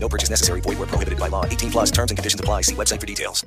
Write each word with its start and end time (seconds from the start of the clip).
No 0.00 0.08
purchase 0.08 0.30
necessary. 0.30 0.60
Void 0.60 0.78
where 0.78 0.86
prohibited 0.86 1.18
by 1.18 1.28
law. 1.28 1.44
18 1.44 1.70
plus 1.70 1.90
terms 1.90 2.10
and 2.10 2.18
conditions 2.18 2.40
apply. 2.40 2.62
See 2.62 2.74
website 2.74 3.00
for 3.00 3.06
details. 3.06 3.44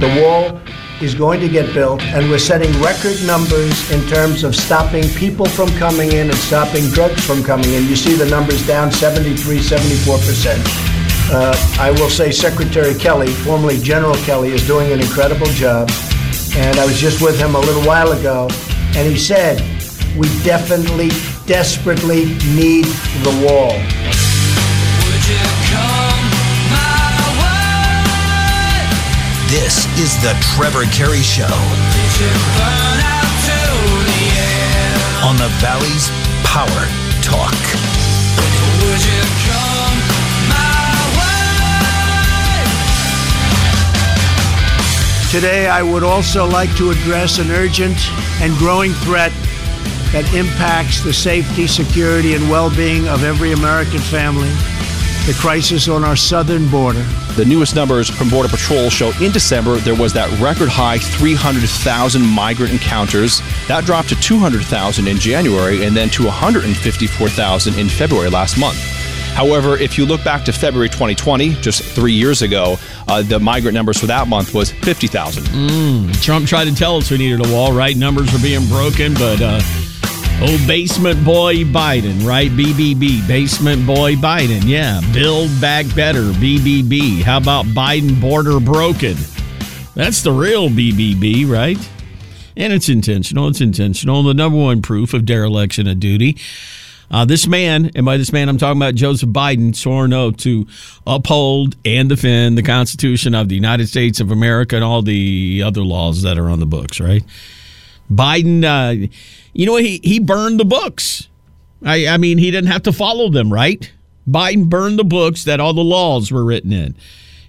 The 0.00 0.22
wall 0.22 0.60
is 1.02 1.14
going 1.14 1.40
to 1.40 1.48
get 1.48 1.72
built, 1.74 2.02
and 2.02 2.30
we're 2.30 2.38
setting 2.38 2.70
record 2.80 3.16
numbers 3.26 3.90
in 3.90 4.06
terms 4.08 4.44
of 4.44 4.54
stopping 4.54 5.08
people 5.10 5.46
from 5.46 5.68
coming 5.78 6.12
in 6.12 6.28
and 6.28 6.34
stopping 6.36 6.86
drugs 6.88 7.24
from 7.26 7.42
coming 7.42 7.72
in. 7.72 7.84
You 7.84 7.96
see 7.96 8.14
the 8.14 8.26
numbers 8.26 8.66
down 8.66 8.92
73, 8.92 9.58
74%. 9.58 10.90
Uh, 11.32 11.54
I 11.78 11.90
will 11.92 12.10
say 12.10 12.30
Secretary 12.32 12.94
Kelly, 12.94 13.28
formerly 13.28 13.78
General 13.78 14.16
Kelly, 14.16 14.50
is 14.50 14.66
doing 14.66 14.90
an 14.92 15.00
incredible 15.00 15.46
job. 15.46 15.90
And 16.56 16.78
I 16.78 16.84
was 16.84 16.98
just 16.98 17.22
with 17.22 17.38
him 17.38 17.54
a 17.54 17.60
little 17.60 17.84
while 17.84 18.12
ago, 18.12 18.48
and 18.96 19.06
he 19.08 19.16
said, 19.16 19.60
We 20.16 20.28
definitely, 20.42 21.10
desperately 21.50 22.26
need 22.54 22.84
the 23.24 23.34
wall. 23.42 23.74
This 29.50 29.84
is 29.98 30.14
the 30.22 30.32
Trevor 30.54 30.84
Carey 30.92 31.22
Show 31.22 31.50
on 35.26 35.36
the 35.38 35.50
Valley's 35.58 36.08
Power 36.44 36.86
Talk. 37.20 37.50
Today, 45.32 45.66
I 45.66 45.82
would 45.82 46.04
also 46.04 46.46
like 46.46 46.72
to 46.76 46.90
address 46.90 47.40
an 47.40 47.50
urgent 47.50 47.98
and 48.40 48.56
growing 48.56 48.92
threat 48.92 49.32
that 50.12 50.32
impacts 50.34 51.02
the 51.02 51.12
safety, 51.12 51.66
security, 51.66 52.34
and 52.34 52.50
well 52.50 52.74
being 52.74 53.08
of 53.08 53.22
every 53.24 53.52
American 53.52 54.00
family 54.00 54.50
the 55.26 55.34
crisis 55.34 55.86
on 55.86 56.02
our 56.02 56.16
southern 56.16 56.68
border. 56.68 57.02
The 57.36 57.44
newest 57.44 57.74
numbers 57.74 58.08
from 58.08 58.28
Border 58.30 58.48
Patrol 58.48 58.90
show 58.90 59.12
in 59.20 59.30
December 59.30 59.76
there 59.76 59.94
was 59.94 60.12
that 60.14 60.30
record 60.40 60.68
high 60.68 60.98
300,000 60.98 62.22
migrant 62.22 62.72
encounters. 62.72 63.40
That 63.68 63.84
dropped 63.84 64.08
to 64.08 64.16
200,000 64.16 65.06
in 65.06 65.18
January 65.18 65.84
and 65.84 65.96
then 65.96 66.08
to 66.10 66.24
154,000 66.24 67.78
in 67.78 67.88
February 67.88 68.30
last 68.30 68.58
month. 68.58 68.99
However, 69.40 69.78
if 69.78 69.96
you 69.96 70.04
look 70.04 70.22
back 70.22 70.44
to 70.44 70.52
February 70.52 70.90
2020, 70.90 71.54
just 71.62 71.82
three 71.82 72.12
years 72.12 72.42
ago, 72.42 72.76
uh, 73.08 73.22
the 73.22 73.40
migrant 73.40 73.74
numbers 73.74 73.98
for 73.98 74.04
that 74.04 74.28
month 74.28 74.52
was 74.52 74.70
50,000. 74.70 75.44
Mm, 75.44 76.22
Trump 76.22 76.46
tried 76.46 76.66
to 76.66 76.74
tell 76.74 76.98
us 76.98 77.10
we 77.10 77.16
needed 77.16 77.46
a 77.46 77.50
wall, 77.50 77.72
right? 77.72 77.96
Numbers 77.96 78.34
are 78.34 78.42
being 78.42 78.68
broken, 78.68 79.14
but 79.14 79.40
uh, 79.40 79.58
oh, 80.42 80.62
basement 80.66 81.24
boy 81.24 81.64
Biden, 81.64 82.22
right? 82.26 82.50
BBB, 82.50 83.26
basement 83.26 83.86
boy 83.86 84.14
Biden. 84.16 84.60
Yeah, 84.66 85.00
build 85.14 85.58
back 85.58 85.86
better, 85.96 86.24
BBB. 86.32 87.22
How 87.22 87.38
about 87.38 87.64
Biden 87.64 88.20
border 88.20 88.60
broken? 88.60 89.16
That's 89.94 90.20
the 90.20 90.32
real 90.32 90.68
BBB, 90.68 91.48
right? 91.48 91.78
And 92.58 92.74
it's 92.74 92.90
intentional. 92.90 93.48
It's 93.48 93.62
intentional. 93.62 94.22
The 94.22 94.34
number 94.34 94.58
one 94.58 94.82
proof 94.82 95.14
of 95.14 95.24
dereliction 95.24 95.86
of 95.86 95.98
duty. 95.98 96.36
Uh, 97.10 97.24
this 97.24 97.46
man, 97.46 97.90
and 97.96 98.06
by 98.06 98.16
this 98.16 98.32
man 98.32 98.48
I'm 98.48 98.58
talking 98.58 98.80
about 98.80 98.94
Joseph 98.94 99.30
Biden, 99.30 99.74
swore 99.74 100.04
an 100.04 100.12
oath 100.12 100.36
to 100.38 100.66
uphold 101.06 101.76
and 101.84 102.08
defend 102.08 102.56
the 102.56 102.62
Constitution 102.62 103.34
of 103.34 103.48
the 103.48 103.56
United 103.56 103.88
States 103.88 104.20
of 104.20 104.30
America 104.30 104.76
and 104.76 104.84
all 104.84 105.02
the 105.02 105.62
other 105.64 105.82
laws 105.82 106.22
that 106.22 106.38
are 106.38 106.48
on 106.48 106.60
the 106.60 106.66
books, 106.66 107.00
right? 107.00 107.24
Biden, 108.10 108.64
uh, 108.64 109.08
you 109.52 109.66
know, 109.66 109.76
he, 109.76 110.00
he 110.04 110.20
burned 110.20 110.60
the 110.60 110.64
books. 110.64 111.28
I, 111.84 112.06
I 112.06 112.16
mean, 112.16 112.38
he 112.38 112.50
didn't 112.50 112.70
have 112.70 112.82
to 112.84 112.92
follow 112.92 113.28
them, 113.28 113.52
right? 113.52 113.90
Biden 114.28 114.68
burned 114.68 114.98
the 114.98 115.04
books 115.04 115.44
that 115.44 115.60
all 115.60 115.72
the 115.72 115.82
laws 115.82 116.30
were 116.30 116.44
written 116.44 116.72
in. 116.72 116.94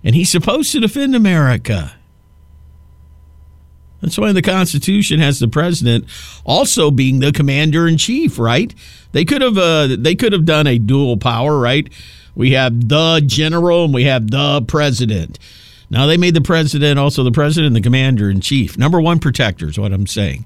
And 0.04 0.16
he's 0.16 0.32
supposed 0.32 0.72
to 0.72 0.80
defend 0.80 1.16
America. 1.16 1.96
That's 4.02 4.18
why 4.18 4.32
the 4.32 4.42
Constitution 4.42 5.20
has 5.20 5.40
the 5.40 5.48
president 5.48 6.06
also 6.44 6.92
being 6.92 7.20
the 7.20 7.32
commander 7.32 7.88
in 7.88 7.98
chief, 7.98 8.40
right? 8.40 8.74
They 9.12 9.26
could 9.26 9.42
have 9.42 9.58
uh, 9.58 9.96
they 9.98 10.16
could 10.16 10.34
have 10.34 10.46
done 10.46 10.68
a 10.68 10.80
dual 10.80 11.18
power, 11.18 11.60
right? 11.60 11.88
We 12.36 12.52
have 12.52 12.88
the 12.88 13.22
general 13.26 13.86
and 13.86 13.94
we 13.94 14.06
have 14.06 14.32
the 14.32 14.62
president. 14.64 15.38
Now 15.90 16.06
they 16.06 16.18
made 16.18 16.34
the 16.34 16.42
president 16.42 16.98
also 16.98 17.24
the 17.24 17.32
president 17.32 17.68
and 17.68 17.76
the 17.76 17.82
commander 17.82 18.30
in 18.30 18.42
chief. 18.42 18.78
Number 18.78 19.00
one 19.00 19.20
protector 19.20 19.68
is 19.68 19.78
what 19.78 19.92
I'm 19.92 20.08
saying. 20.08 20.46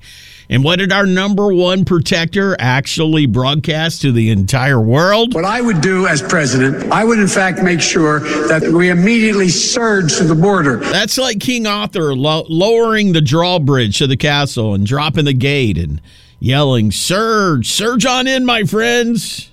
And 0.49 0.63
what 0.63 0.77
did 0.77 0.91
our 0.91 1.05
number 1.05 1.51
one 1.51 1.85
protector 1.85 2.55
actually 2.59 3.25
broadcast 3.25 4.01
to 4.01 4.11
the 4.11 4.29
entire 4.29 4.79
world? 4.79 5.33
What 5.33 5.45
I 5.45 5.61
would 5.61 5.81
do 5.81 6.05
as 6.05 6.21
president, 6.21 6.91
I 6.91 7.03
would 7.03 7.19
in 7.19 7.27
fact 7.27 7.63
make 7.63 7.81
sure 7.81 8.19
that 8.19 8.61
we 8.61 8.89
immediately 8.89 9.49
surge 9.49 10.17
to 10.17 10.23
the 10.23 10.35
border. 10.35 10.77
That's 10.77 11.17
like 11.17 11.39
King 11.39 11.65
Arthur 11.65 12.15
lo- 12.15 12.45
lowering 12.47 13.13
the 13.13 13.21
drawbridge 13.21 13.97
to 13.97 14.07
the 14.07 14.17
castle 14.17 14.73
and 14.75 14.85
dropping 14.85 15.25
the 15.25 15.33
gate 15.33 15.77
and 15.77 15.99
yelling, 16.39 16.91
Surge, 16.91 17.71
surge 17.71 18.05
on 18.05 18.27
in, 18.27 18.45
my 18.45 18.63
friends. 18.63 19.49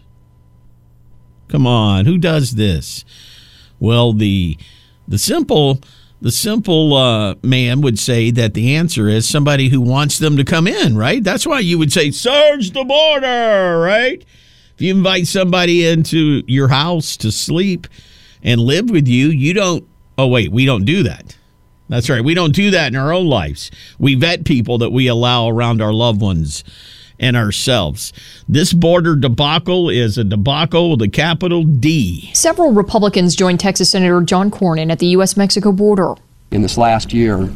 Come 1.48 1.66
on, 1.66 2.06
who 2.06 2.18
does 2.18 2.52
this? 2.52 3.04
Well, 3.78 4.12
the 4.12 4.58
the 5.08 5.18
simple 5.18 5.80
the 6.22 6.30
simple 6.30 6.94
uh, 6.94 7.34
man 7.42 7.80
would 7.80 7.98
say 7.98 8.30
that 8.30 8.54
the 8.54 8.76
answer 8.76 9.08
is 9.08 9.28
somebody 9.28 9.68
who 9.68 9.80
wants 9.80 10.18
them 10.18 10.36
to 10.36 10.44
come 10.44 10.68
in, 10.68 10.96
right? 10.96 11.22
That's 11.22 11.44
why 11.44 11.58
you 11.58 11.78
would 11.78 11.92
say, 11.92 12.12
surge 12.12 12.70
the 12.70 12.84
border, 12.84 13.80
right? 13.80 14.24
If 14.74 14.80
you 14.80 14.94
invite 14.94 15.26
somebody 15.26 15.84
into 15.84 16.44
your 16.46 16.68
house 16.68 17.16
to 17.18 17.32
sleep 17.32 17.88
and 18.40 18.60
live 18.60 18.88
with 18.88 19.08
you, 19.08 19.30
you 19.30 19.52
don't, 19.52 19.84
oh, 20.16 20.28
wait, 20.28 20.52
we 20.52 20.64
don't 20.64 20.84
do 20.84 21.02
that. 21.02 21.36
That's 21.88 22.08
right. 22.08 22.22
We 22.22 22.34
don't 22.34 22.54
do 22.54 22.70
that 22.70 22.92
in 22.92 22.96
our 22.96 23.12
own 23.12 23.26
lives. 23.26 23.72
We 23.98 24.14
vet 24.14 24.44
people 24.44 24.78
that 24.78 24.90
we 24.90 25.08
allow 25.08 25.48
around 25.48 25.82
our 25.82 25.92
loved 25.92 26.20
ones 26.20 26.62
and 27.22 27.36
ourselves. 27.36 28.12
This 28.46 28.74
border 28.74 29.16
debacle 29.16 29.88
is 29.88 30.18
a 30.18 30.24
debacle 30.24 30.90
with 30.90 31.00
a 31.00 31.08
capital 31.08 31.62
D. 31.62 32.30
Several 32.34 32.72
Republicans 32.72 33.34
joined 33.34 33.60
Texas 33.60 33.88
Senator 33.88 34.20
John 34.20 34.50
Cornyn 34.50 34.90
at 34.90 34.98
the 34.98 35.06
U.S. 35.06 35.36
Mexico 35.36 35.72
border. 35.72 36.16
In 36.50 36.60
this 36.60 36.76
last 36.76 37.14
year, 37.14 37.48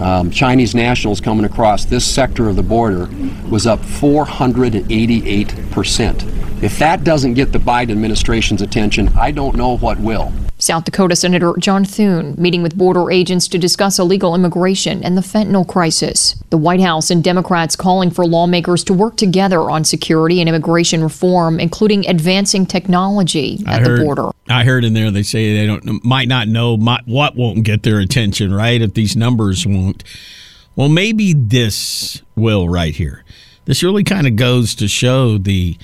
um, 0.00 0.28
Chinese 0.32 0.74
nationals 0.74 1.20
coming 1.20 1.44
across 1.44 1.84
this 1.84 2.04
sector 2.04 2.48
of 2.48 2.56
the 2.56 2.64
border 2.64 3.08
was 3.48 3.64
up 3.64 3.78
488 3.78 5.70
percent. 5.70 6.24
If 6.60 6.78
that 6.80 7.04
doesn't 7.04 7.34
get 7.34 7.52
the 7.52 7.58
Biden 7.58 7.92
administration's 7.92 8.60
attention, 8.60 9.08
I 9.16 9.30
don't 9.30 9.54
know 9.54 9.76
what 9.76 10.00
will. 10.00 10.32
South 10.60 10.84
Dakota 10.84 11.16
Senator 11.16 11.54
John 11.58 11.84
Thune 11.84 12.34
meeting 12.38 12.62
with 12.62 12.76
border 12.76 13.10
agents 13.10 13.48
to 13.48 13.58
discuss 13.58 13.98
illegal 13.98 14.34
immigration 14.34 15.02
and 15.02 15.16
the 15.16 15.22
fentanyl 15.22 15.66
crisis. 15.66 16.34
The 16.50 16.58
White 16.58 16.80
House 16.80 17.10
and 17.10 17.24
Democrats 17.24 17.76
calling 17.76 18.10
for 18.10 18.26
lawmakers 18.26 18.84
to 18.84 18.92
work 18.92 19.16
together 19.16 19.70
on 19.70 19.84
security 19.84 20.40
and 20.40 20.48
immigration 20.48 21.02
reform, 21.02 21.58
including 21.58 22.06
advancing 22.06 22.66
technology 22.66 23.62
at 23.66 23.80
heard, 23.80 24.00
the 24.00 24.04
border. 24.04 24.30
I 24.48 24.64
heard 24.64 24.84
in 24.84 24.92
there 24.92 25.10
they 25.10 25.22
say 25.22 25.56
they 25.56 25.66
don't 25.66 26.04
might 26.04 26.28
not 26.28 26.48
know 26.48 26.76
might, 26.76 27.06
what 27.06 27.36
won't 27.36 27.64
get 27.64 27.82
their 27.82 27.98
attention, 27.98 28.52
right? 28.52 28.80
If 28.80 28.94
these 28.94 29.16
numbers 29.16 29.66
won't. 29.66 30.04
Well, 30.76 30.88
maybe 30.88 31.32
this 31.34 32.22
will 32.36 32.68
right 32.68 32.94
here. 32.94 33.24
This 33.64 33.82
really 33.82 34.04
kind 34.04 34.26
of 34.26 34.36
goes 34.36 34.74
to 34.76 34.88
show 34.88 35.38
the 35.38 35.76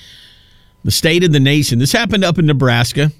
the 0.83 0.91
state 0.91 1.23
of 1.23 1.31
the 1.31 1.39
nation. 1.39 1.79
This 1.79 1.91
happened 1.91 2.23
up 2.23 2.37
in 2.37 2.45
Nebraska 2.45 3.11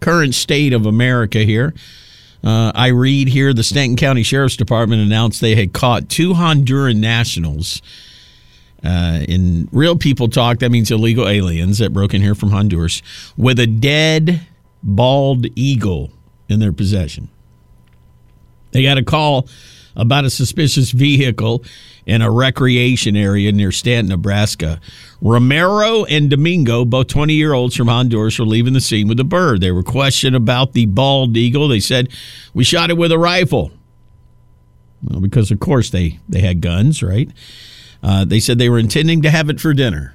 current 0.00 0.34
state 0.34 0.72
of 0.72 0.86
America 0.86 1.40
here. 1.40 1.74
Uh, 2.42 2.72
I 2.74 2.88
read 2.88 3.28
here 3.28 3.52
the 3.52 3.64
Stanton 3.64 3.96
County 3.96 4.22
Sheriff's 4.22 4.56
Department 4.56 5.02
announced 5.02 5.40
they 5.40 5.56
had 5.56 5.72
caught 5.72 6.08
two 6.08 6.34
Honduran 6.34 6.96
nationals. 6.96 7.82
Uh, 8.84 9.24
in 9.28 9.68
real 9.72 9.96
people 9.96 10.28
talk, 10.28 10.60
that 10.60 10.70
means 10.70 10.90
illegal 10.90 11.26
aliens 11.26 11.78
that 11.78 11.92
broke 11.92 12.14
in 12.14 12.22
here 12.22 12.36
from 12.36 12.50
Honduras 12.50 13.02
with 13.36 13.58
a 13.58 13.66
dead 13.66 14.46
bald 14.82 15.46
eagle 15.56 16.10
in 16.48 16.60
their 16.60 16.72
possession. 16.72 17.28
They 18.70 18.82
got 18.82 18.98
a 18.98 19.02
call 19.02 19.48
about 19.96 20.24
a 20.24 20.30
suspicious 20.30 20.92
vehicle 20.92 21.64
in 22.08 22.22
a 22.22 22.30
recreation 22.30 23.16
area 23.16 23.52
near 23.52 23.70
Stanton, 23.70 24.08
Nebraska. 24.08 24.80
Romero 25.20 26.04
and 26.06 26.30
Domingo, 26.30 26.86
both 26.86 27.08
20 27.08 27.34
year 27.34 27.52
olds 27.52 27.76
from 27.76 27.86
Honduras, 27.86 28.38
were 28.38 28.46
leaving 28.46 28.72
the 28.72 28.80
scene 28.80 29.08
with 29.08 29.20
a 29.20 29.24
bird. 29.24 29.60
They 29.60 29.70
were 29.70 29.82
questioned 29.82 30.34
about 30.34 30.72
the 30.72 30.86
bald 30.86 31.36
eagle. 31.36 31.68
They 31.68 31.80
said, 31.80 32.08
We 32.54 32.64
shot 32.64 32.88
it 32.88 32.96
with 32.96 33.12
a 33.12 33.18
rifle. 33.18 33.72
Well, 35.04 35.20
because, 35.20 35.50
of 35.50 35.60
course, 35.60 35.90
they, 35.90 36.18
they 36.28 36.40
had 36.40 36.62
guns, 36.62 37.02
right? 37.02 37.30
Uh, 38.02 38.24
they 38.24 38.40
said 38.40 38.58
they 38.58 38.70
were 38.70 38.78
intending 38.78 39.20
to 39.22 39.30
have 39.30 39.50
it 39.50 39.60
for 39.60 39.74
dinner. 39.74 40.14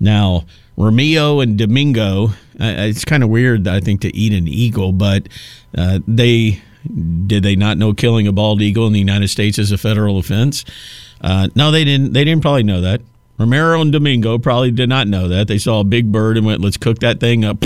Now, 0.00 0.46
Romeo 0.78 1.40
and 1.40 1.58
Domingo, 1.58 2.28
uh, 2.28 2.88
it's 2.88 3.04
kind 3.04 3.22
of 3.22 3.28
weird, 3.28 3.68
I 3.68 3.80
think, 3.80 4.00
to 4.00 4.16
eat 4.16 4.32
an 4.32 4.48
eagle, 4.48 4.92
but 4.92 5.28
uh, 5.76 5.98
they 6.08 6.62
did 7.26 7.42
they 7.42 7.56
not 7.56 7.78
know 7.78 7.92
killing 7.92 8.26
a 8.26 8.32
bald 8.32 8.62
eagle 8.62 8.86
in 8.86 8.92
the 8.92 8.98
United 8.98 9.28
States 9.28 9.58
is 9.58 9.72
a 9.72 9.78
federal 9.78 10.18
offense? 10.18 10.64
Uh, 11.20 11.48
no, 11.54 11.70
they 11.70 11.84
didn't. 11.84 12.12
They 12.12 12.24
didn't 12.24 12.42
probably 12.42 12.62
know 12.62 12.80
that. 12.80 13.02
Romero 13.38 13.80
and 13.80 13.92
Domingo 13.92 14.38
probably 14.38 14.70
did 14.70 14.88
not 14.88 15.08
know 15.08 15.28
that. 15.28 15.48
They 15.48 15.58
saw 15.58 15.80
a 15.80 15.84
big 15.84 16.12
bird 16.12 16.36
and 16.36 16.46
went, 16.46 16.60
"Let's 16.60 16.76
cook 16.76 16.98
that 17.00 17.20
thing 17.20 17.44
up." 17.44 17.62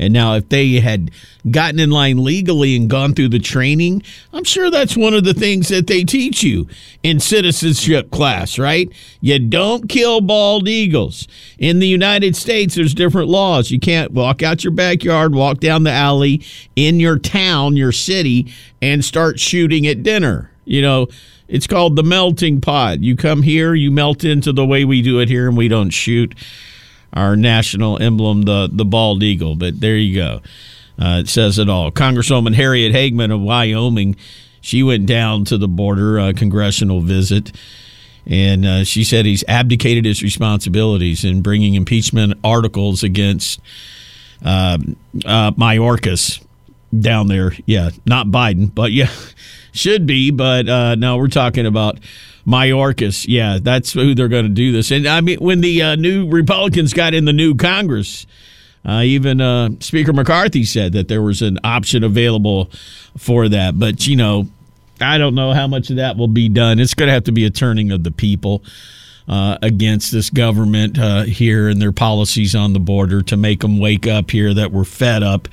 And 0.00 0.14
now, 0.14 0.34
if 0.34 0.48
they 0.48 0.80
had 0.80 1.10
gotten 1.50 1.78
in 1.78 1.90
line 1.90 2.24
legally 2.24 2.74
and 2.74 2.88
gone 2.88 3.12
through 3.12 3.28
the 3.28 3.38
training, 3.38 4.02
I'm 4.32 4.44
sure 4.44 4.70
that's 4.70 4.96
one 4.96 5.12
of 5.12 5.24
the 5.24 5.34
things 5.34 5.68
that 5.68 5.88
they 5.88 6.04
teach 6.04 6.42
you 6.42 6.66
in 7.02 7.20
citizenship 7.20 8.10
class, 8.10 8.58
right? 8.58 8.90
You 9.20 9.38
don't 9.38 9.90
kill 9.90 10.22
bald 10.22 10.68
eagles. 10.68 11.28
In 11.58 11.80
the 11.80 11.86
United 11.86 12.34
States, 12.34 12.76
there's 12.76 12.94
different 12.94 13.28
laws. 13.28 13.70
You 13.70 13.78
can't 13.78 14.12
walk 14.12 14.42
out 14.42 14.64
your 14.64 14.72
backyard, 14.72 15.34
walk 15.34 15.60
down 15.60 15.82
the 15.82 15.92
alley 15.92 16.42
in 16.76 16.98
your 16.98 17.18
town, 17.18 17.76
your 17.76 17.92
city, 17.92 18.50
and 18.80 19.04
start 19.04 19.38
shooting 19.38 19.86
at 19.86 20.02
dinner. 20.02 20.50
You 20.64 20.80
know, 20.80 21.08
it's 21.46 21.66
called 21.66 21.96
the 21.96 22.02
melting 22.02 22.62
pot. 22.62 23.00
You 23.00 23.16
come 23.16 23.42
here, 23.42 23.74
you 23.74 23.90
melt 23.90 24.24
into 24.24 24.50
the 24.54 24.64
way 24.64 24.86
we 24.86 25.02
do 25.02 25.20
it 25.20 25.28
here, 25.28 25.46
and 25.46 25.58
we 25.58 25.68
don't 25.68 25.90
shoot 25.90 26.34
our 27.12 27.36
national 27.36 28.00
emblem, 28.00 28.42
the 28.42 28.68
the 28.70 28.84
bald 28.84 29.22
eagle. 29.22 29.56
But 29.56 29.80
there 29.80 29.96
you 29.96 30.14
go. 30.14 30.40
Uh, 30.98 31.20
it 31.20 31.28
says 31.28 31.58
it 31.58 31.68
all. 31.68 31.90
Congresswoman 31.90 32.54
Harriet 32.54 32.92
Hageman 32.92 33.32
of 33.32 33.40
Wyoming, 33.40 34.16
she 34.60 34.82
went 34.82 35.06
down 35.06 35.44
to 35.46 35.56
the 35.56 35.68
border, 35.68 36.18
a 36.18 36.34
congressional 36.34 37.00
visit, 37.00 37.52
and 38.26 38.66
uh, 38.66 38.84
she 38.84 39.02
said 39.02 39.24
he's 39.24 39.44
abdicated 39.48 40.04
his 40.04 40.22
responsibilities 40.22 41.24
in 41.24 41.40
bringing 41.40 41.74
impeachment 41.74 42.38
articles 42.44 43.02
against 43.02 43.60
uh, 44.44 44.76
uh, 45.24 45.52
Mayorkas 45.52 46.44
down 46.98 47.28
there. 47.28 47.52
Yeah, 47.66 47.90
not 48.04 48.26
Biden, 48.26 48.74
but 48.74 48.92
yeah, 48.92 49.10
should 49.72 50.06
be. 50.06 50.30
But 50.30 50.68
uh, 50.68 50.94
no, 50.96 51.16
we're 51.16 51.28
talking 51.28 51.66
about 51.66 51.98
Mayorkas. 52.46 53.26
Yeah, 53.28 53.58
that's 53.60 53.92
who 53.92 54.14
they're 54.14 54.28
going 54.28 54.44
to 54.44 54.48
do 54.48 54.72
this. 54.72 54.90
And 54.90 55.06
I 55.06 55.20
mean, 55.20 55.38
when 55.38 55.60
the 55.60 55.82
uh, 55.82 55.96
new 55.96 56.28
Republicans 56.28 56.92
got 56.92 57.14
in 57.14 57.24
the 57.24 57.32
new 57.32 57.54
Congress, 57.54 58.26
uh, 58.84 59.02
even 59.04 59.40
uh, 59.40 59.70
Speaker 59.80 60.12
McCarthy 60.12 60.64
said 60.64 60.92
that 60.92 61.08
there 61.08 61.22
was 61.22 61.42
an 61.42 61.58
option 61.64 62.02
available 62.02 62.70
for 63.16 63.48
that. 63.48 63.78
But, 63.78 64.06
you 64.06 64.16
know, 64.16 64.48
I 65.00 65.18
don't 65.18 65.34
know 65.34 65.52
how 65.52 65.66
much 65.66 65.90
of 65.90 65.96
that 65.96 66.16
will 66.16 66.28
be 66.28 66.48
done. 66.48 66.78
It's 66.78 66.94
going 66.94 67.08
to 67.08 67.12
have 67.12 67.24
to 67.24 67.32
be 67.32 67.44
a 67.44 67.50
turning 67.50 67.90
of 67.90 68.04
the 68.04 68.10
people. 68.10 68.62
Uh, 69.30 69.56
against 69.62 70.10
this 70.10 70.28
government 70.28 70.98
uh, 70.98 71.22
here 71.22 71.68
and 71.68 71.80
their 71.80 71.92
policies 71.92 72.56
on 72.56 72.72
the 72.72 72.80
border 72.80 73.22
to 73.22 73.36
make 73.36 73.60
them 73.60 73.78
wake 73.78 74.04
up 74.04 74.28
here 74.28 74.52
that 74.52 74.72
we're 74.72 74.82
fed 74.82 75.22
up 75.22 75.46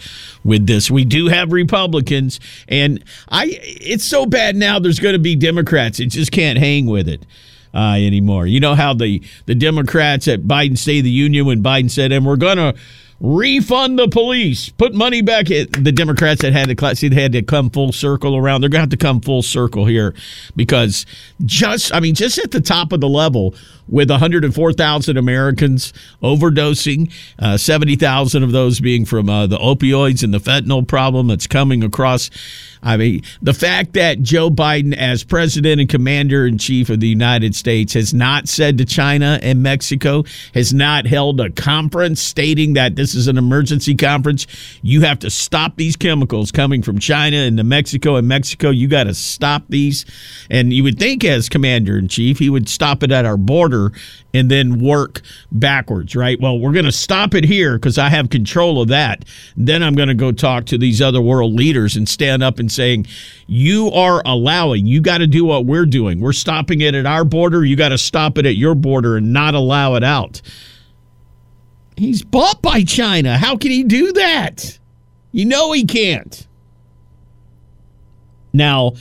with 0.44 0.66
this. 0.66 0.90
We 0.90 1.06
do 1.06 1.28
have 1.28 1.52
Republicans, 1.52 2.40
and 2.68 3.04
I. 3.30 3.56
It's 3.62 4.10
so 4.10 4.26
bad 4.26 4.56
now. 4.56 4.80
There's 4.80 5.00
going 5.00 5.14
to 5.14 5.20
be 5.20 5.36
Democrats. 5.36 6.00
It 6.00 6.08
just 6.08 6.32
can't 6.32 6.58
hang 6.58 6.88
with 6.88 7.08
it. 7.08 7.24
Uh, 7.72 7.98
anymore. 7.98 8.48
You 8.48 8.60
know 8.60 8.74
how 8.74 8.96
the 8.96 9.22
the 9.46 9.54
Democrats 9.54 10.28
at 10.28 10.42
Biden 10.42 10.76
State 10.76 11.00
of 11.00 11.04
the 11.04 11.12
Union 11.12 11.46
when 11.46 11.62
Biden 11.62 11.92
said, 11.92 12.12
"and 12.12 12.26
we're 12.26 12.36
going 12.36 12.58
to 12.58 12.74
refund 13.20 13.98
the 13.98 14.08
police, 14.08 14.70
put 14.70 14.94
money 14.94 15.22
back 15.22 15.50
at 15.50 15.72
the 15.72 15.92
Democrats 15.92 16.42
that 16.42 16.54
had 16.54 16.76
to 16.76 16.96
see 16.96 17.10
they 17.10 17.22
had 17.22 17.32
to 17.32 17.42
come 17.42 17.70
full 17.70 17.92
circle 17.92 18.36
around. 18.36 18.62
They're 18.62 18.70
going 18.70 18.80
to 18.80 18.84
have 18.84 18.90
to 18.90 18.98
come 18.98 19.22
full 19.22 19.42
circle 19.42 19.86
here 19.86 20.14
because 20.56 21.06
just 21.46 21.94
I 21.94 22.00
mean 22.00 22.16
just 22.16 22.38
at 22.38 22.52
the 22.52 22.62
top 22.62 22.92
of 22.92 23.02
the 23.02 23.10
level 23.10 23.56
with 23.90 24.10
104,000 24.10 25.18
Americans 25.18 25.94
overdosing, 26.22 27.12
uh, 27.40 27.58
70,000 27.58 28.44
of 28.44 28.52
those 28.52 28.80
being 28.80 29.06
from 29.06 29.30
uh, 29.30 29.48
the 29.48 29.58
opioids 29.58 30.24
and 30.24 30.34
the 30.34 30.40
fentanyl 30.40 30.88
problem 30.88 31.28
that's 31.28 31.48
coming 31.48 31.84
across. 31.84 32.30
I 32.84 32.98
mean, 32.98 33.24
the 33.42 33.54
fact 33.54 33.94
that 33.94 34.22
Joe 34.22 34.50
Biden, 34.50 34.96
as 34.96 35.24
president 35.24 35.82
and 35.82 35.90
commander 35.90 36.46
in 36.46 36.58
chief 36.58 36.90
of 36.90 37.00
the 37.00 37.08
United 37.08 37.56
States, 37.56 37.94
has 37.94 38.14
not 38.14 38.48
said 38.48 38.78
to 38.78 38.86
China 38.86 39.40
and 39.42 39.64
Mexico, 39.64 40.24
has 40.54 40.74
not 40.74 41.08
held 41.08 41.40
a 41.40 41.50
conference 41.50 42.22
stating 42.22 42.74
that 42.74 42.96
this 42.96 43.07
is 43.16 43.28
an 43.28 43.38
emergency 43.38 43.96
conference. 43.96 44.48
You 44.82 45.02
have 45.02 45.20
to 45.20 45.30
stop 45.30 45.76
these 45.76 45.96
chemicals 45.96 46.52
coming 46.52 46.82
from 46.82 47.00
China 47.00 47.38
into 47.38 47.64
Mexico 47.64 48.16
and 48.16 48.28
Mexico. 48.28 48.70
You 48.70 48.88
got 48.88 49.06
to 49.06 49.14
stop 49.14 49.64
these. 49.70 50.06
And 50.50 50.74
you 50.74 50.84
would 50.84 51.00
think, 51.00 51.24
as 51.24 51.50
commander 51.50 51.98
in 51.98 52.08
chief, 52.08 52.40
he 52.40 52.50
would 52.50 52.70
stop 52.70 53.04
it 53.04 53.12
at 53.12 53.26
our 53.26 53.38
border 53.38 53.92
and 54.34 54.52
then 54.52 54.80
work 54.80 55.22
backwards, 55.52 56.16
right? 56.16 56.40
Well, 56.40 56.60
we're 56.60 56.74
going 56.74 56.86
to 56.86 56.92
stop 56.92 57.34
it 57.34 57.44
here 57.44 57.78
because 57.78 57.98
I 57.98 58.10
have 58.10 58.30
control 58.30 58.82
of 58.82 58.90
that. 58.90 59.26
Then 59.56 59.82
I'm 59.82 59.96
going 59.96 60.10
to 60.10 60.14
go 60.14 60.32
talk 60.32 60.66
to 60.66 60.78
these 60.78 61.02
other 61.02 61.22
world 61.22 61.54
leaders 61.54 61.96
and 61.96 62.08
stand 62.08 62.44
up 62.44 62.60
and 62.60 62.72
saying, 62.72 63.08
you 63.48 63.90
are 63.92 64.22
allowing, 64.26 64.86
you 64.86 65.02
got 65.02 65.20
to 65.20 65.28
do 65.28 65.46
what 65.46 65.66
we're 65.66 65.86
doing. 65.86 66.20
We're 66.20 66.34
stopping 66.34 66.82
it 66.82 66.94
at 66.94 67.06
our 67.06 67.24
border. 67.24 67.66
You 67.66 67.76
got 67.76 67.90
to 67.90 67.98
stop 67.98 68.38
it 68.38 68.46
at 68.46 68.58
your 68.58 68.76
border 68.76 69.18
and 69.18 69.34
not 69.34 69.56
allow 69.56 69.96
it 69.96 70.04
out. 70.04 70.42
He's 71.98 72.24
bought 72.24 72.62
by 72.62 72.84
China. 72.84 73.38
How 73.38 73.58
can 73.58 73.72
he 73.72 73.84
do 73.84 74.14
that? 74.14 74.78
You 75.32 75.46
know 75.46 75.72
he 75.72 75.86
can't. 75.86 76.48
Now, 78.54 78.94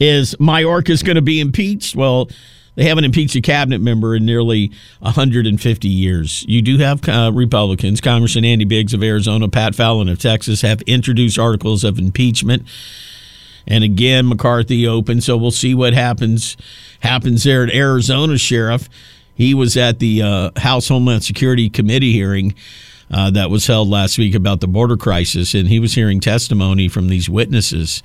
is 0.00 0.34
Mayorkas 0.36 1.04
going 1.04 1.16
to 1.16 1.22
be 1.22 1.40
impeached? 1.40 1.94
Well, 1.94 2.28
they 2.76 2.84
haven't 2.84 3.04
impeached 3.04 3.36
a 3.36 3.40
cabinet 3.40 3.80
member 3.80 4.16
in 4.16 4.26
nearly 4.26 4.72
150 5.00 5.88
years. 5.88 6.44
You 6.48 6.60
do 6.60 6.78
have 6.78 7.08
uh, 7.08 7.30
Republicans. 7.32 8.00
Congressman 8.00 8.44
Andy 8.44 8.64
Biggs 8.64 8.94
of 8.94 9.02
Arizona, 9.02 9.48
Pat 9.48 9.74
Fallon 9.74 10.08
of 10.08 10.18
Texas 10.18 10.62
have 10.62 10.82
introduced 10.82 11.38
articles 11.38 11.84
of 11.84 11.98
impeachment. 11.98 12.66
And 13.66 13.84
again, 13.84 14.28
McCarthy 14.28 14.86
open, 14.86 15.20
so 15.20 15.36
we'll 15.36 15.50
see 15.50 15.74
what 15.74 15.94
happens 15.94 16.56
happens 17.00 17.44
there 17.44 17.64
at 17.64 17.72
Arizona 17.72 18.36
Sheriff. 18.38 18.88
He 19.34 19.54
was 19.54 19.76
at 19.76 19.98
the 19.98 20.22
uh, 20.22 20.50
House 20.56 20.88
Homeland 20.88 21.24
Security 21.24 21.68
Committee 21.68 22.12
hearing 22.12 22.54
uh, 23.10 23.30
that 23.32 23.50
was 23.50 23.66
held 23.66 23.88
last 23.88 24.18
week 24.18 24.34
about 24.34 24.60
the 24.60 24.68
border 24.68 24.96
crisis, 24.96 25.54
and 25.54 25.68
he 25.68 25.78
was 25.78 25.94
hearing 25.94 26.20
testimony 26.20 26.88
from 26.88 27.08
these 27.08 27.28
witnesses 27.28 28.02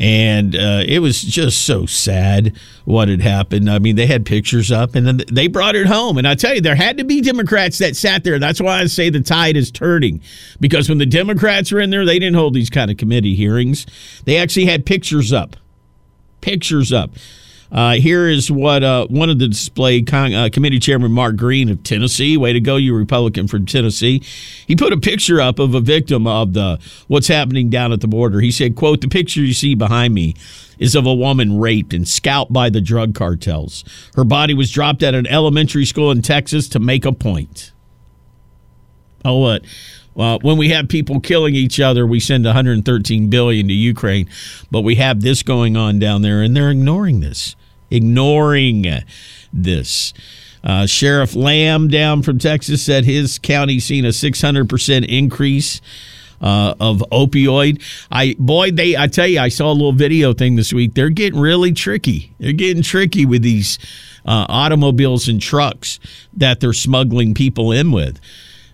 and 0.00 0.56
uh, 0.56 0.82
it 0.86 1.00
was 1.00 1.20
just 1.20 1.66
so 1.66 1.84
sad 1.84 2.56
what 2.86 3.08
had 3.08 3.20
happened. 3.20 3.70
I 3.70 3.78
mean, 3.78 3.96
they 3.96 4.06
had 4.06 4.24
pictures 4.24 4.72
up, 4.72 4.94
and 4.94 5.06
then 5.06 5.20
they 5.30 5.46
brought 5.46 5.76
it 5.76 5.86
home. 5.86 6.16
And 6.16 6.26
I 6.26 6.34
tell 6.34 6.54
you, 6.54 6.62
there 6.62 6.74
had 6.74 6.96
to 6.96 7.04
be 7.04 7.20
Democrats 7.20 7.78
that 7.78 7.94
sat 7.96 8.24
there. 8.24 8.38
That's 8.38 8.62
why 8.62 8.80
I 8.80 8.86
say 8.86 9.10
the 9.10 9.20
tide 9.20 9.56
is 9.56 9.70
turning, 9.70 10.22
because 10.58 10.88
when 10.88 10.96
the 10.96 11.06
Democrats 11.06 11.70
were 11.70 11.80
in 11.80 11.90
there, 11.90 12.06
they 12.06 12.18
didn't 12.18 12.36
hold 12.36 12.54
these 12.54 12.70
kind 12.70 12.90
of 12.90 12.96
committee 12.96 13.34
hearings. 13.34 13.86
They 14.24 14.38
actually 14.38 14.64
had 14.66 14.86
pictures 14.86 15.34
up, 15.34 15.56
pictures 16.40 16.94
up. 16.94 17.10
Uh, 17.72 17.94
here 17.94 18.28
is 18.28 18.50
what 18.50 18.82
uh, 18.82 19.06
one 19.06 19.30
of 19.30 19.38
the 19.38 19.46
display 19.46 20.02
con- 20.02 20.34
uh, 20.34 20.48
committee 20.52 20.80
chairman 20.80 21.12
Mark 21.12 21.36
Green 21.36 21.68
of 21.68 21.82
Tennessee, 21.84 22.36
way 22.36 22.52
to 22.52 22.60
go, 22.60 22.76
you 22.76 22.94
Republican 22.94 23.46
from 23.46 23.64
Tennessee. 23.64 24.22
He 24.66 24.74
put 24.74 24.92
a 24.92 24.96
picture 24.96 25.40
up 25.40 25.58
of 25.60 25.74
a 25.74 25.80
victim 25.80 26.26
of 26.26 26.52
the 26.52 26.80
what's 27.06 27.28
happening 27.28 27.70
down 27.70 27.92
at 27.92 28.00
the 28.00 28.08
border. 28.08 28.40
He 28.40 28.50
said, 28.50 28.74
"quote 28.74 29.00
The 29.00 29.08
picture 29.08 29.40
you 29.40 29.54
see 29.54 29.76
behind 29.76 30.14
me 30.14 30.34
is 30.78 30.96
of 30.96 31.06
a 31.06 31.14
woman 31.14 31.58
raped 31.58 31.94
and 31.94 32.08
scalped 32.08 32.52
by 32.52 32.70
the 32.70 32.80
drug 32.80 33.14
cartels. 33.14 33.84
Her 34.14 34.24
body 34.24 34.54
was 34.54 34.70
dropped 34.70 35.02
at 35.04 35.14
an 35.14 35.28
elementary 35.28 35.84
school 35.84 36.10
in 36.10 36.22
Texas 36.22 36.68
to 36.70 36.80
make 36.80 37.04
a 37.04 37.12
point." 37.12 37.70
Oh, 39.24 39.38
what? 39.38 39.64
Well, 40.14 40.40
when 40.42 40.58
we 40.58 40.70
have 40.70 40.88
people 40.88 41.20
killing 41.20 41.54
each 41.54 41.78
other, 41.78 42.04
we 42.04 42.18
send 42.18 42.44
113 42.44 43.30
billion 43.30 43.68
to 43.68 43.74
Ukraine, 43.74 44.28
but 44.70 44.80
we 44.80 44.96
have 44.96 45.20
this 45.20 45.44
going 45.44 45.76
on 45.76 46.00
down 46.00 46.22
there, 46.22 46.42
and 46.42 46.56
they're 46.56 46.70
ignoring 46.70 47.20
this 47.20 47.54
ignoring 47.90 48.86
this. 49.52 50.12
Uh, 50.62 50.86
Sheriff 50.86 51.34
Lamb 51.34 51.88
down 51.88 52.22
from 52.22 52.38
Texas 52.38 52.82
said 52.82 53.04
his 53.04 53.38
county 53.38 53.80
seen 53.80 54.04
a 54.04 54.08
600% 54.08 55.06
increase 55.08 55.80
uh, 56.40 56.74
of 56.80 57.02
opioid. 57.12 57.82
I 58.10 58.34
boy, 58.38 58.70
they 58.70 58.96
I 58.96 59.06
tell 59.06 59.26
you, 59.26 59.40
I 59.40 59.48
saw 59.48 59.70
a 59.70 59.74
little 59.74 59.92
video 59.92 60.32
thing 60.32 60.56
this 60.56 60.72
week. 60.72 60.94
They're 60.94 61.10
getting 61.10 61.40
really 61.40 61.72
tricky. 61.72 62.32
They're 62.38 62.52
getting 62.52 62.82
tricky 62.82 63.26
with 63.26 63.42
these 63.42 63.78
uh, 64.26 64.46
automobiles 64.48 65.28
and 65.28 65.40
trucks 65.40 65.98
that 66.34 66.60
they're 66.60 66.72
smuggling 66.72 67.34
people 67.34 67.72
in 67.72 67.92
with. 67.92 68.20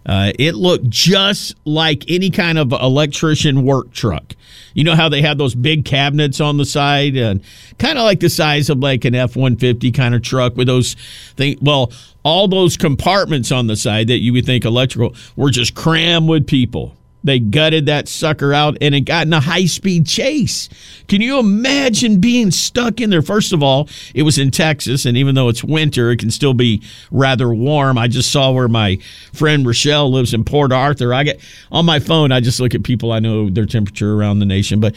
Uh, 0.07 0.33
it 0.39 0.55
looked 0.55 0.89
just 0.89 1.57
like 1.65 2.05
any 2.09 2.31
kind 2.31 2.59
of 2.59 2.73
electrician 2.73 3.65
work 3.65 3.93
truck. 3.93 4.35
You 4.73 4.85
know 4.85 4.95
how 4.95 5.09
they 5.09 5.23
have 5.23 5.37
those 5.37 5.55
big 5.55 5.85
cabinets 5.85 6.41
on 6.41 6.59
the 6.59 6.65
side, 6.65 7.17
and 7.17 7.43
kind 7.79 7.99
of 7.99 8.05
like 8.05 8.21
the 8.21 8.29
size 8.31 8.71
of 8.71 8.79
like 8.79 9.05
an 9.05 9.15
F 9.15 9.35
one 9.35 9.57
fifty 9.57 9.91
kind 9.91 10.15
of 10.15 10.23
truck 10.23 10.57
with 10.57 10.69
those 10.69 10.95
things. 11.37 11.61
Well, 11.61 11.93
all 12.25 12.47
those 12.47 12.77
compartments 12.77 13.51
on 13.51 13.67
the 13.67 13.77
side 13.77 14.09
that 14.09 14.19
you 14.19 14.33
would 14.33 14.47
think 14.47 14.65
electrical 14.65 15.15
were 15.35 15.51
just 15.51 15.75
crammed 15.75 16.29
with 16.29 16.47
people. 16.47 16.97
They 17.27 17.41
gutted 17.41 17.87
that 17.87 18.07
sucker 18.09 18.55
out 18.55 18.79
and 18.81 18.95
it 18.95 19.01
got 19.01 19.27
in 19.27 19.33
a 19.33 19.41
high 19.41 19.67
speed 19.67 20.07
chase. 20.07 20.69
Can 21.09 21.21
you 21.21 21.41
imagine 21.41 22.21
being 22.21 22.53
stuck 22.53 23.01
in 23.01 23.11
there? 23.11 23.21
First 23.21 23.53
of 23.53 23.65
all, 23.65 23.89
it 24.15 24.23
was 24.23 24.39
in 24.39 24.53
Texas, 24.53 25.05
and 25.05 25.17
even 25.17 25.35
though 25.35 25.49
it's 25.49 25.65
winter, 25.65 26.13
it 26.13 26.21
can 26.21 26.31
still 26.31 26.55
be 26.55 26.83
rather 27.11 27.53
warm. 27.53 27.99
I 27.99 28.07
just 28.07 28.31
saw 28.31 28.53
where 28.53 28.69
my 28.69 28.99
friend 29.33 29.67
Rochelle 29.67 30.11
lives 30.11 30.35
in 30.35 30.45
Port 30.45 30.71
Arthur. 30.71 31.13
I 31.13 31.25
get 31.25 31.41
on 31.73 31.85
my 31.85 31.99
phone, 31.99 32.31
I 32.31 32.39
just 32.39 32.61
look 32.61 32.77
at 32.77 32.85
people 32.85 33.11
I 33.11 33.19
know 33.19 33.51
their 33.51 33.67
temperature 33.67 34.15
around 34.15 34.39
the 34.39 34.47
nation, 34.47 34.79
but 34.79 34.95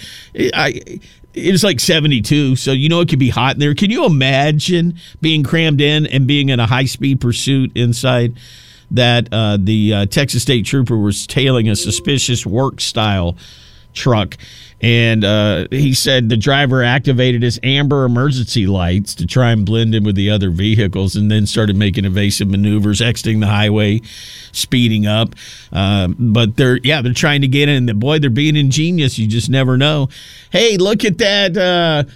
I 0.54 1.00
it's 1.36 1.64
like 1.64 1.80
72 1.80 2.56
so 2.56 2.72
you 2.72 2.90
know 2.90 3.02
it 3.02 3.08
could 3.08 3.20
be 3.20 3.30
hot 3.30 3.54
in 3.54 3.60
there 3.60 3.76
can 3.76 3.92
you 3.92 4.04
imagine 4.04 4.96
being 5.22 5.44
crammed 5.44 5.80
in 5.80 6.08
and 6.08 6.26
being 6.26 6.50
in 6.50 6.60
a 6.60 6.66
high 6.66 6.86
speed 6.86 7.22
pursuit 7.22 7.72
inside 7.76 8.36
that 8.92 9.30
uh, 9.32 9.58
the 9.60 9.94
uh, 9.94 10.06
Texas 10.06 10.42
State 10.42 10.66
Trooper 10.66 10.98
was 10.98 11.28
tailing 11.28 11.70
a 11.70 11.76
suspicious 11.76 12.46
work 12.46 12.82
style 12.82 13.38
truck. 13.94 14.38
And 14.82 15.26
uh, 15.26 15.68
he 15.72 15.94
said 15.94 16.30
the 16.30 16.38
driver 16.38 16.84
activated 16.84 17.44
his 17.44 17.60
amber 17.64 18.06
emergency 18.06 18.66
lights 18.66 19.14
to 19.16 19.28
try 19.28 19.52
and 19.52 19.66
blend 19.66 19.94
in 19.94 20.06
with 20.06 20.16
the 20.16 20.30
other 20.30 20.50
vehicles 20.52 21.18
and 21.18 21.30
then 21.30 21.46
started 21.46 21.76
making 21.76 22.06
evasive 22.06 22.48
maneuvers, 22.50 23.02
exiting 23.02 23.42
the 23.42 23.48
highway, 23.48 24.02
speeding 24.54 25.06
up. 25.06 25.36
Um, 25.74 26.16
but 26.18 26.56
they're, 26.56 26.78
yeah, 26.78 27.02
they're 27.02 27.14
trying 27.14 27.42
to 27.42 27.48
get 27.48 27.68
in. 27.68 27.88
The, 27.88 27.94
boy, 27.94 28.20
they're 28.20 28.30
being 28.30 28.56
ingenious. 28.56 29.20
You 29.20 29.28
just 29.28 29.50
never 29.50 29.76
know. 29.76 30.08
Hey, 30.50 30.78
look 30.78 31.04
at 31.04 31.18
that 31.18 31.58
uh, 31.58 32.10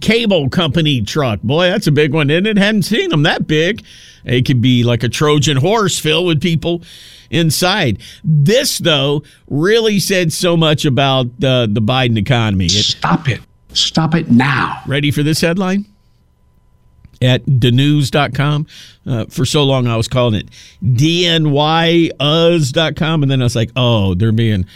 cable 0.00 0.48
company 0.48 1.02
truck. 1.02 1.40
Boy, 1.42 1.68
that's 1.68 1.86
a 1.86 1.92
big 1.92 2.12
one, 2.12 2.30
isn't 2.30 2.46
it? 2.46 2.56
Hadn't 2.58 2.82
seen 2.82 3.10
them 3.10 3.22
that 3.24 3.46
big. 3.46 3.82
It 4.24 4.44
could 4.46 4.60
be 4.60 4.84
like 4.84 5.02
a 5.02 5.08
Trojan 5.08 5.56
horse 5.56 5.98
filled 5.98 6.26
with 6.26 6.40
people 6.42 6.82
inside. 7.30 7.98
This, 8.22 8.78
though, 8.78 9.22
really 9.48 9.98
said 9.98 10.32
so 10.32 10.56
much 10.56 10.84
about 10.84 11.26
uh, 11.42 11.66
the 11.66 11.80
Biden 11.80 12.18
economy. 12.18 12.66
It, 12.66 12.70
Stop 12.70 13.28
it. 13.28 13.40
Stop 13.72 14.14
it 14.14 14.30
now. 14.30 14.80
ready 14.86 15.10
for 15.10 15.22
this 15.22 15.40
headline? 15.40 15.84
At 17.20 17.44
thenews.com. 17.46 18.66
Uh, 19.06 19.24
for 19.26 19.44
so 19.44 19.64
long, 19.64 19.86
I 19.88 19.96
was 19.96 20.06
calling 20.08 20.34
it 20.34 20.48
DNYUZ.com. 20.84 22.12
And 23.22 23.30
then 23.30 23.40
I 23.40 23.44
was 23.44 23.56
like, 23.56 23.70
oh, 23.74 24.14
they're 24.14 24.30
being 24.32 24.66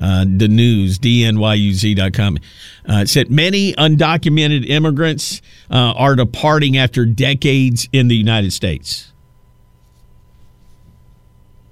uh, 0.00 0.24
the 0.28 0.48
news, 0.48 0.98
dnyuz.com. 0.98 2.38
Uh, 2.88 2.92
it 2.94 3.08
said 3.08 3.30
many 3.30 3.72
undocumented 3.74 4.68
immigrants 4.68 5.40
uh, 5.70 5.94
are 5.96 6.14
departing 6.14 6.76
after 6.76 7.06
decades 7.06 7.88
in 7.92 8.08
the 8.08 8.16
United 8.16 8.52
States. 8.52 9.12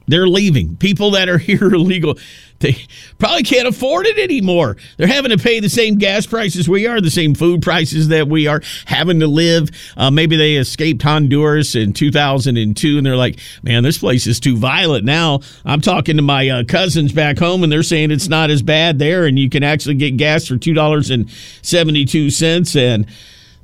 They're 0.06 0.28
leaving. 0.28 0.76
People 0.76 1.12
that 1.12 1.28
are 1.28 1.38
here 1.50 1.72
illegal, 1.74 2.18
they 2.64 2.76
probably 3.18 3.42
can't 3.42 3.68
afford 3.68 4.06
it 4.06 4.18
anymore. 4.18 4.78
They're 4.96 5.06
having 5.06 5.30
to 5.30 5.38
pay 5.38 5.60
the 5.60 5.68
same 5.68 5.96
gas 5.96 6.26
prices 6.26 6.66
we 6.66 6.86
are, 6.86 6.98
the 7.00 7.10
same 7.10 7.34
food 7.34 7.60
prices 7.60 8.08
that 8.08 8.26
we 8.26 8.46
are, 8.46 8.62
having 8.86 9.20
to 9.20 9.26
live. 9.26 9.68
Uh, 9.98 10.10
maybe 10.10 10.36
they 10.36 10.56
escaped 10.56 11.02
Honduras 11.02 11.74
in 11.74 11.92
2002 11.92 12.96
and 12.96 13.06
they're 13.06 13.16
like, 13.16 13.38
man, 13.62 13.82
this 13.82 13.98
place 13.98 14.26
is 14.26 14.40
too 14.40 14.56
violent 14.56 15.04
now. 15.04 15.40
I'm 15.66 15.82
talking 15.82 16.16
to 16.16 16.22
my 16.22 16.48
uh, 16.48 16.64
cousins 16.64 17.12
back 17.12 17.38
home 17.38 17.62
and 17.62 17.70
they're 17.70 17.82
saying 17.82 18.10
it's 18.10 18.28
not 18.28 18.48
as 18.48 18.62
bad 18.62 18.98
there 18.98 19.26
and 19.26 19.38
you 19.38 19.50
can 19.50 19.62
actually 19.62 19.96
get 19.96 20.16
gas 20.16 20.46
for 20.46 20.54
$2.72 20.54 22.76
and 22.76 23.06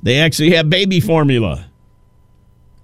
they 0.02 0.18
actually 0.18 0.50
have 0.50 0.68
baby 0.68 1.00
formula. 1.00 1.69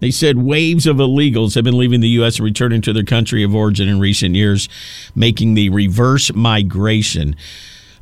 They 0.01 0.11
said 0.11 0.39
waves 0.39 0.87
of 0.87 0.97
illegals 0.97 1.55
have 1.55 1.65
been 1.65 1.79
leaving 1.79 2.01
the 2.01 2.09
U.S. 2.09 2.37
and 2.37 2.45
returning 2.45 2.83
to 2.83 2.93
their 2.93 3.05
country 3.05 3.43
of 3.43 3.55
origin 3.55 3.89
in 3.89 3.99
recent 3.99 4.35
years, 4.35 4.69
making 5.15 5.55
the 5.55 5.71
reverse 5.71 6.33
migration. 6.35 7.37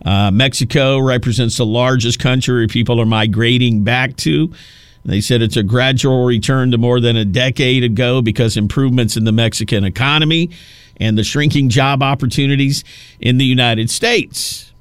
Uh, 0.04 0.30
Mexico 0.30 0.98
represents 0.98 1.56
the 1.56 1.66
largest 1.66 2.18
country 2.18 2.66
people 2.66 3.00
are 3.00 3.06
migrating 3.06 3.84
back 3.84 4.16
to. 4.16 4.52
They 5.04 5.20
said 5.20 5.42
it's 5.42 5.56
a 5.56 5.62
gradual 5.62 6.24
return 6.24 6.70
to 6.70 6.78
more 6.78 6.98
than 6.98 7.16
a 7.16 7.24
decade 7.24 7.84
ago 7.84 8.22
because 8.22 8.56
improvements 8.56 9.16
in 9.16 9.24
the 9.24 9.32
Mexican 9.32 9.84
economy 9.84 10.50
and 10.96 11.18
the 11.18 11.24
shrinking 11.24 11.68
job 11.68 12.02
opportunities 12.02 12.84
in 13.20 13.38
the 13.38 13.44
United 13.44 13.90
States. 13.90 14.72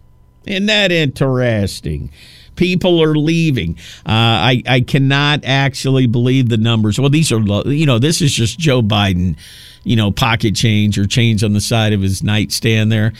Isn't 0.45 0.65
that 0.67 0.91
interesting? 0.91 2.11
People 2.55 3.01
are 3.01 3.15
leaving. 3.15 3.77
Uh, 4.05 4.53
I 4.53 4.63
I 4.67 4.81
cannot 4.81 5.43
actually 5.43 6.07
believe 6.07 6.49
the 6.49 6.57
numbers. 6.57 6.99
Well, 6.99 7.09
these 7.09 7.31
are. 7.31 7.39
You 7.39 7.85
know, 7.85 7.99
this 7.99 8.21
is 8.21 8.33
just 8.33 8.59
Joe 8.59 8.81
Biden. 8.81 9.35
You 9.83 9.95
know, 9.95 10.11
pocket 10.11 10.55
change 10.55 10.97
or 10.97 11.05
change 11.05 11.43
on 11.43 11.53
the 11.53 11.61
side 11.61 11.91
of 11.93 12.01
his 12.01 12.23
nightstand 12.23 12.91
there. 12.91 13.13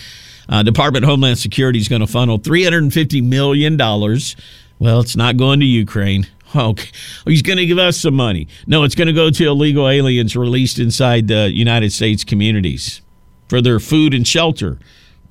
Uh, 0.47 0.63
Department 0.63 1.03
of 1.03 1.09
Homeland 1.09 1.37
Security 1.37 1.79
is 1.79 1.87
going 1.87 2.01
to 2.01 2.07
funnel 2.07 2.37
three 2.37 2.63
hundred 2.63 2.83
and 2.83 2.93
fifty 2.93 3.21
million 3.21 3.77
dollars. 3.77 4.35
Well, 4.79 4.99
it's 4.99 5.15
not 5.15 5.37
going 5.37 5.59
to 5.59 5.65
Ukraine. 5.65 6.27
Okay. 6.55 6.89
He's 7.25 7.41
going 7.41 7.57
to 7.57 7.65
give 7.65 7.79
us 7.79 7.97
some 7.97 8.13
money. 8.13 8.47
No, 8.67 8.83
it's 8.83 8.93
going 8.93 9.07
to 9.07 9.13
go 9.13 9.31
to 9.31 9.47
illegal 9.47 9.89
aliens 9.89 10.35
released 10.35 10.77
inside 10.77 11.27
the 11.27 11.49
United 11.51 11.91
States 11.91 12.23
communities 12.23 13.01
for 13.49 13.59
their 13.59 13.79
food 13.79 14.13
and 14.13 14.27
shelter 14.27 14.77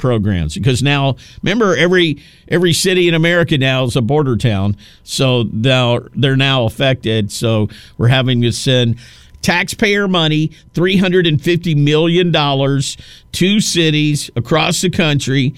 programs 0.02 0.54
because 0.54 0.82
now 0.82 1.14
remember 1.44 1.76
every 1.76 2.20
every 2.48 2.72
city 2.72 3.06
in 3.06 3.14
America 3.14 3.56
now 3.56 3.84
is 3.84 3.94
a 3.94 4.02
border 4.02 4.36
town 4.36 4.76
so 5.04 5.44
now 5.52 6.00
they're 6.16 6.36
now 6.36 6.64
affected 6.64 7.30
so 7.30 7.68
we're 7.98 8.08
having 8.08 8.42
to 8.42 8.50
send 8.50 8.98
taxpayer 9.42 10.08
money 10.08 10.50
350 10.74 11.76
million 11.76 12.32
dollars 12.32 12.96
to 13.30 13.60
cities 13.60 14.28
across 14.34 14.80
the 14.80 14.90
country 14.90 15.54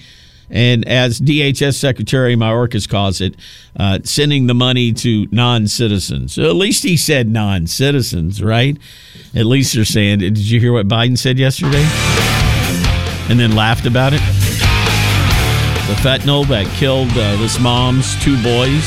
and 0.47 0.87
as 0.87 1.19
DHS 1.19 1.73
Secretary 1.73 2.35
Mayorkas 2.35 2.87
calls 2.87 3.19
it, 3.19 3.35
uh, 3.79 3.97
sending 4.03 4.45
the 4.45 4.53
money 4.53 4.93
to 4.93 5.27
non-citizens. 5.31 6.33
So 6.33 6.43
at 6.43 6.55
least 6.55 6.83
he 6.83 6.97
said 6.97 7.27
non-citizens, 7.27 8.43
right? 8.43 8.77
At 9.35 9.47
least 9.47 9.73
they're 9.73 9.85
saying. 9.85 10.19
Did 10.19 10.37
you 10.37 10.59
hear 10.59 10.71
what 10.71 10.87
Biden 10.87 11.17
said 11.17 11.39
yesterday? 11.39 11.83
And 13.29 13.39
then 13.39 13.55
laughed 13.55 13.85
about 13.85 14.13
it. 14.13 14.21
The 15.87 15.95
fentanyl 16.01 16.47
that 16.47 16.65
killed 16.75 17.11
uh, 17.11 17.35
this 17.37 17.59
mom's 17.59 18.15
two 18.23 18.41
boys. 18.41 18.83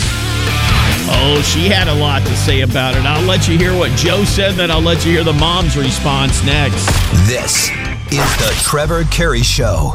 Oh, 1.10 1.40
she 1.42 1.68
had 1.68 1.88
a 1.88 1.94
lot 1.94 2.22
to 2.22 2.36
say 2.36 2.60
about 2.60 2.94
it. 2.94 3.04
I'll 3.04 3.24
let 3.24 3.48
you 3.48 3.56
hear 3.56 3.76
what 3.76 3.90
Joe 3.92 4.24
said, 4.24 4.54
then 4.54 4.70
I'll 4.70 4.82
let 4.82 5.04
you 5.06 5.12
hear 5.12 5.24
the 5.24 5.32
mom's 5.32 5.76
response 5.76 6.44
next. 6.44 6.86
This 7.26 7.70
is 8.12 8.36
the 8.38 8.54
Trevor 8.62 9.04
Carey 9.04 9.42
Show 9.42 9.94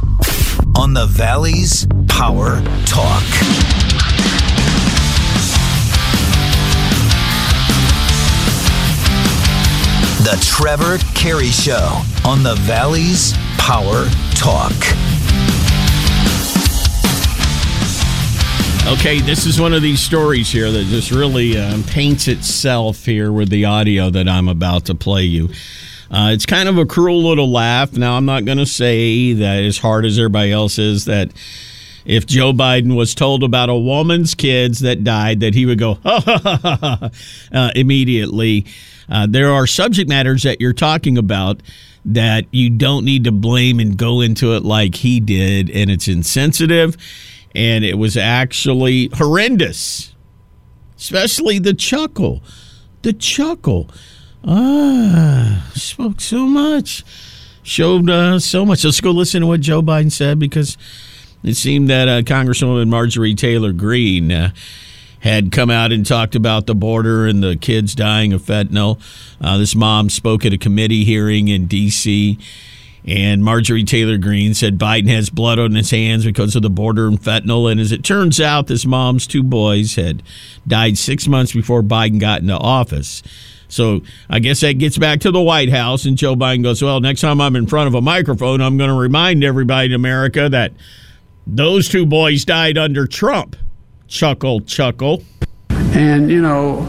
on 0.77 0.93
the 0.93 1.05
Valley's 1.05 1.87
Power 2.07 2.61
Talk. 2.85 3.23
The 10.23 10.41
Trevor 10.41 10.97
Carey 11.13 11.47
Show 11.47 12.01
on 12.25 12.43
the 12.43 12.55
Valley's 12.61 13.33
Power 13.57 14.05
Talk. 14.35 14.73
Okay, 18.85 19.21
this 19.21 19.45
is 19.45 19.61
one 19.61 19.73
of 19.73 19.81
these 19.81 20.01
stories 20.01 20.51
here 20.51 20.69
that 20.69 20.85
just 20.85 21.09
really 21.11 21.57
um, 21.57 21.83
paints 21.83 22.27
itself 22.27 23.05
here 23.05 23.31
with 23.31 23.49
the 23.49 23.65
audio 23.65 24.09
that 24.09 24.27
I'm 24.27 24.49
about 24.49 24.85
to 24.85 24.95
play 24.95 25.23
you. 25.23 25.49
Uh, 26.11 26.31
it's 26.33 26.45
kind 26.45 26.67
of 26.67 26.77
a 26.77 26.85
cruel 26.85 27.23
little 27.23 27.49
laugh. 27.49 27.93
Now, 27.93 28.17
I'm 28.17 28.25
not 28.25 28.45
going 28.45 28.57
to 28.57 28.65
say 28.65 29.33
that 29.33 29.63
as 29.63 29.77
hard 29.77 30.05
as 30.05 30.19
everybody 30.19 30.51
else 30.51 30.77
is 30.77 31.05
that 31.05 31.31
if 32.05 32.25
Joe 32.25 32.53
Biden 32.53 32.95
was 32.95 33.15
told 33.15 33.43
about 33.43 33.69
a 33.69 33.75
woman's 33.75 34.35
kids 34.35 34.79
that 34.81 35.03
died, 35.03 35.39
that 35.39 35.53
he 35.53 35.65
would 35.65 35.79
go 35.79 35.99
uh, 36.05 37.09
immediately. 37.75 38.65
Uh, 39.09 39.27
there 39.29 39.51
are 39.51 39.67
subject 39.67 40.09
matters 40.09 40.43
that 40.43 40.59
you're 40.61 40.73
talking 40.73 41.17
about 41.17 41.61
that 42.05 42.45
you 42.51 42.69
don't 42.69 43.05
need 43.05 43.23
to 43.23 43.31
blame 43.31 43.79
and 43.79 43.97
go 43.97 44.21
into 44.21 44.53
it 44.53 44.63
like 44.63 44.95
he 44.95 45.19
did, 45.19 45.69
and 45.69 45.89
it's 45.89 46.07
insensitive, 46.07 46.97
and 47.55 47.85
it 47.85 47.97
was 47.97 48.17
actually 48.17 49.09
horrendous, 49.13 50.13
especially 50.97 51.59
the 51.59 51.73
chuckle. 51.73 52.43
The 53.03 53.13
chuckle. 53.13 53.89
Ah, 54.45 55.69
spoke 55.73 56.19
so 56.19 56.45
much, 56.45 57.03
showed 57.63 58.09
uh, 58.09 58.39
so 58.39 58.65
much. 58.65 58.83
Let's 58.83 58.99
go 58.99 59.11
listen 59.11 59.41
to 59.41 59.47
what 59.47 59.61
Joe 59.61 59.81
Biden 59.81 60.11
said 60.11 60.39
because 60.39 60.77
it 61.43 61.55
seemed 61.55 61.89
that 61.89 62.07
uh, 62.07 62.21
Congresswoman 62.21 62.89
Marjorie 62.89 63.35
Taylor 63.35 63.73
Greene 63.73 64.31
uh, 64.31 64.51
had 65.19 65.51
come 65.51 65.69
out 65.69 65.91
and 65.91 66.05
talked 66.05 66.35
about 66.35 66.65
the 66.65 66.75
border 66.75 67.25
and 67.27 67.43
the 67.43 67.55
kids 67.55 67.95
dying 67.95 68.33
of 68.33 68.41
fentanyl. 68.41 68.99
Uh, 69.39 69.57
this 69.57 69.75
mom 69.75 70.09
spoke 70.09 70.45
at 70.45 70.53
a 70.53 70.57
committee 70.57 71.03
hearing 71.03 71.47
in 71.47 71.65
D.C. 71.65 72.37
And 73.05 73.43
Marjorie 73.43 73.83
Taylor 73.83 74.17
Greene 74.17 74.53
said 74.53 74.77
Biden 74.77 75.09
has 75.09 75.29
blood 75.29 75.59
on 75.59 75.75
his 75.75 75.91
hands 75.91 76.23
because 76.23 76.55
of 76.55 76.61
the 76.61 76.69
border 76.69 77.07
and 77.07 77.21
fentanyl. 77.21 77.69
And 77.69 77.79
as 77.79 77.91
it 77.91 78.03
turns 78.03 78.39
out, 78.39 78.67
this 78.67 78.85
mom's 78.85 79.27
two 79.27 79.43
boys 79.43 79.95
had 79.95 80.23
died 80.65 80.97
six 80.97 81.27
months 81.27 81.51
before 81.51 81.81
Biden 81.81 82.19
got 82.19 82.41
into 82.41 82.57
office. 82.57 83.21
So 83.67 84.01
I 84.29 84.39
guess 84.39 84.61
that 84.61 84.73
gets 84.73 84.97
back 84.97 85.19
to 85.21 85.31
the 85.31 85.41
White 85.41 85.69
House. 85.69 86.05
And 86.05 86.17
Joe 86.17 86.35
Biden 86.35 86.63
goes, 86.63 86.81
Well, 86.81 87.01
next 87.01 87.21
time 87.21 87.41
I'm 87.41 87.55
in 87.55 87.67
front 87.67 87.87
of 87.87 87.95
a 87.95 88.01
microphone, 88.01 88.61
I'm 88.61 88.77
going 88.77 88.89
to 88.89 88.95
remind 88.95 89.43
everybody 89.43 89.87
in 89.87 89.93
America 89.93 90.47
that 90.47 90.71
those 91.47 91.89
two 91.89 92.05
boys 92.05 92.45
died 92.45 92.77
under 92.77 93.07
Trump. 93.07 93.55
Chuckle, 94.07 94.61
chuckle. 94.61 95.23
And, 95.69 96.29
you 96.29 96.41
know, 96.41 96.79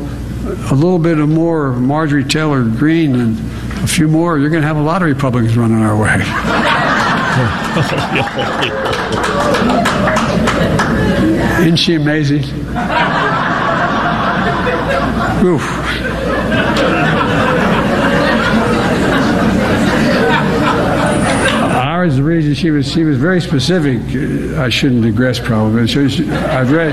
a 0.70 0.74
little 0.74 0.98
bit 0.98 1.18
of 1.18 1.28
more 1.28 1.72
Marjorie 1.72 2.24
Taylor 2.24 2.64
Greene 2.64 3.14
and 3.14 3.38
a 3.82 3.86
few 3.86 4.08
more, 4.08 4.38
you're 4.38 4.50
going 4.50 4.62
to 4.62 4.68
have 4.68 4.76
a 4.76 4.82
lot 4.82 5.02
of 5.02 5.08
Republicans 5.08 5.56
running 5.56 5.82
our 5.82 5.96
way. 5.96 6.14
Isn't 11.60 11.76
she 11.76 11.94
amazing? 11.94 12.42
Oof. 15.44 15.62
Ours, 22.04 22.16
the 22.16 22.22
reason 22.22 22.52
she 22.52 22.70
was 22.70 22.92
she 22.92 23.02
was 23.02 23.16
very 23.16 23.40
specific. 23.40 23.98
I 24.58 24.68
shouldn't 24.68 25.02
digress, 25.02 25.38
probably. 25.38 25.86
She 25.86 26.28
I've 26.30 26.70
read. 26.70 26.92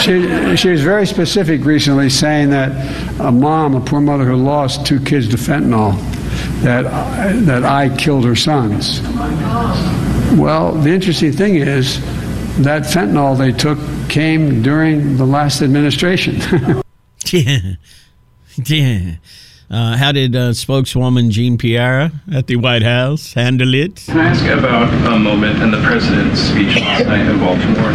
She, 0.00 0.56
she 0.56 0.68
was 0.70 0.82
very 0.82 1.04
specific 1.04 1.64
recently, 1.64 2.10
saying 2.10 2.50
that 2.50 2.70
a 3.20 3.32
mom, 3.32 3.74
a 3.74 3.80
poor 3.80 4.00
mother 4.00 4.24
who 4.24 4.36
lost 4.36 4.86
two 4.86 5.00
kids 5.00 5.28
to 5.30 5.36
fentanyl, 5.36 5.98
that 6.62 6.84
that 7.46 7.64
I 7.64 7.88
killed 7.96 8.24
her 8.24 8.36
sons. 8.36 9.00
Well, 10.38 10.74
the 10.74 10.90
interesting 10.90 11.32
thing 11.32 11.56
is 11.56 12.00
that 12.62 12.82
fentanyl 12.82 13.36
they 13.36 13.50
took 13.50 13.78
came 14.08 14.62
during 14.62 15.16
the 15.16 15.26
last 15.26 15.60
administration. 15.60 16.36
yeah. 17.32 17.74
Yeah. 18.64 19.14
Uh, 19.74 19.96
how 19.96 20.12
did 20.12 20.36
uh, 20.36 20.54
spokeswoman 20.54 21.32
Jean 21.32 21.58
Pierre 21.58 22.12
at 22.32 22.46
the 22.46 22.54
White 22.54 22.84
House 22.84 23.34
handle 23.34 23.74
it? 23.74 23.96
Can 24.06 24.20
I 24.20 24.28
ask 24.28 24.46
about 24.46 24.86
a 25.12 25.18
moment 25.18 25.60
in 25.64 25.72
the 25.72 25.82
president's 25.82 26.38
speech 26.38 26.76
last 26.76 27.06
night 27.10 27.26
in 27.26 27.40
Baltimore? 27.40 27.90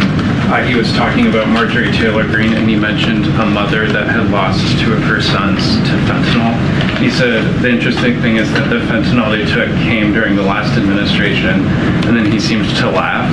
Uh, 0.52 0.62
he 0.62 0.74
was 0.74 0.92
talking 0.92 1.28
about 1.28 1.48
Marjorie 1.48 1.90
Taylor 1.92 2.24
Greene, 2.24 2.52
and 2.52 2.68
he 2.68 2.76
mentioned 2.76 3.24
a 3.40 3.46
mother 3.46 3.90
that 3.90 4.08
had 4.08 4.28
lost 4.28 4.60
two 4.78 4.92
of 4.92 5.00
her 5.04 5.22
sons 5.22 5.76
to 5.88 5.96
fentanyl. 6.04 6.52
He 6.98 7.08
said 7.08 7.48
the 7.62 7.70
interesting 7.70 8.20
thing 8.20 8.36
is 8.36 8.52
that 8.52 8.68
the 8.68 8.80
fentanyl 8.84 9.32
they 9.32 9.50
took 9.50 9.70
came 9.80 10.12
during 10.12 10.36
the 10.36 10.42
last 10.42 10.76
administration, 10.76 11.64
and 12.04 12.14
then 12.14 12.30
he 12.30 12.38
seemed 12.38 12.68
to 12.76 12.90
laugh. 12.90 13.24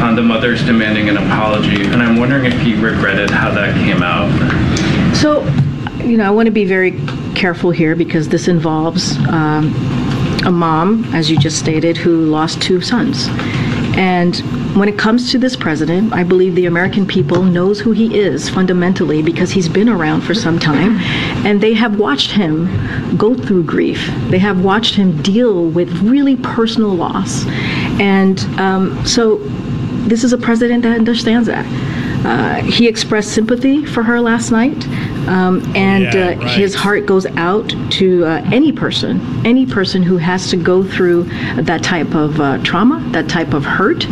on 0.00 0.16
the 0.16 0.22
mother's 0.22 0.64
demanding 0.64 1.10
an 1.10 1.18
apology, 1.18 1.84
and 1.84 2.02
I'm 2.02 2.16
wondering 2.16 2.46
if 2.46 2.58
he 2.62 2.74
regretted 2.74 3.28
how 3.28 3.50
that 3.50 3.74
came 3.84 4.02
out. 4.02 4.32
So, 5.14 5.44
you 6.02 6.16
know, 6.16 6.24
I 6.24 6.30
want 6.30 6.46
to 6.46 6.52
be 6.52 6.64
very 6.64 6.92
careful 7.34 7.70
here 7.70 7.94
because 7.96 8.28
this 8.28 8.48
involves 8.48 9.16
um, 9.28 9.74
a 10.44 10.50
mom, 10.50 11.04
as 11.14 11.30
you 11.30 11.38
just 11.38 11.58
stated, 11.58 11.96
who 11.96 12.26
lost 12.26 12.60
two 12.60 12.80
sons. 12.80 13.28
And 13.94 14.36
when 14.74 14.88
it 14.88 14.98
comes 14.98 15.30
to 15.32 15.38
this 15.38 15.54
president, 15.54 16.14
I 16.14 16.24
believe 16.24 16.54
the 16.54 16.64
American 16.64 17.06
people 17.06 17.42
knows 17.42 17.78
who 17.78 17.92
he 17.92 18.18
is 18.18 18.48
fundamentally 18.48 19.22
because 19.22 19.50
he's 19.50 19.68
been 19.68 19.88
around 19.88 20.22
for 20.22 20.32
some 20.32 20.58
time 20.58 20.96
and 21.46 21.60
they 21.60 21.74
have 21.74 21.98
watched 21.98 22.30
him 22.30 23.16
go 23.18 23.34
through 23.34 23.64
grief. 23.64 24.10
They 24.28 24.38
have 24.38 24.64
watched 24.64 24.94
him 24.94 25.20
deal 25.20 25.66
with 25.66 25.90
really 26.00 26.36
personal 26.36 26.94
loss. 26.94 27.44
And 28.00 28.40
um, 28.58 29.04
so 29.06 29.36
this 30.08 30.24
is 30.24 30.32
a 30.32 30.38
president 30.38 30.84
that 30.84 30.96
understands 30.96 31.46
that. 31.48 31.66
Uh, 32.24 32.62
he 32.62 32.88
expressed 32.88 33.32
sympathy 33.32 33.84
for 33.84 34.02
her 34.02 34.20
last 34.20 34.50
night, 34.50 34.86
um, 35.28 35.62
and 35.74 36.04
Yeah, 36.04 36.10
uh, 36.10 36.36
right. 36.36 36.50
his 36.58 36.74
heart 36.74 37.06
goes 37.06 37.26
out 37.36 37.74
to 37.92 38.24
uh, 38.24 38.42
any 38.52 38.72
person, 38.72 39.20
any 39.46 39.66
person 39.66 40.02
who 40.02 40.16
has 40.16 40.50
to 40.50 40.56
go 40.56 40.82
through 40.82 41.24
that 41.62 41.82
type 41.82 42.14
of 42.14 42.40
uh, 42.40 42.58
trauma, 42.62 43.00
that 43.12 43.28
type 43.28 43.54
of 43.54 43.64
hurt. 43.64 44.06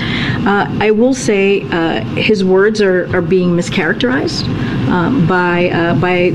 Uh, 0.47 0.67
I 0.81 0.91
will 0.91 1.15
say 1.15 1.63
uh, 1.71 2.05
his 2.15 2.45
words 2.45 2.81
are, 2.81 3.15
are 3.17 3.23
being 3.23 3.51
mischaracterized 3.51 4.47
um, 4.89 5.27
by 5.27 5.71
uh, 5.71 5.95
by 6.01 6.31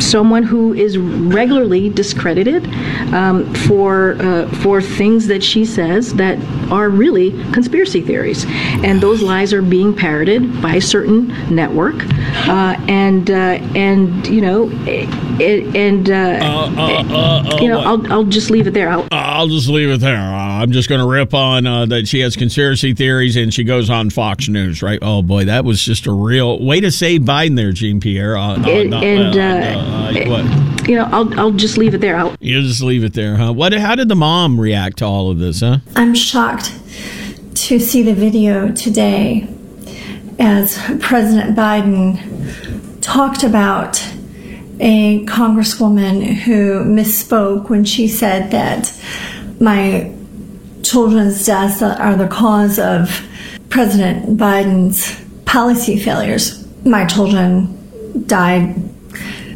someone 0.00 0.42
who 0.42 0.72
is 0.72 0.98
regularly 0.98 1.88
discredited 1.88 2.66
um, 3.14 3.52
for 3.54 4.16
uh, 4.20 4.48
for 4.62 4.80
things 4.80 5.26
that 5.26 5.42
she 5.42 5.64
says 5.64 6.14
that 6.14 6.38
are 6.70 6.88
really 6.88 7.30
conspiracy 7.52 8.00
theories, 8.00 8.44
and 8.84 9.00
those 9.00 9.22
lies 9.22 9.52
are 9.52 9.62
being 9.62 9.94
parroted 9.94 10.60
by 10.62 10.76
a 10.76 10.80
certain 10.80 11.28
network, 11.54 11.96
uh, 12.48 12.76
and 12.88 13.30
uh, 13.30 13.58
and 13.74 14.26
you 14.26 14.40
know, 14.40 14.68
it, 14.86 15.08
and 15.40 16.08
uh, 16.10 17.58
you 17.60 17.68
know, 17.68 17.80
I'll 17.80 18.12
I'll 18.12 18.24
just 18.24 18.50
leave 18.50 18.66
it 18.66 18.72
there. 18.74 18.90
I'll, 18.90 19.06
I'll 19.12 19.48
just 19.48 19.68
leave 19.68 19.88
it 19.90 20.00
there. 20.00 20.16
Uh, 20.16 20.62
I'm 20.62 20.72
just 20.72 20.88
going 20.88 21.00
to 21.00 21.06
rip 21.06 21.34
on 21.34 21.66
uh, 21.66 21.86
that 21.86 22.08
she 22.08 22.20
has 22.20 22.36
conspiracy 22.36 22.94
theories 22.94 23.36
and 23.36 23.52
she 23.52 23.64
goes 23.64 23.90
on 23.90 24.10
Fox 24.10 24.48
News, 24.48 24.82
right? 24.82 24.98
Oh 25.02 25.22
boy, 25.22 25.44
that 25.46 25.64
was 25.64 25.82
just 25.82 26.06
a 26.06 26.12
real 26.12 26.64
way 26.64 26.80
to 26.80 26.90
save 26.90 27.22
Biden 27.22 27.56
there, 27.56 27.72
Jean 27.72 28.00
Pierre. 28.00 28.36
Uh, 28.36 28.56
uh, 28.58 28.68
and, 28.68 28.90
not- 28.90 29.04
and 29.04 29.36
uh, 29.36 30.30
uh, 30.30 30.34
uh, 30.36 30.76
you 30.86 30.94
know, 30.96 31.04
I'll 31.10 31.38
I'll 31.40 31.50
just 31.52 31.76
leave 31.78 31.94
it 31.94 32.00
there. 32.00 32.16
I'll, 32.16 32.34
You 32.40 32.62
just 32.62 32.82
leave 32.82 33.04
it 33.04 33.14
there, 33.14 33.36
huh? 33.36 33.52
What? 33.52 33.72
How 33.72 33.94
did 33.94 34.08
the 34.08 34.16
mom 34.16 34.60
react 34.60 34.98
to 34.98 35.04
all 35.06 35.30
of 35.30 35.38
this, 35.38 35.60
huh? 35.60 35.78
I'm 35.96 36.14
shocked 36.14 36.72
to 37.54 37.78
see 37.80 38.02
the 38.02 38.14
video 38.14 38.70
today 38.72 39.48
as 40.38 40.76
President 41.00 41.56
Biden 41.56 43.00
talked 43.00 43.44
about 43.44 43.96
a 44.80 45.24
congresswoman 45.26 46.24
who 46.24 46.84
misspoke 46.84 47.70
when 47.70 47.84
she 47.84 48.08
said 48.08 48.50
that 48.50 48.92
my 49.60 50.12
children's 50.82 51.44
deaths 51.46 51.82
are 51.82 52.16
the 52.16 52.28
cause 52.28 52.78
of 52.78 53.26
President 53.70 54.38
Biden's 54.38 55.20
policy 55.44 55.98
failures. 55.98 56.66
My 56.84 57.06
children 57.06 58.24
died 58.26 58.74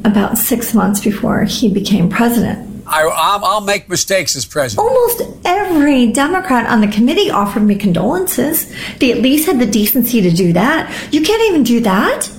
about 0.04 0.38
six 0.38 0.74
months 0.74 1.00
before 1.00 1.44
he 1.44 1.72
became 1.72 2.09
president. 2.09 2.66
I, 2.87 3.02
I'll, 3.02 3.44
I'll 3.44 3.61
make 3.61 3.88
mistakes 3.88 4.35
as 4.35 4.46
president. 4.46 4.88
Almost 4.88 5.22
every 5.44 6.11
Democrat 6.11 6.66
on 6.66 6.81
the 6.81 6.88
committee 6.88 7.31
offered 7.31 7.62
me 7.62 7.74
condolences. 7.74 8.72
They 8.98 9.12
at 9.12 9.18
least 9.18 9.46
had 9.46 9.59
the 9.59 9.66
decency 9.66 10.22
to 10.22 10.31
do 10.31 10.54
that. 10.54 11.12
You 11.12 11.22
can't 11.22 11.42
even 11.50 11.64
do 11.64 11.81
that. 11.81 12.31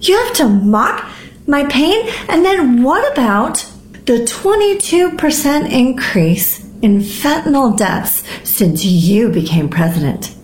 You 0.00 0.18
have 0.24 0.32
to 0.34 0.48
mock 0.48 1.08
my 1.46 1.64
pain. 1.66 2.08
And 2.28 2.44
then 2.44 2.82
what 2.82 3.10
about 3.12 3.66
the 4.06 4.24
22% 4.24 5.70
increase 5.70 6.64
in 6.82 6.98
fentanyl 6.98 7.76
deaths 7.76 8.24
since 8.44 8.84
you 8.84 9.28
became 9.28 9.68
president? 9.68 10.34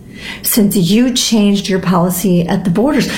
Since 0.42 0.76
you 0.76 1.14
changed 1.14 1.68
your 1.68 1.80
policy 1.80 2.42
at 2.42 2.64
the 2.64 2.70
borders? 2.70 3.08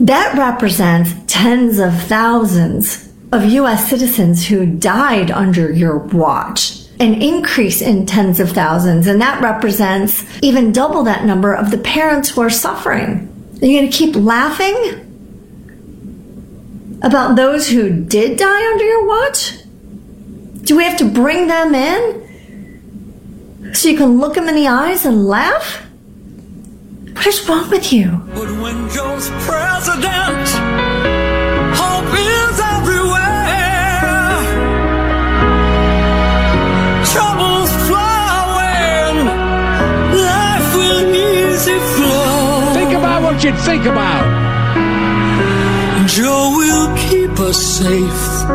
That 0.00 0.36
represents 0.36 1.14
tens 1.26 1.78
of 1.78 1.94
thousands 2.04 3.12
of 3.32 3.44
U.S. 3.44 3.88
citizens 3.88 4.46
who 4.46 4.66
died 4.66 5.30
under 5.30 5.72
your 5.72 5.98
watch. 5.98 6.80
An 7.00 7.20
increase 7.20 7.82
in 7.82 8.06
tens 8.06 8.38
of 8.38 8.50
thousands, 8.50 9.08
and 9.08 9.20
that 9.20 9.42
represents 9.42 10.24
even 10.42 10.70
double 10.70 11.02
that 11.04 11.24
number 11.24 11.52
of 11.52 11.72
the 11.72 11.78
parents 11.78 12.30
who 12.30 12.40
are 12.40 12.50
suffering. 12.50 13.28
Are 13.60 13.66
you 13.66 13.80
going 13.80 13.90
to 13.90 13.96
keep 13.96 14.14
laughing 14.14 15.03
about 17.04 17.36
those 17.36 17.68
who 17.68 17.90
did 17.90 18.38
die 18.38 18.72
under 18.72 18.84
your 18.84 19.06
watch? 19.06 19.58
Do 20.62 20.74
we 20.76 20.84
have 20.84 20.96
to 20.98 21.04
bring 21.04 21.46
them 21.48 21.74
in 21.74 22.22
so 23.74 23.88
you 23.90 23.96
can 23.96 24.18
look 24.18 24.34
them 24.34 24.48
in 24.48 24.54
the 24.54 24.66
eyes 24.66 25.04
and 25.04 25.26
laugh? 25.28 25.82
What 27.12 27.26
is 27.26 27.46
wrong 27.46 27.68
with 27.68 27.92
you? 27.92 28.22
But 28.34 28.50
when 28.58 28.88
Joe's 28.88 29.28
president, 29.44 30.48
hope 31.76 32.08
is 32.16 32.60
everywhere. 32.72 34.40
Troubles 37.12 37.70
flowing, 37.86 39.26
life 40.16 40.74
will 40.74 41.04
easy 41.14 41.78
flow. 41.78 42.72
Think 42.72 42.94
about 42.94 43.22
what 43.22 43.44
you'd 43.44 43.58
think 43.58 43.84
about. 43.84 44.53
Joe 46.06 46.54
will 46.56 46.96
keep 46.96 47.40
us 47.40 47.56
safe. 47.78 48.46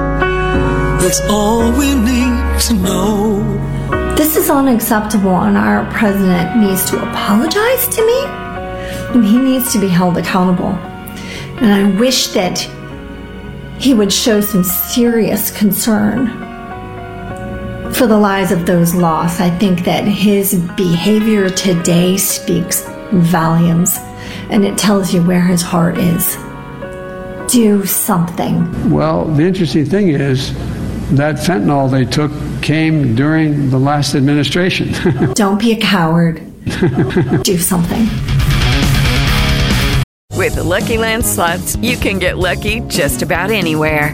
That's 1.02 1.20
all 1.30 1.72
we 1.72 1.96
need 1.96 2.60
to 2.68 2.74
know. 2.76 4.16
This 4.16 4.36
is 4.36 4.50
unacceptable, 4.50 5.36
and 5.36 5.58
our 5.58 5.90
president 5.92 6.60
needs 6.60 6.90
to 6.92 7.02
apologize 7.02 7.88
to 7.88 8.06
me, 8.06 8.24
and 9.14 9.26
he 9.26 9.38
needs 9.38 9.74
to 9.74 9.80
be 9.80 9.88
held 9.88 10.18
accountable. 10.18 10.74
And 11.62 11.74
I 11.74 12.00
wish 12.00 12.28
that 12.28 12.60
he 13.80 13.94
would 13.94 14.14
show 14.14 14.42
some 14.42 14.64
serious 14.64 15.50
concern 15.50 16.28
for 17.94 18.06
the 18.06 18.18
lives 18.18 18.52
of 18.52 18.66
those 18.66 18.94
lost. 18.94 19.42
I 19.42 19.50
think 19.58 19.86
that 19.86 20.04
his 20.04 20.54
behavior 20.78 21.50
today 21.50 22.18
speaks 22.18 22.84
volumes 23.12 23.98
and 24.50 24.64
it 24.66 24.78
tells 24.78 25.14
you 25.14 25.24
where 25.24 25.42
his 25.42 25.62
heart 25.62 25.98
is. 25.98 26.38
Do 27.52 27.84
something. 27.86 28.92
Well, 28.92 29.26
the 29.26 29.44
interesting 29.44 29.86
thing 29.86 30.10
is 30.10 30.54
that 31.16 31.36
fentanyl 31.36 31.90
they 31.90 32.06
took 32.06 32.32
came 32.62 33.16
during 33.16 33.72
the 33.72 33.80
last 33.80 34.14
administration. 34.14 34.94
Don't 35.34 35.58
be 35.58 35.72
a 35.72 35.76
coward. 35.76 36.42
Do 37.44 37.58
something. 37.58 38.06
With 40.36 40.56
the 40.56 40.64
Lucky 40.64 40.98
Land 40.98 41.26
slots, 41.26 41.76
you 41.78 41.98
can 41.98 42.20
get 42.20 42.38
lucky 42.38 42.82
just 42.82 43.22
about 43.22 43.50
anywhere. 43.50 44.14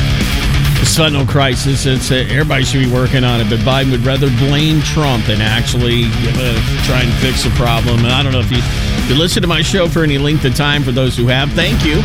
Fentanyl 0.81 1.27
crisis, 1.27 1.85
it's, 1.85 2.11
uh, 2.11 2.15
everybody 2.29 2.63
should 2.63 2.83
be 2.83 2.91
working 2.91 3.23
on 3.23 3.39
it, 3.39 3.49
but 3.49 3.59
Biden 3.59 3.91
would 3.91 4.05
rather 4.05 4.27
blame 4.37 4.81
Trump 4.81 5.25
than 5.25 5.39
actually 5.39 6.05
uh, 6.05 6.83
try 6.85 7.01
and 7.01 7.13
fix 7.21 7.43
the 7.43 7.51
problem. 7.51 7.99
And 7.99 8.07
I 8.07 8.23
don't 8.23 8.31
know 8.31 8.39
if 8.39 8.51
you, 8.51 8.57
if 8.59 9.09
you 9.09 9.15
listen 9.15 9.41
to 9.43 9.47
my 9.47 9.61
show 9.61 9.87
for 9.87 10.03
any 10.03 10.17
length 10.17 10.43
of 10.43 10.55
time, 10.55 10.83
for 10.83 10.91
those 10.91 11.15
who 11.15 11.27
have, 11.27 11.51
thank 11.53 11.85
you. 11.85 11.97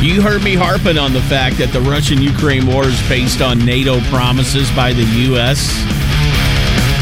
You 0.00 0.22
heard 0.22 0.42
me 0.42 0.54
harping 0.54 0.96
on 0.96 1.12
the 1.12 1.20
fact 1.22 1.58
that 1.58 1.70
the 1.72 1.80
Russian 1.82 2.20
Ukraine 2.20 2.66
war 2.66 2.84
is 2.84 3.08
based 3.08 3.42
on 3.42 3.64
NATO 3.64 4.00
promises 4.10 4.70
by 4.72 4.92
the 4.92 5.04
U.S. 5.28 5.68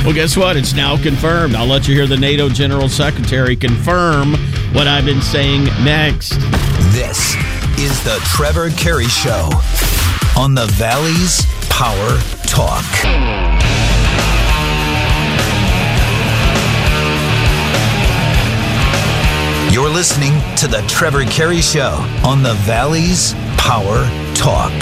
Well, 0.04 0.14
guess 0.14 0.36
what? 0.36 0.56
It's 0.56 0.74
now 0.74 1.00
confirmed. 1.00 1.54
I'll 1.54 1.66
let 1.66 1.88
you 1.88 1.94
hear 1.94 2.06
the 2.06 2.16
NATO 2.16 2.48
General 2.48 2.88
Secretary 2.88 3.56
confirm 3.56 4.34
what 4.72 4.86
I've 4.86 5.04
been 5.04 5.22
saying 5.22 5.64
next. 5.84 6.30
This 6.92 7.34
is 7.78 8.02
the 8.04 8.20
Trevor 8.24 8.70
Carey 8.70 9.06
Show 9.06 9.50
on 10.36 10.54
the 10.54 10.66
Valley's 10.72 11.44
Power 11.70 12.18
Talk. 12.46 12.84
You're 19.72 19.90
listening 19.90 20.32
to 20.56 20.68
the 20.68 20.82
Trevor 20.88 21.24
Carey 21.24 21.60
Show 21.60 21.98
on 22.24 22.42
the 22.42 22.54
Valley's 22.64 23.34
Power 23.58 24.04
Talk. 24.34 24.72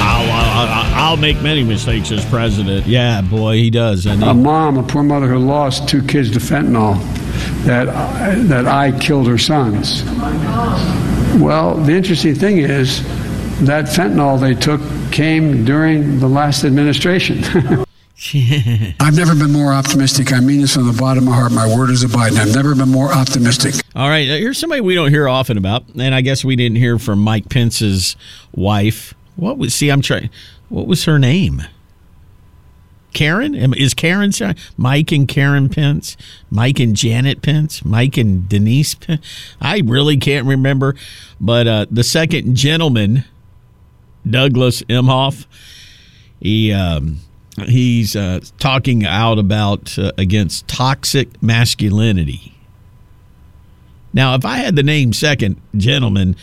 I'll, 0.00 0.30
I'll, 0.30 1.10
I'll 1.10 1.16
make 1.16 1.40
many 1.42 1.62
mistakes 1.62 2.10
as 2.12 2.24
president. 2.26 2.86
Yeah, 2.86 3.22
boy, 3.22 3.56
he 3.56 3.70
does. 3.70 4.04
And 4.06 4.22
he, 4.22 4.28
a 4.28 4.34
mom, 4.34 4.76
a 4.76 4.82
poor 4.82 5.02
mother 5.02 5.26
who 5.26 5.38
lost 5.38 5.88
two 5.88 6.02
kids 6.02 6.30
to 6.32 6.38
fentanyl, 6.38 6.96
that 7.66 7.86
that 8.48 8.66
I 8.66 8.98
killed 8.98 9.26
her 9.26 9.38
sons. 9.38 10.04
Well, 11.40 11.74
the 11.76 11.92
interesting 11.92 12.34
thing 12.34 12.58
is 12.58 13.02
that 13.66 13.86
fentanyl 13.86 14.40
they 14.40 14.54
took 14.54 14.80
came 15.12 15.64
during 15.64 16.18
the 16.18 16.28
last 16.28 16.64
administration. 16.64 17.42
I've 19.00 19.16
never 19.16 19.34
been 19.34 19.52
more 19.52 19.72
optimistic. 19.72 20.32
I 20.32 20.38
mean 20.38 20.60
this 20.60 20.74
from 20.74 20.86
the 20.86 20.92
bottom 20.98 21.24
of 21.24 21.30
my 21.30 21.36
heart. 21.36 21.52
My 21.52 21.66
word 21.76 21.90
is 21.90 22.04
a 22.04 22.06
Biden. 22.06 22.38
I've 22.38 22.54
never 22.54 22.74
been 22.74 22.88
more 22.88 23.12
optimistic. 23.12 23.74
All 23.96 24.08
right, 24.08 24.28
uh, 24.28 24.36
here's 24.36 24.58
somebody 24.58 24.80
we 24.80 24.94
don't 24.94 25.10
hear 25.10 25.28
often 25.28 25.58
about, 25.58 25.84
and 25.98 26.14
I 26.14 26.20
guess 26.20 26.44
we 26.44 26.54
didn't 26.54 26.76
hear 26.76 26.98
from 26.98 27.18
Mike 27.18 27.48
Pence's 27.48 28.16
wife. 28.52 29.14
What 29.34 29.58
was 29.58 29.74
see? 29.74 29.90
I'm 29.90 30.00
trying. 30.00 30.30
What 30.68 30.86
was 30.86 31.04
her 31.04 31.18
name? 31.18 31.62
Karen? 33.14 33.54
Is 33.74 33.94
Karen 33.94 34.32
Mike 34.76 35.12
and 35.12 35.26
Karen 35.26 35.68
Pence? 35.68 36.16
Mike 36.50 36.78
and 36.80 36.94
Janet 36.94 37.40
Pence? 37.40 37.84
Mike 37.84 38.16
and 38.16 38.48
Denise 38.48 38.94
Pence? 38.94 39.24
I 39.60 39.80
really 39.84 40.16
can't 40.16 40.46
remember. 40.46 40.94
But 41.40 41.66
uh, 41.66 41.86
the 41.90 42.04
second 42.04 42.54
gentleman, 42.56 43.24
Douglas 44.28 44.82
Emhoff, 44.82 45.46
he 46.40 46.72
um, 46.72 47.20
he's 47.66 48.14
uh, 48.16 48.40
talking 48.58 49.04
out 49.04 49.38
about 49.38 49.98
uh, 49.98 50.12
against 50.18 50.68
toxic 50.68 51.42
masculinity. 51.42 52.54
Now, 54.12 54.34
if 54.34 54.44
I 54.44 54.58
had 54.58 54.76
the 54.76 54.82
name 54.82 55.12
second 55.12 55.60
gentleman, 55.76 56.36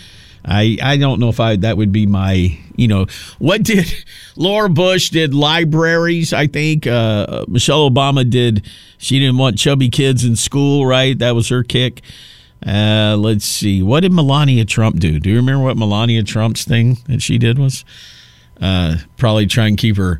I 0.46 0.78
I 0.82 0.98
don't 0.98 1.20
know 1.20 1.30
if 1.30 1.40
I 1.40 1.56
that 1.58 1.78
would 1.78 1.92
be 1.92 2.06
my 2.06 2.58
you 2.76 2.88
know 2.88 3.06
what 3.40 3.64
did 3.64 3.94
Laura 4.36 4.70
Bush 4.70 5.10
did 5.10 5.34
libraries 5.34 6.34
I 6.34 6.48
think 6.48 6.88
uh, 6.88 7.46
Michelle 7.48 7.90
Obama 7.90 8.28
did 8.30 8.66
she 8.98 9.20
didn't 9.20 9.38
want 9.38 9.58
chubby 9.58 9.90
kids 9.90 10.26
in 10.26 10.36
school 10.36 10.86
right? 10.86 11.18
That 11.18 11.36
was 11.36 11.50
her 11.50 11.64
kick. 11.64 12.02
Uh, 12.66 13.16
let's 13.18 13.46
see 13.46 13.82
what 13.82 14.02
did 14.02 14.14
Melania 14.14 14.66
Trump 14.66 15.00
do? 15.00 15.20
Do 15.20 15.30
you 15.30 15.36
remember 15.38 15.64
what 15.64 15.78
Melania 15.78 16.24
Trump's 16.24 16.64
thing 16.64 16.98
that 17.08 17.22
she 17.22 17.38
did 17.38 17.58
was? 17.58 17.84
Uh, 18.60 18.98
probably 19.18 19.48
try 19.48 19.68
and 19.68 19.78
keep 19.78 19.98
her 19.98 20.20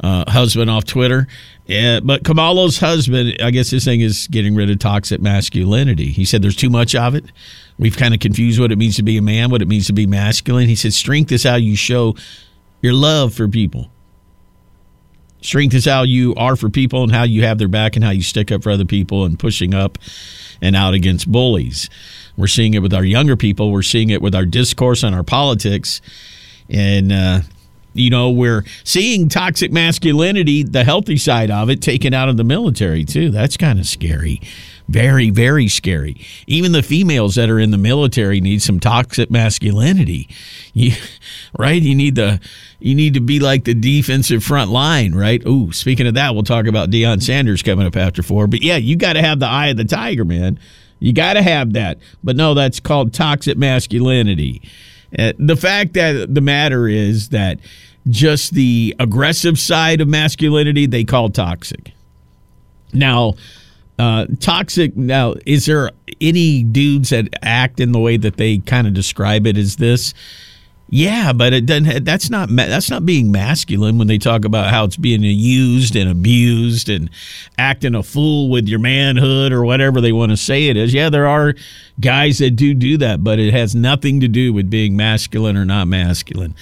uh, 0.00 0.30
husband 0.30 0.70
off 0.70 0.84
Twitter 0.84 1.26
yeah, 1.66 1.98
but 1.98 2.22
Kamala's 2.22 2.78
husband, 2.78 3.36
I 3.42 3.50
guess 3.50 3.70
his 3.70 3.84
thing 3.84 4.00
is 4.00 4.28
getting 4.28 4.54
rid 4.54 4.70
of 4.70 4.78
toxic 4.78 5.20
masculinity. 5.20 6.12
He 6.12 6.24
said 6.24 6.40
there's 6.40 6.54
too 6.54 6.70
much 6.70 6.94
of 6.94 7.16
it. 7.16 7.24
We've 7.76 7.96
kind 7.96 8.14
of 8.14 8.20
confused 8.20 8.60
what 8.60 8.70
it 8.70 8.78
means 8.78 8.96
to 8.96 9.02
be 9.02 9.16
a 9.16 9.22
man, 9.22 9.50
what 9.50 9.62
it 9.62 9.68
means 9.68 9.88
to 9.88 9.92
be 9.92 10.06
masculine. 10.06 10.68
He 10.68 10.76
said 10.76 10.92
strength 10.92 11.32
is 11.32 11.42
how 11.42 11.56
you 11.56 11.74
show 11.74 12.14
your 12.82 12.92
love 12.92 13.34
for 13.34 13.48
people. 13.48 13.90
Strength 15.40 15.74
is 15.74 15.84
how 15.84 16.04
you 16.04 16.34
are 16.36 16.54
for 16.54 16.70
people 16.70 17.02
and 17.02 17.12
how 17.12 17.24
you 17.24 17.42
have 17.42 17.58
their 17.58 17.68
back 17.68 17.96
and 17.96 18.04
how 18.04 18.10
you 18.10 18.22
stick 18.22 18.52
up 18.52 18.62
for 18.62 18.70
other 18.70 18.84
people 18.84 19.24
and 19.24 19.38
pushing 19.38 19.74
up 19.74 19.98
and 20.62 20.76
out 20.76 20.94
against 20.94 21.30
bullies. 21.30 21.90
We're 22.36 22.46
seeing 22.46 22.74
it 22.74 22.80
with 22.80 22.94
our 22.94 23.04
younger 23.04 23.36
people. 23.36 23.72
We're 23.72 23.82
seeing 23.82 24.10
it 24.10 24.22
with 24.22 24.36
our 24.36 24.46
discourse 24.46 25.02
and 25.02 25.14
our 25.16 25.24
politics. 25.24 26.00
And 26.70 27.12
uh, 27.12 27.40
you 27.98 28.10
know, 28.10 28.30
we're 28.30 28.64
seeing 28.84 29.28
toxic 29.28 29.72
masculinity, 29.72 30.62
the 30.62 30.84
healthy 30.84 31.16
side 31.16 31.50
of 31.50 31.70
it, 31.70 31.82
taken 31.82 32.14
out 32.14 32.28
of 32.28 32.36
the 32.36 32.44
military, 32.44 33.04
too. 33.04 33.30
That's 33.30 33.56
kind 33.56 33.78
of 33.78 33.86
scary. 33.86 34.40
Very, 34.88 35.30
very 35.30 35.66
scary. 35.66 36.16
Even 36.46 36.72
the 36.72 36.82
females 36.82 37.34
that 37.34 37.50
are 37.50 37.58
in 37.58 37.72
the 37.72 37.78
military 37.78 38.40
need 38.40 38.62
some 38.62 38.78
toxic 38.80 39.30
masculinity. 39.30 40.28
You, 40.78 40.92
right? 41.58 41.80
You 41.80 41.94
need 41.94 42.16
the 42.16 42.38
you 42.80 42.94
need 42.94 43.14
to 43.14 43.20
be 43.20 43.40
like 43.40 43.64
the 43.64 43.72
defensive 43.72 44.44
front 44.44 44.70
line, 44.70 45.14
right? 45.14 45.42
Ooh, 45.46 45.72
speaking 45.72 46.06
of 46.06 46.12
that, 46.14 46.34
we'll 46.34 46.42
talk 46.42 46.66
about 46.66 46.90
Deion 46.90 47.22
Sanders 47.22 47.62
coming 47.62 47.86
up 47.86 47.96
after 47.96 48.22
four. 48.22 48.46
But 48.46 48.60
yeah, 48.60 48.76
you 48.76 48.94
got 48.94 49.14
to 49.14 49.22
have 49.22 49.40
the 49.40 49.46
eye 49.46 49.68
of 49.68 49.78
the 49.78 49.86
tiger, 49.86 50.26
man. 50.26 50.58
You 50.98 51.14
got 51.14 51.32
to 51.34 51.42
have 51.42 51.72
that. 51.72 51.98
But 52.22 52.36
no, 52.36 52.52
that's 52.52 52.78
called 52.78 53.14
toxic 53.14 53.56
masculinity. 53.56 54.60
Uh, 55.18 55.32
the 55.38 55.56
fact 55.56 55.94
that 55.94 56.34
the 56.34 56.40
matter 56.40 56.88
is 56.88 57.30
that 57.30 57.58
just 58.08 58.54
the 58.54 58.94
aggressive 58.98 59.58
side 59.58 60.00
of 60.00 60.08
masculinity 60.08 60.86
they 60.86 61.04
call 61.04 61.28
toxic. 61.28 61.92
Now, 62.92 63.34
uh, 63.98 64.26
toxic. 64.40 64.96
Now, 64.96 65.34
is 65.46 65.66
there 65.66 65.90
any 66.20 66.62
dudes 66.62 67.10
that 67.10 67.28
act 67.42 67.80
in 67.80 67.92
the 67.92 67.98
way 67.98 68.16
that 68.16 68.36
they 68.36 68.58
kind 68.58 68.86
of 68.86 68.94
describe 68.94 69.46
it 69.46 69.56
as 69.56 69.76
this? 69.76 70.14
Yeah, 70.88 71.32
but 71.32 71.52
it 71.52 71.66
doesn't. 71.66 72.04
That's 72.04 72.30
not 72.30 72.48
that's 72.54 72.90
not 72.90 73.04
being 73.04 73.32
masculine 73.32 73.98
when 73.98 74.06
they 74.06 74.18
talk 74.18 74.44
about 74.44 74.70
how 74.70 74.84
it's 74.84 74.96
being 74.96 75.22
used 75.22 75.96
and 75.96 76.08
abused 76.08 76.88
and 76.88 77.10
acting 77.58 77.96
a 77.96 78.04
fool 78.04 78.48
with 78.50 78.68
your 78.68 78.78
manhood 78.78 79.52
or 79.52 79.64
whatever 79.64 80.00
they 80.00 80.12
want 80.12 80.30
to 80.30 80.36
say 80.36 80.68
it 80.68 80.76
is. 80.76 80.94
Yeah, 80.94 81.10
there 81.10 81.26
are 81.26 81.54
guys 82.00 82.38
that 82.38 82.50
do 82.52 82.72
do 82.72 82.98
that, 82.98 83.24
but 83.24 83.40
it 83.40 83.52
has 83.52 83.74
nothing 83.74 84.20
to 84.20 84.28
do 84.28 84.52
with 84.52 84.70
being 84.70 84.96
masculine 84.96 85.56
or 85.56 85.64
not 85.64 85.88
masculine. 85.88 86.54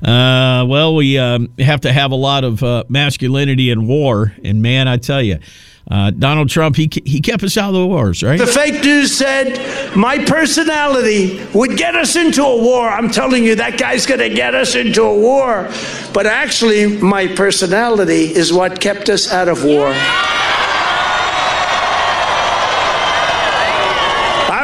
Uh, 0.00 0.64
well, 0.68 0.94
we 0.94 1.18
um, 1.18 1.52
have 1.58 1.80
to 1.80 1.92
have 1.92 2.12
a 2.12 2.16
lot 2.16 2.44
of 2.44 2.62
uh, 2.62 2.84
masculinity 2.88 3.70
in 3.70 3.88
war, 3.88 4.34
and 4.44 4.62
man, 4.62 4.86
I 4.86 4.98
tell 4.98 5.22
you, 5.22 5.40
uh, 5.90 6.10
Donald 6.10 6.48
Trump 6.48 6.76
he 6.76 6.90
he 7.04 7.20
kept 7.20 7.44
us 7.44 7.56
out 7.56 7.68
of 7.68 7.74
the 7.74 7.86
wars, 7.86 8.22
right? 8.22 8.38
The 8.38 8.46
fake 8.46 8.82
news 8.82 9.16
said 9.16 9.96
my 9.96 10.18
personality 10.24 11.44
would 11.54 11.76
get 11.76 11.94
us 11.94 12.16
into 12.16 12.42
a 12.42 12.62
war. 12.62 12.88
I'm 12.88 13.10
telling 13.10 13.44
you, 13.44 13.54
that 13.56 13.78
guy's 13.78 14.04
going 14.04 14.20
to 14.20 14.28
get 14.30 14.54
us 14.54 14.74
into 14.74 15.02
a 15.02 15.14
war. 15.14 15.70
But 16.12 16.26
actually, 16.26 16.98
my 16.98 17.28
personality 17.28 18.34
is 18.34 18.52
what 18.52 18.80
kept 18.80 19.08
us 19.08 19.30
out 19.32 19.48
of 19.48 19.64
war. 19.64 19.94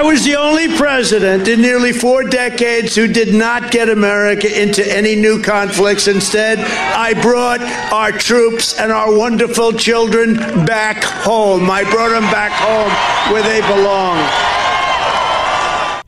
I 0.03 0.05
was 0.05 0.25
the 0.25 0.35
only 0.35 0.77
president 0.77 1.47
in 1.47 1.63
nearly 1.63 1.93
four 1.93 2.25
decades 2.25 2.97
who 2.97 3.07
did 3.07 3.33
not 3.33 3.71
get 3.71 3.89
America 3.89 4.61
into 4.61 4.85
any 4.85 5.15
new 5.15 5.41
conflicts. 5.41 6.09
Instead, 6.09 6.59
I 6.59 7.15
brought 7.23 7.61
our 7.93 8.11
troops 8.11 8.77
and 8.77 8.91
our 8.91 9.17
wonderful 9.17 9.73
children 9.73 10.35
back 10.67 11.05
home. 11.05 11.71
I 11.71 11.85
brought 11.89 12.09
them 12.09 12.25
back 12.33 12.51
home 12.51 13.33
where 13.33 13.45
they 13.45 13.61
belong. 13.61 14.19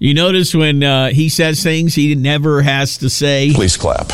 You 0.01 0.13
notice 0.13 0.57
when 0.57 0.83
uh, 0.83 1.11
he 1.11 1.29
says 1.29 1.63
things 1.63 1.95
he 1.95 2.17
never 2.17 2.63
has 2.63 2.99
to 2.99 3.09
say. 3.09 3.53
Please 3.55 3.77
clap. 3.77 4.09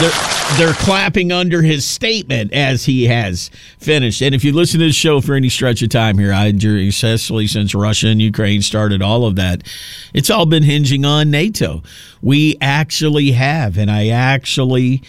They're, 0.00 0.33
they're 0.56 0.72
clapping 0.74 1.32
under 1.32 1.62
his 1.62 1.84
statement 1.84 2.52
as 2.52 2.84
he 2.84 3.06
has 3.06 3.50
finished. 3.78 4.22
And 4.22 4.34
if 4.34 4.44
you 4.44 4.52
listen 4.52 4.78
to 4.80 4.86
the 4.86 4.92
show 4.92 5.20
for 5.20 5.34
any 5.34 5.48
stretch 5.48 5.82
of 5.82 5.88
time 5.88 6.16
here, 6.18 6.32
I 6.32 6.46
especially 6.46 7.48
since 7.48 7.74
Russia 7.74 8.08
and 8.08 8.22
Ukraine 8.22 8.62
started 8.62 9.02
all 9.02 9.26
of 9.26 9.36
that, 9.36 9.62
it's 10.12 10.30
all 10.30 10.46
been 10.46 10.62
hinging 10.62 11.04
on 11.04 11.30
NATO. 11.30 11.82
We 12.22 12.56
actually 12.60 13.32
have, 13.32 13.76
and 13.76 13.90
I 13.90 14.08
actually 14.08 15.02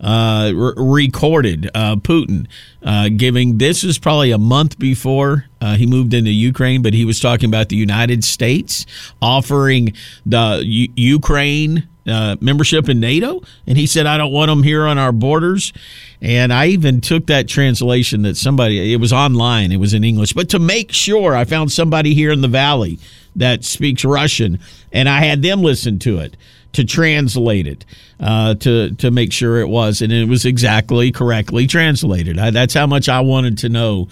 uh, 0.00 0.52
re- 0.54 0.72
recorded 0.76 1.70
uh, 1.74 1.96
Putin 1.96 2.46
uh, 2.82 3.08
giving 3.16 3.58
this 3.58 3.82
was 3.82 3.98
probably 3.98 4.30
a 4.30 4.38
month 4.38 4.78
before 4.78 5.46
uh, 5.60 5.74
he 5.74 5.86
moved 5.86 6.14
into 6.14 6.30
Ukraine, 6.30 6.82
but 6.82 6.94
he 6.94 7.04
was 7.04 7.20
talking 7.20 7.48
about 7.48 7.68
the 7.68 7.76
United 7.76 8.22
States 8.24 8.86
offering 9.20 9.92
the 10.24 10.62
U- 10.64 10.92
Ukraine 10.96 11.88
uh, 12.06 12.36
membership 12.40 12.88
in 12.88 13.00
NATO, 13.00 13.42
and 13.66 13.76
he 13.76 13.86
said, 13.86 14.06
"I 14.06 14.16
don't 14.16 14.32
want 14.32 14.48
them 14.48 14.62
here 14.62 14.86
on 14.86 14.98
our 14.98 15.12
borders." 15.12 15.72
And 16.20 16.52
I 16.52 16.66
even 16.66 17.00
took 17.00 17.26
that 17.26 17.48
translation 17.48 18.22
that 18.22 18.36
somebody 18.36 18.92
it 18.92 18.96
was 19.00 19.12
online, 19.12 19.72
it 19.72 19.76
was 19.76 19.94
in 19.94 20.04
English, 20.04 20.32
but 20.32 20.48
to 20.50 20.58
make 20.58 20.92
sure, 20.92 21.36
I 21.36 21.44
found 21.44 21.70
somebody 21.70 22.14
here 22.14 22.32
in 22.32 22.40
the 22.40 22.48
valley 22.48 22.98
that 23.36 23.64
speaks 23.64 24.04
Russian, 24.04 24.58
and 24.92 25.08
I 25.08 25.20
had 25.20 25.42
them 25.42 25.62
listen 25.62 25.98
to 26.00 26.18
it 26.18 26.36
to 26.72 26.84
translate 26.84 27.66
it 27.66 27.84
uh, 28.20 28.54
to 28.56 28.94
to 28.96 29.10
make 29.10 29.32
sure 29.32 29.60
it 29.60 29.68
was, 29.68 30.02
and 30.02 30.12
it 30.12 30.28
was 30.28 30.44
exactly 30.44 31.10
correctly 31.10 31.66
translated. 31.66 32.38
I, 32.38 32.50
that's 32.50 32.74
how 32.74 32.86
much 32.86 33.08
I 33.08 33.20
wanted 33.20 33.58
to 33.58 33.68
know 33.68 34.08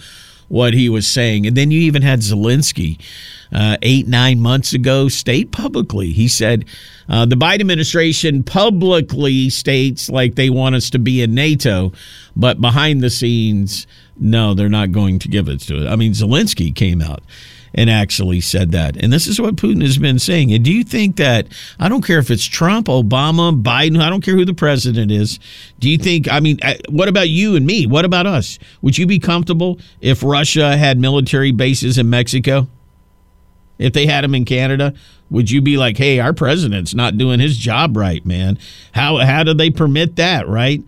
what 0.47 0.73
he 0.73 0.89
was 0.89 1.07
saying. 1.07 1.45
And 1.45 1.57
then 1.57 1.71
you 1.71 1.81
even 1.81 2.01
had 2.01 2.19
Zelensky 2.19 2.99
uh, 3.51 3.77
eight, 3.81 4.07
nine 4.07 4.39
months 4.39 4.73
ago 4.73 5.09
state 5.09 5.51
publicly. 5.51 6.11
He 6.11 6.27
said 6.27 6.65
uh, 7.09 7.25
the 7.25 7.35
Biden 7.35 7.61
administration 7.61 8.43
publicly 8.43 9.49
states 9.49 10.09
like 10.09 10.35
they 10.35 10.49
want 10.49 10.75
us 10.75 10.89
to 10.91 10.99
be 10.99 11.21
in 11.21 11.33
NATO, 11.33 11.91
but 12.35 12.61
behind 12.61 13.01
the 13.01 13.09
scenes, 13.09 13.87
no, 14.17 14.53
they're 14.53 14.69
not 14.69 14.91
going 14.91 15.19
to 15.19 15.27
give 15.27 15.47
it 15.49 15.59
to 15.61 15.85
it. 15.85 15.87
I 15.87 15.95
mean, 15.95 16.13
Zelensky 16.13 16.73
came 16.73 17.01
out 17.01 17.23
and 17.77 17.91
actually 17.91 18.41
said 18.41 18.71
that. 18.71 18.97
And 18.97 19.13
this 19.13 19.27
is 19.27 19.39
what 19.39 19.55
Putin 19.55 19.83
has 19.83 19.99
been 19.99 20.17
saying. 20.17 20.51
And 20.51 20.65
do 20.65 20.73
you 20.73 20.83
think 20.83 21.15
that, 21.17 21.47
I 21.79 21.87
don't 21.87 22.01
care 22.01 22.17
if 22.17 22.31
it's 22.31 22.43
Trump, 22.43 22.87
Obama, 22.87 23.61
Biden, 23.61 24.01
I 24.01 24.09
don't 24.09 24.21
care 24.21 24.35
who 24.35 24.45
the 24.45 24.55
president 24.55 25.11
is. 25.11 25.39
Do 25.79 25.87
you 25.87 25.99
think, 25.99 26.29
I 26.29 26.39
mean, 26.39 26.57
uh, 26.63 26.73
what 26.89 27.07
about 27.07 27.29
you 27.29 27.55
and 27.55 27.67
me? 27.67 27.85
What 27.85 28.03
about 28.03 28.25
us? 28.25 28.57
Would 28.81 28.97
you 28.97 29.05
be 29.05 29.19
comfortable 29.19 29.79
if 30.01 30.23
Russia 30.23 30.75
had 30.75 30.99
military 30.99 31.51
bases 31.51 31.99
in 31.99 32.09
Mexico? 32.09 32.67
If 33.77 33.93
they 33.93 34.07
had 34.07 34.23
them 34.23 34.33
in 34.33 34.43
Canada, 34.43 34.95
would 35.29 35.51
you 35.51 35.61
be 35.61 35.77
like, 35.77 35.97
"Hey, 35.97 36.19
our 36.19 36.33
president's 36.33 36.95
not 36.95 37.15
doing 37.15 37.39
his 37.39 37.57
job 37.57 37.95
right, 37.95 38.25
man"? 38.25 38.57
How 38.93 39.17
how 39.17 39.43
do 39.43 39.53
they 39.53 39.69
permit 39.69 40.15
that, 40.15 40.47
right? 40.47 40.81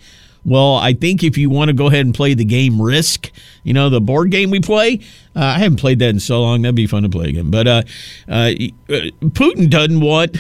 Well, 0.46 0.76
I 0.76 0.94
think 0.94 1.24
if 1.24 1.38
you 1.38 1.50
want 1.50 1.70
to 1.70 1.74
go 1.74 1.88
ahead 1.88 2.06
and 2.06 2.16
play 2.16 2.34
the 2.34 2.46
game 2.46 2.82
Risk, 2.82 3.32
you 3.64 3.74
know, 3.74 3.90
the 3.90 4.02
board 4.02 4.32
game 4.32 4.52
we 4.52 4.60
play, 4.60 5.00
uh, 5.36 5.44
I 5.44 5.60
haven't 5.60 5.80
played 5.80 6.00
that 6.00 6.10
in 6.10 6.20
so 6.20 6.42
long. 6.42 6.62
That'd 6.62 6.76
be 6.76 6.88
fun 6.88 7.04
to 7.04 7.10
play 7.10 7.30
again. 7.30 7.52
But 7.52 7.68
uh, 7.68 7.84
uh, 8.28 8.52
Putin 8.88 9.70
doesn't 9.70 10.00
want 10.00 10.38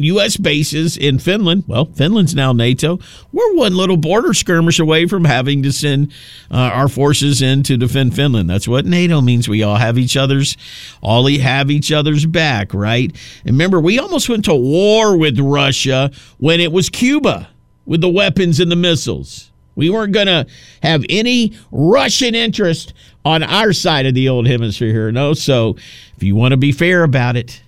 U.S. 0.00 0.36
bases 0.36 0.96
in 0.96 1.18
Finland. 1.18 1.64
Well, 1.66 1.86
Finland's 1.86 2.34
now 2.34 2.52
NATO. 2.52 2.98
We're 3.32 3.54
one 3.54 3.76
little 3.76 3.96
border 3.96 4.34
skirmish 4.34 4.78
away 4.78 5.06
from 5.06 5.24
having 5.24 5.62
to 5.62 5.72
send 5.72 6.12
uh, 6.50 6.56
our 6.56 6.88
forces 6.88 7.42
in 7.42 7.62
to 7.64 7.76
defend 7.76 8.14
Finland. 8.14 8.48
That's 8.48 8.66
what 8.66 8.86
NATO 8.86 9.20
means. 9.20 9.48
We 9.48 9.62
all 9.62 9.76
have 9.76 9.98
each 9.98 10.16
other's, 10.16 10.56
all 11.02 11.28
have 11.28 11.70
each 11.70 11.92
other's 11.92 12.26
back, 12.26 12.72
right? 12.74 13.14
And 13.44 13.52
remember, 13.52 13.80
we 13.80 13.98
almost 13.98 14.28
went 14.28 14.44
to 14.46 14.54
war 14.54 15.16
with 15.16 15.38
Russia 15.38 16.10
when 16.38 16.60
it 16.60 16.72
was 16.72 16.88
Cuba 16.88 17.48
with 17.90 18.00
the 18.00 18.08
weapons 18.08 18.60
and 18.60 18.70
the 18.70 18.76
missiles. 18.76 19.50
We 19.74 19.90
weren't 19.90 20.12
going 20.12 20.28
to 20.28 20.46
have 20.80 21.04
any 21.08 21.58
Russian 21.72 22.36
interest 22.36 22.94
on 23.24 23.42
our 23.42 23.72
side 23.72 24.06
of 24.06 24.14
the 24.14 24.28
old 24.28 24.46
hemisphere 24.46 24.92
here. 24.92 25.10
No. 25.10 25.34
So 25.34 25.76
if 26.16 26.22
you 26.22 26.36
want 26.36 26.52
to 26.52 26.56
be 26.56 26.70
fair 26.70 27.02
about 27.02 27.36
it, 27.36 27.60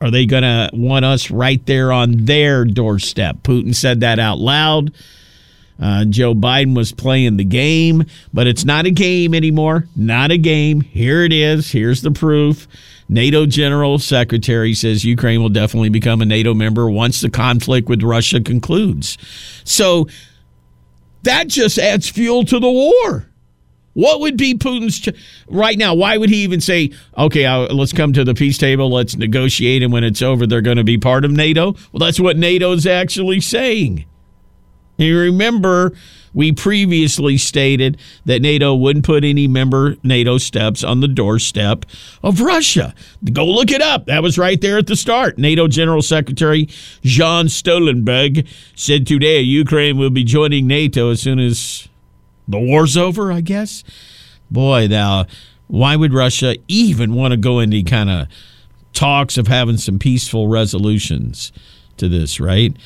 are 0.00 0.10
they 0.10 0.26
going 0.26 0.42
to 0.42 0.70
want 0.72 1.04
us 1.04 1.30
right 1.30 1.64
there 1.66 1.92
on 1.92 2.24
their 2.24 2.64
doorstep? 2.64 3.44
Putin 3.44 3.76
said 3.76 4.00
that 4.00 4.18
out 4.18 4.38
loud. 4.38 4.92
Uh, 5.80 6.04
Joe 6.06 6.34
Biden 6.34 6.74
was 6.74 6.90
playing 6.90 7.36
the 7.36 7.44
game, 7.44 8.04
but 8.32 8.48
it's 8.48 8.64
not 8.64 8.86
a 8.86 8.90
game 8.90 9.34
anymore. 9.34 9.86
Not 9.94 10.32
a 10.32 10.36
game. 10.36 10.80
Here 10.80 11.22
it 11.22 11.32
is. 11.32 11.70
Here's 11.70 12.02
the 12.02 12.10
proof. 12.10 12.66
NATO 13.08 13.46
General 13.46 13.98
Secretary 13.98 14.74
says 14.74 15.04
Ukraine 15.04 15.42
will 15.42 15.48
definitely 15.50 15.90
become 15.90 16.22
a 16.22 16.24
NATO 16.24 16.54
member 16.54 16.88
once 16.88 17.20
the 17.20 17.30
conflict 17.30 17.88
with 17.88 18.02
Russia 18.02 18.40
concludes. 18.40 19.18
So 19.64 20.08
that 21.22 21.48
just 21.48 21.78
adds 21.78 22.08
fuel 22.08 22.44
to 22.44 22.58
the 22.58 22.70
war. 22.70 23.26
What 23.94 24.20
would 24.20 24.36
be 24.36 24.54
Putin's 24.54 25.08
right 25.48 25.78
now? 25.78 25.94
Why 25.94 26.16
would 26.16 26.28
he 26.28 26.38
even 26.38 26.60
say, 26.60 26.90
"Okay, 27.16 27.46
I'll, 27.46 27.66
let's 27.66 27.92
come 27.92 28.12
to 28.14 28.24
the 28.24 28.34
peace 28.34 28.58
table, 28.58 28.90
let's 28.90 29.16
negotiate, 29.16 29.82
and 29.84 29.92
when 29.92 30.02
it's 30.02 30.20
over, 30.20 30.46
they're 30.46 30.60
going 30.60 30.78
to 30.78 30.84
be 30.84 30.98
part 30.98 31.24
of 31.24 31.30
NATO"? 31.30 31.72
Well, 31.92 32.00
that's 32.00 32.18
what 32.18 32.36
NATO's 32.36 32.86
actually 32.86 33.40
saying. 33.40 34.04
You 34.96 35.18
remember 35.18 35.92
we 36.32 36.52
previously 36.52 37.38
stated 37.38 37.96
that 38.24 38.42
NATO 38.42 38.74
wouldn't 38.74 39.04
put 39.04 39.24
any 39.24 39.46
member 39.46 39.96
NATO 40.02 40.38
steps 40.38 40.82
on 40.82 41.00
the 41.00 41.08
doorstep 41.08 41.86
of 42.22 42.40
Russia. 42.40 42.94
Go 43.32 43.46
look 43.46 43.70
it 43.70 43.80
up. 43.80 44.06
That 44.06 44.22
was 44.22 44.36
right 44.36 44.60
there 44.60 44.78
at 44.78 44.88
the 44.88 44.96
start. 44.96 45.38
NATO 45.38 45.68
General 45.68 46.02
Secretary 46.02 46.68
Jean 47.02 47.46
Stoltenberg 47.46 48.48
said 48.74 49.06
today 49.06 49.40
Ukraine 49.40 49.96
will 49.96 50.10
be 50.10 50.24
joining 50.24 50.66
NATO 50.66 51.10
as 51.10 51.22
soon 51.22 51.38
as 51.38 51.88
the 52.48 52.58
war's 52.58 52.96
over, 52.96 53.32
I 53.32 53.40
guess. 53.40 53.84
Boy, 54.50 54.88
now, 54.88 55.26
why 55.68 55.96
would 55.96 56.12
Russia 56.12 56.56
even 56.68 57.14
want 57.14 57.32
to 57.32 57.36
go 57.36 57.60
into 57.60 57.82
kind 57.82 58.10
of 58.10 58.28
talks 58.92 59.38
of 59.38 59.48
having 59.48 59.76
some 59.76 59.98
peaceful 59.98 60.48
resolutions 60.48 61.52
to 61.96 62.08
this, 62.08 62.38
right? 62.38 62.76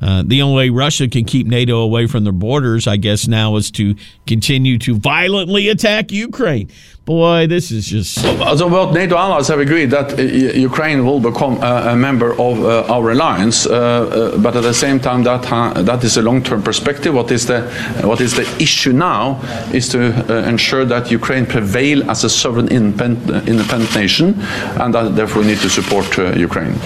Uh, 0.00 0.22
the 0.26 0.40
only 0.40 0.56
way 0.56 0.70
Russia 0.70 1.08
can 1.08 1.24
keep 1.24 1.46
NATO 1.46 1.78
away 1.78 2.06
from 2.06 2.24
their 2.24 2.32
borders, 2.32 2.86
I 2.86 2.96
guess, 2.96 3.28
now 3.28 3.56
is 3.56 3.70
to 3.72 3.94
continue 4.26 4.78
to 4.78 4.94
violently 4.96 5.68
attack 5.68 6.10
Ukraine. 6.10 6.70
Boy, 7.04 7.46
this 7.48 7.70
is 7.70 7.86
just. 7.86 8.14
So, 8.14 8.68
both 8.68 8.94
NATO 8.94 9.16
allies 9.16 9.48
have 9.48 9.58
agreed 9.58 9.90
that 9.90 10.18
uh, 10.18 10.22
Ukraine 10.22 11.04
will 11.04 11.18
become 11.18 11.56
a, 11.62 11.92
a 11.92 11.96
member 11.96 12.32
of 12.40 12.64
uh, 12.64 12.94
our 12.94 13.10
alliance, 13.10 13.66
uh, 13.66 13.72
uh 13.72 14.38
but 14.38 14.54
at 14.54 14.62
the 14.62 14.74
same 14.74 15.00
time, 15.00 15.24
that 15.24 15.42
that 15.84 16.04
is 16.04 16.16
a 16.16 16.22
long-term 16.22 16.62
perspective. 16.62 17.12
What 17.14 17.30
is 17.32 17.46
the 17.46 17.62
what 18.04 18.20
is 18.20 18.36
the 18.36 18.46
issue 18.62 18.92
now 18.92 19.40
is 19.72 19.88
to 19.88 19.98
uh, 19.98 20.48
ensure 20.48 20.84
that 20.84 21.10
Ukraine 21.10 21.46
prevail 21.46 22.08
as 22.10 22.22
a 22.24 22.30
sovereign 22.30 22.68
independent, 22.68 23.48
independent 23.48 23.94
nation, 23.94 24.40
and 24.80 24.94
that 24.94 25.16
therefore 25.16 25.42
we 25.42 25.48
need 25.48 25.60
to 25.60 25.70
support 25.70 26.06
Ukraine. 26.38 26.78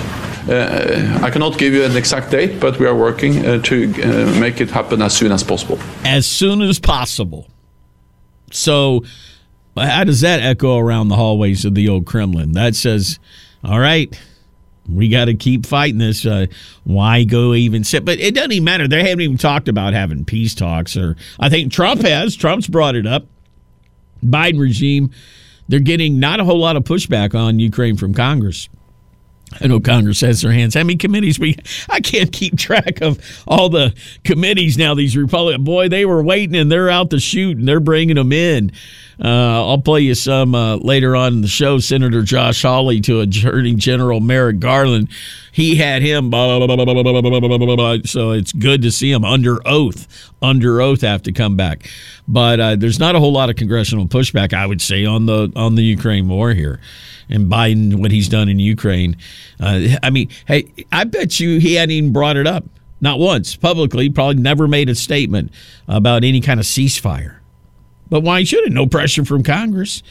Uh, 0.48 1.20
I 1.22 1.30
cannot 1.30 1.59
give 1.59 1.72
you 1.72 1.85
an 1.85 1.96
exact 1.96 2.30
date, 2.30 2.61
but 2.61 2.78
we 2.78 2.87
are 2.87 2.94
working 2.94 3.44
uh, 3.46 3.62
to 3.62 3.85
uh, 4.02 4.38
make 4.38 4.61
it 4.61 4.70
happen 4.70 5.00
as 5.00 5.16
soon 5.16 5.33
as 5.33 5.42
possible. 5.42 5.78
As 6.04 6.26
soon 6.26 6.61
as 6.61 6.78
possible. 6.78 7.48
So, 8.50 9.04
how 9.76 10.04
does 10.04 10.20
that 10.20 10.40
echo 10.40 10.78
around 10.78 11.09
the 11.09 11.16
hallways 11.16 11.64
of 11.64 11.74
the 11.74 11.88
old 11.88 12.07
Kremlin? 12.07 12.52
That 12.52 12.76
says, 12.76 13.18
all 13.64 13.80
right, 13.80 14.18
we 14.88 15.09
got 15.09 15.26
to 15.26 15.35
keep 15.35 15.66
fighting 15.66 15.98
this. 15.98 16.26
Uh, 16.26 16.46
why 16.85 17.24
go 17.24 17.54
even 17.54 17.83
sit? 17.83 18.04
But 18.04 18.20
it 18.20 18.35
doesn't 18.35 18.52
even 18.52 18.64
matter. 18.64 18.87
They 18.87 19.02
haven't 19.02 19.22
even 19.22 19.38
talked 19.38 19.68
about 19.68 19.94
having 19.94 20.24
peace 20.24 20.54
talks, 20.54 20.96
or 20.96 21.16
I 21.40 21.48
think 21.48 21.72
Trump 21.72 22.02
has. 22.02 22.37
Trump's 22.37 22.66
brought 22.66 22.96
it 22.96 23.07
up. 23.07 23.26
Biden 24.22 24.61
regime, 24.61 25.11
they're 25.68 25.80
getting 25.80 26.20
not 26.20 26.40
a 26.40 26.44
whole 26.44 26.59
lot 26.59 26.76
of 26.76 26.85
pushback 26.85 27.35
on 27.35 27.59
Ukraine 27.59 27.96
from 27.96 28.14
Congress. 28.14 28.68
I 29.61 29.67
know 29.67 29.81
Congress 29.81 30.21
has 30.21 30.43
their 30.43 30.53
hands. 30.53 30.75
How 30.75 30.81
many 30.81 30.97
committees 30.97 31.38
we? 31.38 31.57
I 31.88 32.01
can't 32.01 32.33
keep 32.33 32.57
track 32.57 33.01
of 33.01 33.19
all 33.47 33.69
the 33.69 33.95
committees 34.25 34.77
now. 34.77 34.95
These 34.95 35.17
Republican 35.17 35.64
boy, 35.64 35.88
they 35.88 36.05
were 36.05 36.23
waiting 36.23 36.57
and 36.57 36.71
they're 36.71 36.90
out 36.90 37.11
to 37.11 37.21
shoot 37.21 37.59
and 37.59 37.69
they're 37.69 37.81
bringing 37.81 38.17
them 38.17 38.33
in. 38.33 38.73
Uh, 39.23 39.69
I'll 39.69 39.79
play 39.79 40.01
you 40.01 40.14
some 40.14 40.55
uh, 40.55 40.77
later 40.77 41.14
on 41.14 41.35
in 41.35 41.40
the 41.40 41.49
show. 41.49 41.79
Senator 41.79 42.23
Josh 42.23 42.62
Hawley 42.62 43.01
to 43.03 43.21
Attorney 43.21 43.75
General 43.75 44.21
Merrick 44.21 44.59
Garland. 44.59 45.09
He 45.53 45.77
had 45.77 46.03
him. 46.03 46.31
Blah, 46.31 46.67
blah, 46.67 47.77
blah, 47.77 47.97
so 48.05 48.33
it's 48.33 48.53
good 48.53 48.83
to 48.83 48.90
see 48.90 49.12
him 49.12 49.25
under 49.25 49.61
oath. 49.67 50.33
Under 50.43 50.81
oath, 50.81 51.03
have 51.03 51.23
to 51.23 51.33
come 51.33 51.57
back. 51.57 51.88
But 52.27 52.59
uh, 52.59 52.77
there's 52.77 52.99
not 52.99 53.14
a 53.14 53.21
whole 53.21 53.33
lot 53.33 53.51
of 53.51 53.57
congressional 53.57 54.07
pushback, 54.07 54.53
I 54.53 54.67
would 54.67 54.83
say, 54.83 55.05
on 55.05 55.27
the 55.27 55.53
on 55.55 55.77
the 55.77 55.83
Ukraine 55.83 56.29
war 56.29 56.53
here 56.53 56.81
and 57.28 57.50
Biden 57.50 57.96
what 57.96 58.10
he's 58.10 58.28
done 58.28 58.48
in 58.48 58.58
Ukraine. 58.58 59.16
Uh, 59.60 59.96
I 60.02 60.10
mean, 60.10 60.28
hey, 60.46 60.72
I 60.92 61.04
bet 61.04 61.40
you 61.40 61.58
he 61.58 61.74
hadn't 61.74 61.92
even 61.92 62.12
brought 62.12 62.37
it 62.37 62.46
up, 62.46 62.64
not 63.00 63.18
once 63.18 63.56
publicly. 63.56 64.10
Probably 64.10 64.42
never 64.42 64.68
made 64.68 64.88
a 64.88 64.94
statement 64.94 65.52
about 65.88 66.24
any 66.24 66.40
kind 66.40 66.60
of 66.60 66.66
ceasefire. 66.66 67.38
But 68.10 68.20
why 68.20 68.44
should 68.44 68.64
it? 68.64 68.72
No 68.72 68.87
pressure 68.87 69.24
from 69.24 69.42
Congress. 69.42 70.02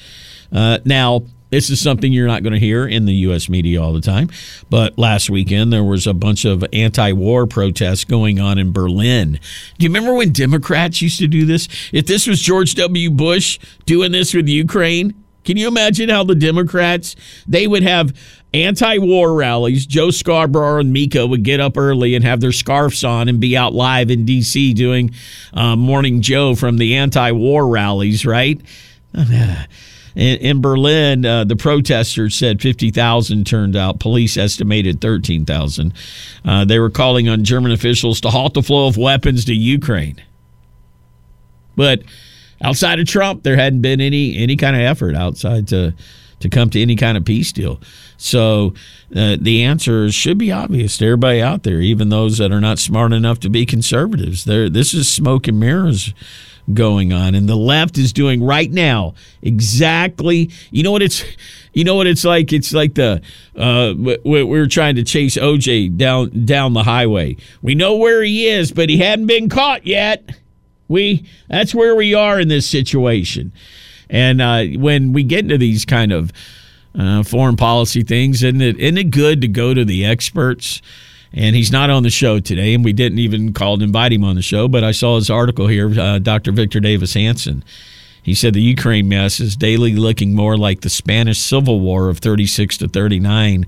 Uh, 0.52 0.80
now, 0.86 1.24
this 1.54 1.70
is 1.70 1.80
something 1.80 2.12
you're 2.12 2.26
not 2.26 2.42
going 2.42 2.54
to 2.54 2.60
hear 2.60 2.88
in 2.88 3.06
the 3.06 3.14
U.S. 3.14 3.48
media 3.48 3.80
all 3.80 3.94
the 3.94 4.02
time. 4.02 4.32
But 4.72 4.98
last 4.98 5.30
weekend, 5.30 5.72
there 5.72 5.84
was 5.84 6.08
a 6.08 6.14
bunch 6.14 6.46
of 6.46 6.66
anti 6.74 7.12
war 7.12 7.46
protests 7.46 8.06
going 8.06 8.40
on 8.40 8.58
in 8.58 8.72
Berlin. 8.72 9.40
Do 9.78 9.84
you 9.86 9.90
remember 9.90 10.16
when 10.16 10.32
Democrats 10.32 11.00
used 11.00 11.20
to 11.20 11.28
do 11.28 11.46
this? 11.46 11.68
If 11.92 12.08
this 12.08 12.26
was 12.26 12.42
George 12.42 12.74
W. 12.74 13.12
Bush 13.12 13.60
doing 13.86 14.12
this 14.12 14.34
with 14.34 14.48
Ukraine, 14.48 15.14
can 15.44 15.58
you 15.58 15.68
imagine 15.68 16.10
how 16.10 16.24
the 16.24 16.36
Democrats 16.36 17.16
they 17.48 17.68
would 17.68 17.84
have 17.84 18.16
anti-war 18.54 19.34
rallies? 19.34 19.86
Joe 19.86 20.12
Scarborough 20.12 20.80
and 20.80 20.94
Mika 20.94 21.26
would 21.26 21.44
get 21.44 21.60
up 21.60 21.78
early 21.78 22.16
and 22.16 22.24
have 22.24 22.42
their 22.42 22.52
scarves 22.52 23.04
on 23.04 23.28
and 23.30 23.40
be 23.40 23.58
out 23.58 23.74
live 23.74 24.10
in 24.10 24.26
D.C. 24.26 24.74
doing 24.74 25.12
uh, 25.54 25.76
Morning 25.76 26.22
Joe 26.22 26.56
from 26.56 26.78
the 26.78 26.96
anti-war 26.96 27.68
rallies, 27.68 28.26
right? 28.26 28.60
In, 30.16 30.38
in 30.38 30.62
Berlin, 30.62 31.26
uh, 31.26 31.44
the 31.44 31.56
protesters 31.56 32.36
said 32.36 32.62
50,000 32.62 33.48
turned 33.48 33.76
out. 33.76 34.00
Police 34.00 34.38
estimated 34.38 35.02
13,000. 35.02 35.92
Uh, 36.46 36.66
they 36.66 36.78
were 36.78 36.92
calling 36.92 37.28
on 37.28 37.44
German 37.44 37.72
officials 37.72 38.22
to 38.22 38.30
halt 38.30 38.54
the 38.54 38.62
flow 38.62 38.88
of 38.88 38.96
weapons 38.96 39.46
to 39.46 39.56
Ukraine. 39.56 40.22
But 41.76 42.04
outside 42.64 43.00
of 43.00 43.08
Trump, 43.08 43.44
there 43.44 43.58
hadn't 43.58 43.82
been 43.82 44.02
any 44.02 44.38
any 44.38 44.56
kind 44.56 44.76
of 44.76 44.82
effort 44.82 45.16
outside 45.16 45.68
to 45.70 45.94
to 46.40 46.50
come 46.50 46.70
to 46.70 46.82
any 46.82 46.96
kind 46.96 47.18
of 47.18 47.24
peace 47.24 47.52
deal. 47.52 47.80
So 48.18 48.74
uh, 49.16 49.38
the 49.40 49.64
answer 49.64 50.12
should 50.12 50.38
be 50.38 50.52
obvious 50.52 50.98
to 50.98 51.06
everybody 51.06 51.42
out 51.42 51.64
there, 51.64 51.80
even 51.80 52.10
those 52.10 52.38
that 52.38 52.52
are 52.52 52.62
not 52.62 52.80
smart 52.80 53.14
enough 53.14 53.40
to 53.42 53.50
be 53.50 53.66
conservatives. 53.66 54.44
There, 54.44 54.70
this 54.70 54.94
is 54.94 55.12
smoke 55.12 55.48
and 55.48 55.60
mirrors 55.60 56.14
going 56.74 57.12
on, 57.12 57.36
and 57.36 57.48
the 57.48 57.56
left 57.56 57.98
is 57.98 58.14
doing 58.14 58.44
right 58.44 58.72
now 58.72 59.14
exactly. 59.42 60.50
You 60.72 60.84
know 60.84 60.92
what 60.92 61.02
it's. 61.02 61.24
You 61.76 61.84
know 61.84 61.96
what 61.96 62.06
it's 62.06 62.24
like? 62.24 62.54
It's 62.54 62.72
like 62.72 62.94
the 62.94 63.20
uh, 63.58 63.96
we 63.98 64.44
we're 64.44 64.68
trying 64.68 64.94
to 64.98 65.04
chase 65.04 65.38
OJ 65.38 65.98
down 65.98 66.46
down 66.46 66.74
the 66.74 66.84
highway. 66.84 67.38
We 67.64 67.74
know 67.74 67.96
where 67.96 68.22
he 68.22 68.46
is, 68.46 68.72
but 68.72 68.90
he 68.90 69.00
hadn't 69.00 69.26
been 69.26 69.50
caught 69.50 69.88
yet. 69.88 70.24
We 70.88 71.28
that's 71.48 71.74
where 71.74 71.96
we 71.96 72.14
are 72.14 72.40
in 72.40 72.48
this 72.48 72.68
situation. 72.68 73.52
And 74.10 74.42
uh, 74.42 74.64
when 74.80 75.14
we 75.14 75.24
get 75.24 75.40
into 75.40 75.58
these 75.58 75.86
kind 75.86 76.12
of 76.12 76.32
uh, 76.98 77.24
foreign 77.24 77.56
policy 77.56 78.04
things, 78.04 78.44
isn't 78.44 78.62
it, 78.62 78.78
isn't 78.78 78.98
it 78.98 79.12
good 79.12 79.42
to 79.42 79.48
go 79.48 79.74
to 79.74 79.84
the 79.84 80.06
experts? 80.06 80.82
And 81.34 81.56
he's 81.56 81.72
not 81.72 81.90
on 81.90 82.04
the 82.04 82.12
show 82.12 82.40
today, 82.40 82.76
and 82.76 82.86
we 82.86 82.94
didn't 82.94 83.18
even 83.18 83.54
call 83.54 83.80
to 83.80 83.84
invite 83.84 84.14
him 84.14 84.24
on 84.24 84.36
the 84.36 84.44
show. 84.44 84.68
But 84.68 84.84
I 84.84 84.92
saw 84.92 85.16
his 85.16 85.32
article 85.32 85.66
here, 85.68 86.00
uh, 86.00 86.20
Dr. 86.20 86.52
Victor 86.52 86.80
Davis 86.80 87.16
Hanson. 87.16 87.64
He 88.22 88.36
said 88.36 88.54
the 88.54 88.62
Ukraine 88.62 89.10
mess 89.10 89.40
is 89.40 89.56
daily 89.56 89.96
looking 89.96 90.36
more 90.36 90.58
like 90.58 90.82
the 90.82 90.90
Spanish 90.90 91.40
Civil 91.40 91.80
War 91.80 92.08
of 92.08 92.20
36 92.20 92.78
to 92.78 92.88
39 92.88 93.66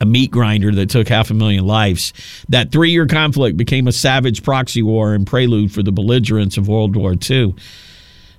a 0.00 0.06
meat 0.06 0.30
grinder 0.30 0.72
that 0.72 0.90
took 0.90 1.08
half 1.08 1.30
a 1.30 1.34
million 1.34 1.66
lives. 1.66 2.12
That 2.48 2.72
three 2.72 2.90
year 2.90 3.06
conflict 3.06 3.56
became 3.56 3.86
a 3.86 3.92
savage 3.92 4.42
proxy 4.42 4.82
war 4.82 5.14
and 5.14 5.26
prelude 5.26 5.72
for 5.72 5.82
the 5.82 5.92
belligerents 5.92 6.56
of 6.56 6.68
World 6.68 6.96
War 6.96 7.14
II. 7.28 7.54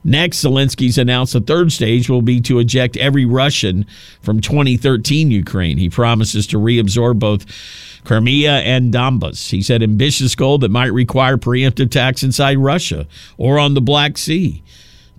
Next, 0.04 0.44
Zelensky's 0.44 0.98
announced 0.98 1.34
the 1.34 1.42
third 1.42 1.74
stage 1.74 2.10
will 2.10 2.22
be 2.22 2.40
to 2.42 2.60
eject 2.60 2.96
every 2.96 3.26
Russian 3.26 3.86
from 4.22 4.40
2013 4.40 5.30
Ukraine. 5.30 5.78
He 5.78 5.90
promises 5.90 6.48
to 6.48 6.58
reabsorb 6.58 7.20
both 7.20 7.46
Crimea 8.06 8.60
and 8.60 8.94
Donbas. 8.94 9.50
He 9.50 9.62
said 9.62 9.84
ambitious 9.84 10.36
goal 10.36 10.58
that 10.60 10.72
might 10.72 10.94
require 10.94 11.36
preemptive 11.36 11.88
attacks 11.88 12.24
inside 12.24 12.58
Russia 12.60 13.08
or 13.38 13.60
on 13.60 13.74
the 13.74 13.82
Black 13.82 14.18
Sea. 14.18 14.64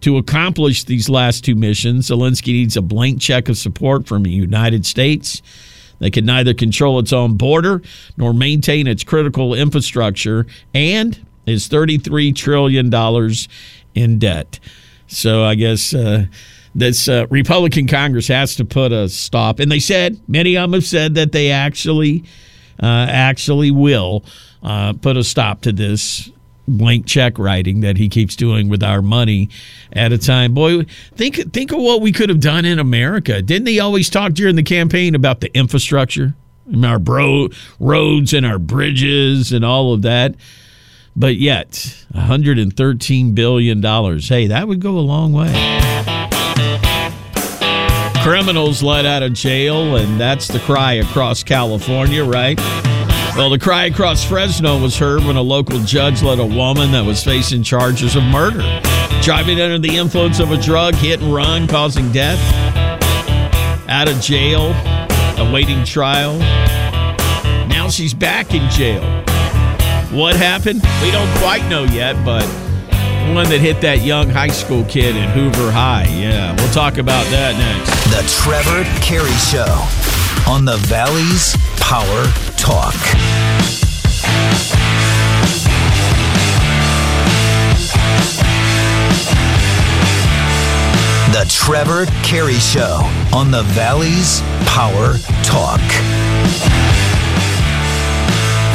To 0.00 0.16
accomplish 0.16 0.84
these 0.84 1.10
last 1.10 1.44
two 1.44 1.54
missions, 1.54 2.08
Zelensky 2.08 2.54
needs 2.54 2.74
a 2.74 2.82
blank 2.82 3.20
check 3.20 3.50
of 3.50 3.58
support 3.58 4.06
from 4.06 4.22
the 4.22 4.30
United 4.30 4.86
States 4.86 5.42
that 6.00 6.12
can 6.12 6.26
neither 6.26 6.52
control 6.52 6.98
its 6.98 7.12
own 7.12 7.36
border 7.36 7.80
nor 8.16 8.34
maintain 8.34 8.86
its 8.86 9.04
critical 9.04 9.54
infrastructure 9.54 10.46
and 10.74 11.24
is 11.46 11.68
$33 11.68 12.34
trillion 12.34 12.92
in 13.94 14.18
debt. 14.18 14.58
So 15.06 15.44
I 15.44 15.54
guess 15.54 15.94
uh, 15.94 16.26
this 16.74 17.08
uh, 17.08 17.26
Republican 17.30 17.86
Congress 17.86 18.28
has 18.28 18.56
to 18.56 18.64
put 18.64 18.92
a 18.92 19.08
stop. 19.08 19.58
And 19.58 19.70
they 19.70 19.80
said, 19.80 20.20
many 20.28 20.56
of 20.56 20.70
them 20.70 20.74
have 20.74 20.86
said 20.86 21.14
that 21.14 21.32
they 21.32 21.50
actually, 21.50 22.24
uh, 22.82 23.06
actually 23.08 23.70
will 23.70 24.24
uh, 24.62 24.92
put 24.94 25.16
a 25.16 25.24
stop 25.24 25.62
to 25.62 25.72
this 25.72 26.30
blank 26.78 27.06
check 27.06 27.38
writing 27.38 27.80
that 27.80 27.96
he 27.96 28.08
keeps 28.08 28.36
doing 28.36 28.68
with 28.68 28.82
our 28.82 29.02
money 29.02 29.48
at 29.92 30.12
a 30.12 30.18
time. 30.18 30.54
Boy, 30.54 30.84
think 31.14 31.52
think 31.52 31.72
of 31.72 31.78
what 31.78 32.00
we 32.00 32.12
could 32.12 32.28
have 32.28 32.40
done 32.40 32.64
in 32.64 32.78
America. 32.78 33.42
Didn't 33.42 33.68
he 33.68 33.80
always 33.80 34.10
talk 34.10 34.32
during 34.32 34.56
the 34.56 34.62
campaign 34.62 35.14
about 35.14 35.40
the 35.40 35.54
infrastructure, 35.56 36.34
our 36.84 36.98
bro 36.98 37.48
roads 37.78 38.32
and 38.32 38.46
our 38.46 38.58
bridges 38.58 39.52
and 39.52 39.64
all 39.64 39.92
of 39.92 40.02
that? 40.02 40.34
But 41.16 41.36
yet, 41.36 42.04
113 42.12 43.34
billion 43.34 43.80
dollars. 43.80 44.28
Hey, 44.28 44.46
that 44.46 44.68
would 44.68 44.80
go 44.80 44.98
a 44.98 45.00
long 45.00 45.32
way. 45.32 45.52
Criminals 48.22 48.82
let 48.82 49.06
out 49.06 49.22
of 49.22 49.32
jail, 49.32 49.96
and 49.96 50.20
that's 50.20 50.46
the 50.46 50.58
cry 50.60 50.94
across 50.94 51.42
California, 51.42 52.22
right? 52.22 52.60
Well, 53.36 53.48
the 53.48 53.58
cry 53.58 53.84
across 53.84 54.24
Fresno 54.24 54.78
was 54.78 54.98
heard 54.98 55.22
when 55.22 55.36
a 55.36 55.42
local 55.42 55.78
judge 55.80 56.22
let 56.22 56.38
a 56.38 56.44
woman 56.44 56.90
that 56.92 57.04
was 57.04 57.22
facing 57.22 57.62
charges 57.62 58.16
of 58.16 58.24
murder, 58.24 58.60
driving 59.22 59.60
under 59.60 59.78
the 59.78 59.96
influence 59.96 60.40
of 60.40 60.50
a 60.50 60.60
drug, 60.60 60.94
hit 60.94 61.20
and 61.22 61.32
run, 61.32 61.66
causing 61.68 62.10
death, 62.12 62.38
out 63.88 64.08
of 64.10 64.20
jail, 64.20 64.74
awaiting 65.38 65.84
trial. 65.84 66.38
Now 67.68 67.88
she's 67.88 68.12
back 68.12 68.52
in 68.52 68.68
jail. 68.68 69.02
What 70.10 70.34
happened? 70.36 70.82
We 71.02 71.10
don't 71.10 71.30
quite 71.38 71.66
know 71.70 71.84
yet, 71.84 72.22
but 72.24 72.44
one 73.32 73.48
that 73.48 73.60
hit 73.60 73.80
that 73.80 74.02
young 74.02 74.28
high 74.28 74.48
school 74.48 74.84
kid 74.84 75.14
in 75.14 75.30
Hoover 75.30 75.70
High. 75.70 76.06
Yeah, 76.08 76.54
we'll 76.56 76.72
talk 76.72 76.98
about 76.98 77.24
that 77.26 77.56
next. 77.56 77.94
The 78.10 78.26
Trevor 78.42 78.82
Carey 79.00 79.30
Show 79.48 80.19
on 80.46 80.64
the 80.64 80.76
Valley's 80.88 81.56
Power 81.78 82.24
Talk. 82.56 82.94
The 91.32 91.46
Trevor 91.48 92.06
Carey 92.22 92.54
Show 92.54 93.00
on 93.32 93.50
the 93.50 93.62
Valley's 93.62 94.40
Power 94.66 95.16
Talk. 95.42 95.80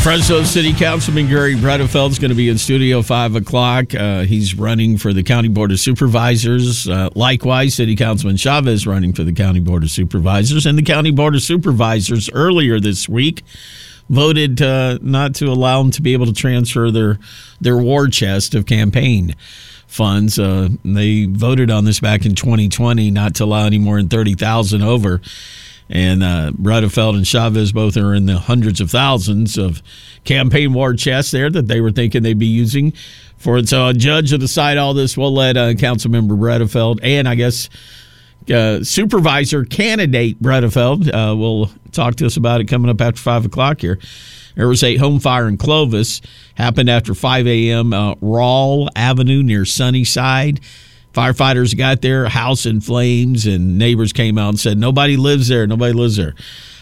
Fresno 0.05 0.43
City 0.43 0.71
Councilman 0.71 1.27
Garry 1.27 1.55
Bredefeld 1.55 2.11
is 2.11 2.19
going 2.19 2.29
to 2.29 2.35
be 2.35 2.47
in 2.47 2.59
studio 2.59 3.01
five 3.01 3.35
o'clock. 3.35 3.95
Uh, 3.95 4.21
he's 4.21 4.53
running 4.53 4.99
for 4.99 5.13
the 5.13 5.23
County 5.23 5.47
Board 5.47 5.71
of 5.71 5.79
Supervisors. 5.79 6.87
Uh, 6.87 7.09
likewise, 7.15 7.73
City 7.73 7.95
Councilman 7.95 8.37
Chavez 8.37 8.85
running 8.85 9.13
for 9.13 9.23
the 9.23 9.33
County 9.33 9.61
Board 9.61 9.81
of 9.81 9.89
Supervisors, 9.89 10.67
and 10.67 10.77
the 10.77 10.83
County 10.83 11.09
Board 11.09 11.33
of 11.33 11.41
Supervisors 11.41 12.29
earlier 12.33 12.79
this 12.79 13.09
week 13.09 13.41
voted 14.07 14.61
uh, 14.61 14.99
not 15.01 15.33
to 15.33 15.45
allow 15.47 15.81
them 15.81 15.89
to 15.89 16.03
be 16.03 16.13
able 16.13 16.27
to 16.27 16.33
transfer 16.33 16.91
their 16.91 17.17
their 17.59 17.77
war 17.77 18.07
chest 18.07 18.53
of 18.53 18.67
campaign 18.67 19.35
funds. 19.87 20.37
Uh, 20.37 20.69
they 20.83 21.25
voted 21.25 21.71
on 21.71 21.83
this 21.83 21.99
back 21.99 22.27
in 22.27 22.35
2020, 22.35 23.09
not 23.09 23.33
to 23.33 23.43
allow 23.43 23.65
any 23.65 23.79
more 23.79 23.97
than 23.97 24.09
30,000 24.09 24.83
over. 24.83 25.19
And 25.89 26.23
uh, 26.23 26.51
Bredefeld 26.53 27.15
and 27.15 27.27
Chavez 27.27 27.71
both 27.71 27.95
are 27.95 28.13
in 28.13 28.25
the 28.25 28.39
hundreds 28.39 28.81
of 28.81 28.89
thousands 28.89 29.57
of 29.57 29.83
campaign 30.23 30.73
war 30.73 30.93
chests 30.95 31.31
there 31.31 31.49
that 31.51 31.67
they 31.67 31.79
were 31.79 31.91
thinking 31.91 32.23
they'd 32.23 32.39
be 32.39 32.47
using 32.47 32.93
for 33.37 33.57
it. 33.57 33.69
So 33.69 33.87
a 33.87 33.93
judge 33.93 34.31
will 34.31 34.39
decide 34.39 34.77
all 34.77 34.93
this. 34.93 35.15
We'll 35.15 35.33
let 35.33 35.57
uh, 35.57 35.73
Councilmember 35.73 36.37
Bredefeld 36.39 36.99
and 37.03 37.27
I 37.27 37.35
guess 37.35 37.69
uh, 38.49 38.83
supervisor 38.83 39.65
candidate 39.65 40.41
Bredefeld 40.41 41.07
uh, 41.07 41.35
will 41.35 41.69
talk 41.91 42.15
to 42.15 42.25
us 42.25 42.37
about 42.37 42.61
it 42.61 42.65
coming 42.65 42.89
up 42.89 43.01
after 43.01 43.19
5 43.19 43.45
o'clock 43.45 43.81
here. 43.81 43.99
There 44.55 44.67
was 44.67 44.83
a 44.83 44.95
home 44.97 45.19
fire 45.19 45.47
in 45.47 45.57
Clovis, 45.57 46.21
happened 46.55 46.89
after 46.89 47.13
5 47.13 47.47
a.m. 47.47 47.93
Uh, 47.93 48.15
Rawle 48.15 48.87
Avenue 48.95 49.43
near 49.43 49.65
Sunnyside. 49.65 50.61
Firefighters 51.15 51.77
got 51.77 52.01
there, 52.01 52.27
house 52.27 52.65
in 52.65 52.81
flames, 52.81 53.45
and 53.45 53.77
neighbors 53.77 54.11
came 54.11 54.37
out 54.37 54.49
and 54.49 54.59
said, 54.59 54.77
Nobody 54.77 55.15
lives 55.15 55.47
there, 55.47 55.65
nobody 55.65 55.93
lives 55.93 56.17
there. 56.17 56.35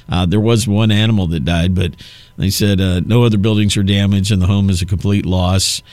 Uh, 0.10 0.26
there 0.26 0.40
was 0.40 0.68
one 0.68 0.92
animal 0.92 1.28
that 1.28 1.46
died, 1.46 1.76
but 1.76 1.96
they 2.38 2.50
said 2.50 2.82
uh, 2.82 3.00
no 3.02 3.24
other 3.24 3.38
buildings 3.38 3.78
are 3.78 3.84
damaged, 3.84 4.32
and 4.32 4.42
the 4.42 4.48
home 4.48 4.72
is 4.72 4.82
a 4.82 4.88
complete 4.88 5.26
loss. 5.26 5.84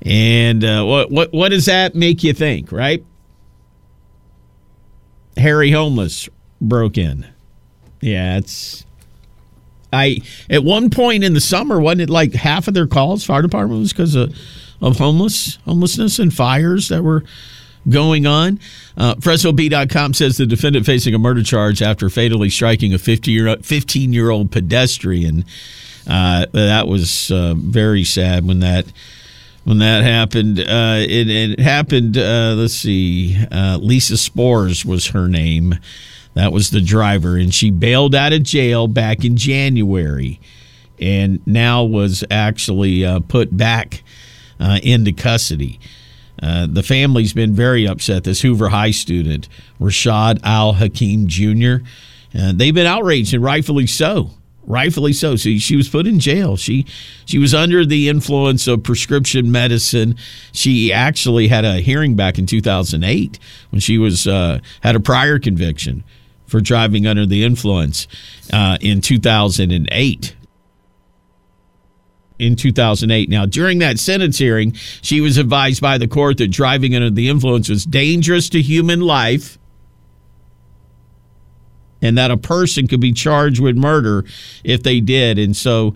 And 0.00 0.64
uh, 0.64 0.84
what 0.84 1.10
what 1.10 1.32
what 1.32 1.48
does 1.50 1.66
that 1.66 1.94
make 1.94 2.22
you 2.22 2.32
think, 2.32 2.72
right? 2.72 3.04
Harry 5.36 5.70
homeless 5.70 6.28
broke 6.60 6.96
in. 6.96 7.26
Yeah, 8.00 8.38
it's. 8.38 8.86
I 9.92 10.22
at 10.48 10.64
one 10.64 10.88
point 10.88 11.22
in 11.24 11.34
the 11.34 11.40
summer 11.40 11.80
wasn't 11.80 12.02
it 12.02 12.10
like 12.10 12.32
half 12.32 12.66
of 12.66 12.72
their 12.72 12.86
calls 12.86 13.24
fire 13.24 13.42
department 13.42 13.80
was 13.80 13.92
because 13.92 14.14
of 14.14 14.34
of 14.80 14.96
homeless 14.96 15.58
homelessness 15.66 16.18
and 16.18 16.32
fires 16.32 16.88
that 16.88 17.02
were 17.02 17.24
going 17.88 18.26
on. 18.26 18.60
Uh, 18.96 19.14
FresnoBee.com 19.16 20.14
says 20.14 20.36
the 20.36 20.46
defendant 20.46 20.86
facing 20.86 21.14
a 21.14 21.18
murder 21.18 21.42
charge 21.42 21.82
after 21.82 22.08
fatally 22.08 22.50
striking 22.50 22.94
a 22.94 22.98
50 22.98 23.30
year 23.30 23.56
15 23.56 24.12
year 24.12 24.30
old 24.30 24.50
pedestrian. 24.50 25.44
Uh, 26.06 26.46
that 26.52 26.88
was 26.88 27.30
uh, 27.30 27.54
very 27.56 28.04
sad 28.04 28.46
when 28.46 28.60
that 28.60 28.86
when 29.64 29.78
that 29.78 30.02
happened. 30.02 30.58
Uh, 30.58 30.96
it, 30.98 31.30
it, 31.30 31.60
happened. 31.60 32.18
Uh, 32.18 32.54
let's 32.56 32.74
see. 32.74 33.36
Uh, 33.50 33.78
Lisa 33.80 34.16
Spores 34.16 34.84
was 34.84 35.08
her 35.08 35.28
name. 35.28 35.78
That 36.34 36.52
was 36.52 36.70
the 36.70 36.80
driver, 36.80 37.36
and 37.36 37.54
she 37.54 37.70
bailed 37.70 38.14
out 38.14 38.32
of 38.32 38.42
jail 38.42 38.88
back 38.88 39.22
in 39.24 39.36
January, 39.36 40.40
and 40.98 41.46
now 41.46 41.84
was 41.84 42.24
actually 42.30 43.04
uh, 43.04 43.20
put 43.20 43.54
back 43.54 44.02
into 44.58 45.12
custody. 45.12 45.78
Uh, 46.40 46.66
the 46.70 46.82
family's 46.82 47.32
been 47.32 47.54
very 47.54 47.86
upset. 47.86 48.24
This 48.24 48.40
Hoover 48.42 48.68
High 48.68 48.92
student, 48.92 49.48
Rashad 49.80 50.40
Al 50.42 50.74
Hakim 50.74 51.26
Jr., 51.26 51.84
they've 52.32 52.74
been 52.74 52.86
outraged, 52.86 53.34
and 53.34 53.42
rightfully 53.42 53.86
so 53.86 54.30
rightfully 54.64 55.12
so. 55.12 55.36
See, 55.36 55.58
she 55.58 55.76
was 55.76 55.88
put 55.88 56.06
in 56.06 56.18
jail. 56.18 56.56
She 56.56 56.86
she 57.24 57.38
was 57.38 57.54
under 57.54 57.84
the 57.84 58.08
influence 58.08 58.66
of 58.66 58.82
prescription 58.82 59.50
medicine. 59.50 60.16
She 60.52 60.92
actually 60.92 61.48
had 61.48 61.64
a 61.64 61.76
hearing 61.80 62.16
back 62.16 62.38
in 62.38 62.46
2008 62.46 63.38
when 63.70 63.80
she 63.80 63.98
was 63.98 64.26
uh, 64.26 64.60
had 64.82 64.96
a 64.96 65.00
prior 65.00 65.38
conviction 65.38 66.04
for 66.46 66.60
driving 66.60 67.06
under 67.06 67.26
the 67.26 67.44
influence 67.44 68.06
uh, 68.52 68.78
in 68.80 69.00
2008. 69.00 70.36
In 72.42 72.56
2008. 72.56 73.28
Now, 73.28 73.46
during 73.46 73.78
that 73.78 74.00
sentence 74.00 74.36
hearing, 74.36 74.72
she 75.00 75.20
was 75.20 75.38
advised 75.38 75.80
by 75.80 75.96
the 75.96 76.08
court 76.08 76.38
that 76.38 76.48
driving 76.48 76.92
under 76.96 77.08
the 77.08 77.28
influence 77.28 77.68
was 77.68 77.84
dangerous 77.84 78.48
to 78.48 78.60
human 78.60 79.00
life 79.00 79.58
and 82.02 82.18
that 82.18 82.32
a 82.32 82.36
person 82.36 82.88
could 82.88 83.00
be 83.00 83.12
charged 83.12 83.60
with 83.60 83.76
murder 83.76 84.24
if 84.64 84.82
they 84.82 84.98
did. 84.98 85.38
And 85.38 85.56
so 85.56 85.94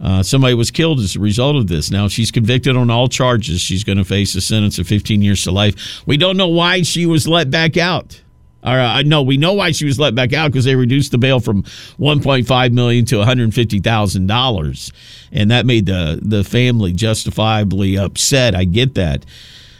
uh, 0.00 0.24
somebody 0.24 0.54
was 0.54 0.72
killed 0.72 0.98
as 0.98 1.14
a 1.14 1.20
result 1.20 1.54
of 1.54 1.68
this. 1.68 1.88
Now 1.88 2.08
she's 2.08 2.32
convicted 2.32 2.76
on 2.76 2.90
all 2.90 3.08
charges. 3.08 3.60
She's 3.60 3.84
going 3.84 3.98
to 3.98 4.04
face 4.04 4.34
a 4.34 4.40
sentence 4.40 4.80
of 4.80 4.88
15 4.88 5.22
years 5.22 5.42
to 5.44 5.52
life. 5.52 6.02
We 6.04 6.16
don't 6.16 6.36
know 6.36 6.48
why 6.48 6.82
she 6.82 7.06
was 7.06 7.28
let 7.28 7.48
back 7.48 7.76
out. 7.76 8.20
Or, 8.66 8.80
uh, 8.80 9.02
no, 9.02 9.22
we 9.22 9.36
know 9.36 9.52
why 9.52 9.70
she 9.70 9.84
was 9.84 9.98
let 9.98 10.16
back 10.16 10.32
out 10.32 10.50
because 10.50 10.64
they 10.64 10.74
reduced 10.74 11.12
the 11.12 11.18
bail 11.18 11.38
from 11.38 11.62
1.5 11.62 12.72
million 12.72 13.04
to 13.06 13.18
150 13.18 13.78
thousand 13.78 14.26
dollars, 14.26 14.92
and 15.30 15.50
that 15.52 15.66
made 15.66 15.86
the 15.86 16.18
the 16.20 16.42
family 16.42 16.92
justifiably 16.92 17.96
upset. 17.96 18.54
I 18.54 18.64
get 18.64 18.94
that. 18.94 19.24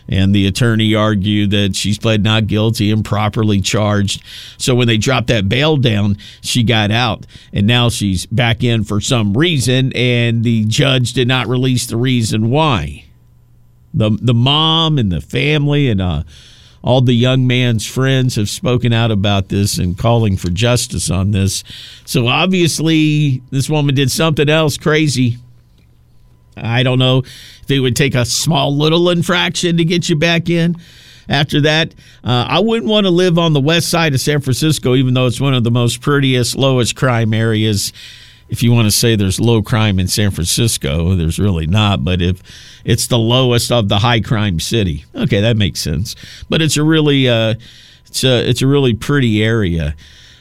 And 0.09 0.33
the 0.33 0.47
attorney 0.47 0.95
argued 0.95 1.51
that 1.51 1.75
she's 1.75 1.99
pled 1.99 2.23
not 2.23 2.47
guilty, 2.47 2.93
and 2.93 3.05
properly 3.05 3.61
charged. 3.61 4.23
So 4.57 4.75
when 4.75 4.87
they 4.87 4.99
dropped 4.99 5.27
that 5.29 5.49
bail 5.49 5.77
down, 5.77 6.19
she 6.43 6.63
got 6.63 6.93
out. 6.93 7.27
And 7.53 7.67
now 7.67 7.89
she's 7.89 8.25
back 8.27 8.63
in 8.63 8.85
for 8.85 9.01
some 9.01 9.37
reason, 9.37 9.93
and 9.97 10.45
the 10.45 10.65
judge 10.67 11.13
did 11.13 11.27
not 11.27 11.49
release 11.49 11.87
the 11.87 11.97
reason 11.97 12.51
why. 12.51 13.05
The, 13.93 14.17
the 14.21 14.35
mom 14.35 14.99
and 14.99 15.11
the 15.11 15.21
family 15.21 15.89
and 15.89 16.01
uh, 16.01 16.23
all 16.83 17.01
the 17.01 17.15
young 17.15 17.47
man's 17.47 17.87
friends 17.87 18.37
have 18.37 18.49
spoken 18.49 18.93
out 18.93 19.11
about 19.11 19.49
this 19.49 19.79
and 19.79 19.99
calling 19.99 20.37
for 20.37 20.51
justice 20.51 21.11
on 21.11 21.33
this. 21.33 21.65
So 22.05 22.29
obviously, 22.29 23.43
this 23.51 23.69
woman 23.69 23.95
did 23.95 24.11
something 24.11 24.49
else 24.49 24.77
crazy. 24.77 25.39
I 26.57 26.83
don't 26.83 26.99
know 26.99 27.19
if 27.19 27.71
it 27.71 27.81
would 27.81 27.97
take 27.97 28.15
a 28.15 28.25
small 28.25 28.75
little 28.77 29.11
infraction 29.11 29.77
to 29.77 29.85
get 29.85 30.09
you 30.09 30.17
back 30.17 30.49
in. 30.49 30.77
After 31.29 31.61
that, 31.63 31.93
uh, 32.23 32.47
I 32.49 32.61
wouldn't 32.61 32.89
want 32.89 33.05
to 33.05 33.11
live 33.11 33.37
on 33.37 33.53
the 33.53 33.61
west 33.61 33.91
side 33.91 34.15
of 34.15 34.21
San 34.21 34.41
Francisco, 34.41 34.95
even 34.95 35.15
though 35.15 35.27
it's 35.27 35.41
one 35.41 35.55
of 35.55 35.65
the 35.65 35.73
most 35.73 36.01
prettiest, 36.01 36.57
lowest 36.57 36.95
crime 36.95 37.35
areas. 37.35 37.93
If 38.49 38.63
you 38.63 38.73
want 38.73 38.87
to 38.87 38.91
say 38.91 39.17
there's 39.17 39.41
low 39.41 39.63
crime 39.63 39.99
in 39.99 40.09
San 40.09 40.31
Francisco, 40.31 41.15
there's 41.15 41.39
really 41.39 41.67
not. 41.67 42.05
But 42.05 42.23
if 42.23 42.43
it's 42.85 43.09
the 43.09 43.19
lowest 43.19 43.73
of 43.73 43.89
the 43.89 43.99
high 43.99 44.21
crime 44.21 44.61
city, 44.61 45.05
okay, 45.15 45.41
that 45.41 45.57
makes 45.57 45.81
sense. 45.81 46.15
But 46.49 46.63
it's 46.63 46.77
a 46.77 46.85
really, 46.85 47.29
uh, 47.29 47.55
it's 48.07 48.25
a, 48.25 48.49
it's 48.49 48.63
a 48.63 48.67
really 48.67 48.95
pretty 48.95 49.43
area 49.43 49.97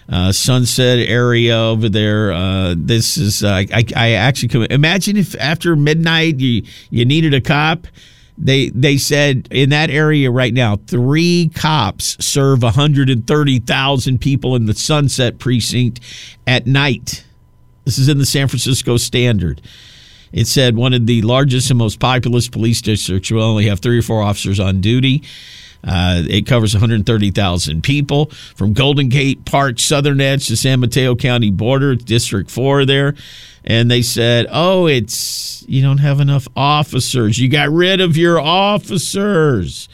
uh, 0.09 0.31
Sunset 0.31 0.99
area 0.99 1.57
over 1.57 1.89
there. 1.89 2.31
Uh, 2.31 2.75
this 2.77 3.17
is 3.17 3.43
uh, 3.43 3.63
I, 3.71 3.83
I 3.95 4.11
actually 4.11 4.67
imagine 4.69 5.17
if 5.17 5.35
after 5.39 5.75
midnight 5.75 6.39
you 6.39 6.63
you 6.89 7.05
needed 7.05 7.33
a 7.33 7.41
cop. 7.41 7.87
They 8.37 8.69
they 8.69 8.97
said 8.97 9.47
in 9.49 9.69
that 9.69 9.89
area 9.89 10.29
right 10.29 10.53
now, 10.53 10.75
three 10.87 11.49
cops 11.55 12.17
serve 12.23 12.63
130,000 12.63 14.19
people 14.19 14.55
in 14.55 14.65
the 14.65 14.73
Sunset 14.73 15.39
precinct 15.39 16.01
at 16.45 16.67
night. 16.67 17.23
This 17.85 17.99
is 17.99 18.09
in 18.09 18.17
the 18.17 18.25
San 18.25 18.47
Francisco 18.47 18.97
Standard. 18.97 19.61
It 20.31 20.47
said 20.47 20.75
one 20.75 20.93
of 20.93 21.05
the 21.05 21.21
largest 21.21 21.69
and 21.69 21.77
most 21.77 21.99
populous 21.99 22.49
police 22.49 22.81
districts 22.81 23.31
will 23.31 23.43
only 23.43 23.67
have 23.67 23.79
three 23.79 23.99
or 23.99 24.01
four 24.01 24.21
officers 24.21 24.59
on 24.59 24.81
duty. 24.81 25.23
Uh, 25.83 26.23
it 26.27 26.47
covers 26.47 26.73
130,000 26.73 27.83
people 27.83 28.25
from 28.55 28.73
Golden 28.73 29.07
Gate 29.07 29.45
Park, 29.45 29.79
Southern 29.79 30.19
Edge 30.19 30.47
to 30.47 30.57
San 30.57 30.79
Mateo 30.79 31.15
County 31.15 31.51
border, 31.51 31.93
District 31.95 32.49
4 32.49 32.85
there. 32.85 33.13
And 33.63 33.89
they 33.89 34.01
said, 34.01 34.47
oh, 34.49 34.87
it's, 34.87 35.63
you 35.67 35.83
don't 35.83 35.99
have 35.99 36.19
enough 36.19 36.47
officers. 36.55 37.37
You 37.37 37.49
got 37.49 37.69
rid 37.69 38.01
of 38.01 38.17
your 38.17 38.39
officers. 38.39 39.87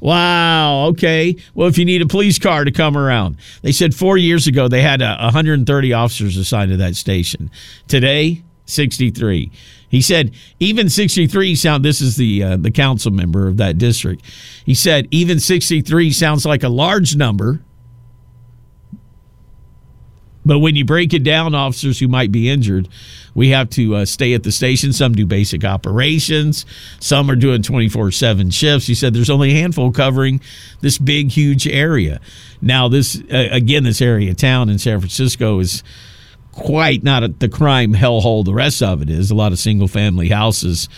Wow. 0.00 0.86
Okay. 0.88 1.36
Well, 1.54 1.68
if 1.68 1.78
you 1.78 1.84
need 1.84 2.02
a 2.02 2.06
police 2.06 2.38
car 2.38 2.64
to 2.64 2.70
come 2.70 2.96
around, 2.96 3.36
they 3.62 3.72
said 3.72 3.94
four 3.94 4.16
years 4.16 4.46
ago 4.46 4.68
they 4.68 4.82
had 4.82 5.02
uh, 5.02 5.18
130 5.20 5.92
officers 5.92 6.36
assigned 6.36 6.70
to 6.70 6.76
that 6.76 6.96
station. 6.96 7.50
Today, 7.88 8.42
63. 8.66 9.50
He 9.88 10.02
said 10.02 10.34
even 10.60 10.88
63 10.88 11.54
sound. 11.54 11.84
This 11.84 12.00
is 12.00 12.16
the 12.16 12.42
uh, 12.42 12.56
the 12.56 12.70
council 12.70 13.12
member 13.12 13.46
of 13.46 13.56
that 13.56 13.78
district. 13.78 14.24
He 14.64 14.74
said 14.74 15.06
even 15.10 15.40
63 15.40 16.10
sounds 16.12 16.44
like 16.44 16.62
a 16.62 16.68
large 16.68 17.16
number, 17.16 17.60
but 20.46 20.60
when 20.60 20.76
you 20.76 20.84
break 20.84 21.12
it 21.12 21.24
down, 21.24 21.54
officers 21.56 21.98
who 21.98 22.06
might 22.06 22.30
be 22.30 22.48
injured, 22.48 22.88
we 23.34 23.50
have 23.50 23.68
to 23.70 23.96
uh, 23.96 24.04
stay 24.04 24.32
at 24.32 24.44
the 24.44 24.52
station. 24.52 24.92
Some 24.92 25.12
do 25.12 25.26
basic 25.26 25.64
operations. 25.64 26.64
Some 27.00 27.28
are 27.30 27.36
doing 27.36 27.62
24 27.62 28.12
7 28.12 28.50
shifts. 28.50 28.86
He 28.86 28.94
said 28.94 29.12
there's 29.12 29.28
only 29.28 29.50
a 29.50 29.54
handful 29.54 29.90
covering 29.90 30.40
this 30.80 30.98
big, 30.98 31.30
huge 31.30 31.66
area. 31.66 32.20
Now, 32.62 32.86
this, 32.86 33.20
uh, 33.30 33.48
again, 33.50 33.82
this 33.82 34.00
area 34.00 34.34
town 34.34 34.68
in 34.68 34.78
San 34.78 35.00
Francisco 35.00 35.58
is 35.58 35.82
quite 36.52 37.02
not 37.02 37.40
the 37.40 37.48
crime 37.48 37.92
hellhole 37.92 38.44
the 38.44 38.54
rest 38.54 38.82
of 38.82 39.02
it 39.02 39.10
is. 39.10 39.32
A 39.32 39.34
lot 39.34 39.50
of 39.50 39.58
single 39.58 39.88
family 39.88 40.28
houses. 40.28 40.88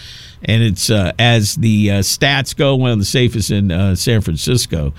And 0.45 0.63
it's, 0.63 0.91
uh, 0.91 1.13
as 1.19 1.57
the 1.57 1.91
uh, 1.91 1.99
stats 2.01 2.55
go, 2.55 2.77
one 2.77 2.91
of 2.91 2.99
the 2.99 3.05
safest 3.05 3.51
in 3.51 3.73
uh, 3.73 3.97
San 3.97 4.21
Francisco. 4.21 4.93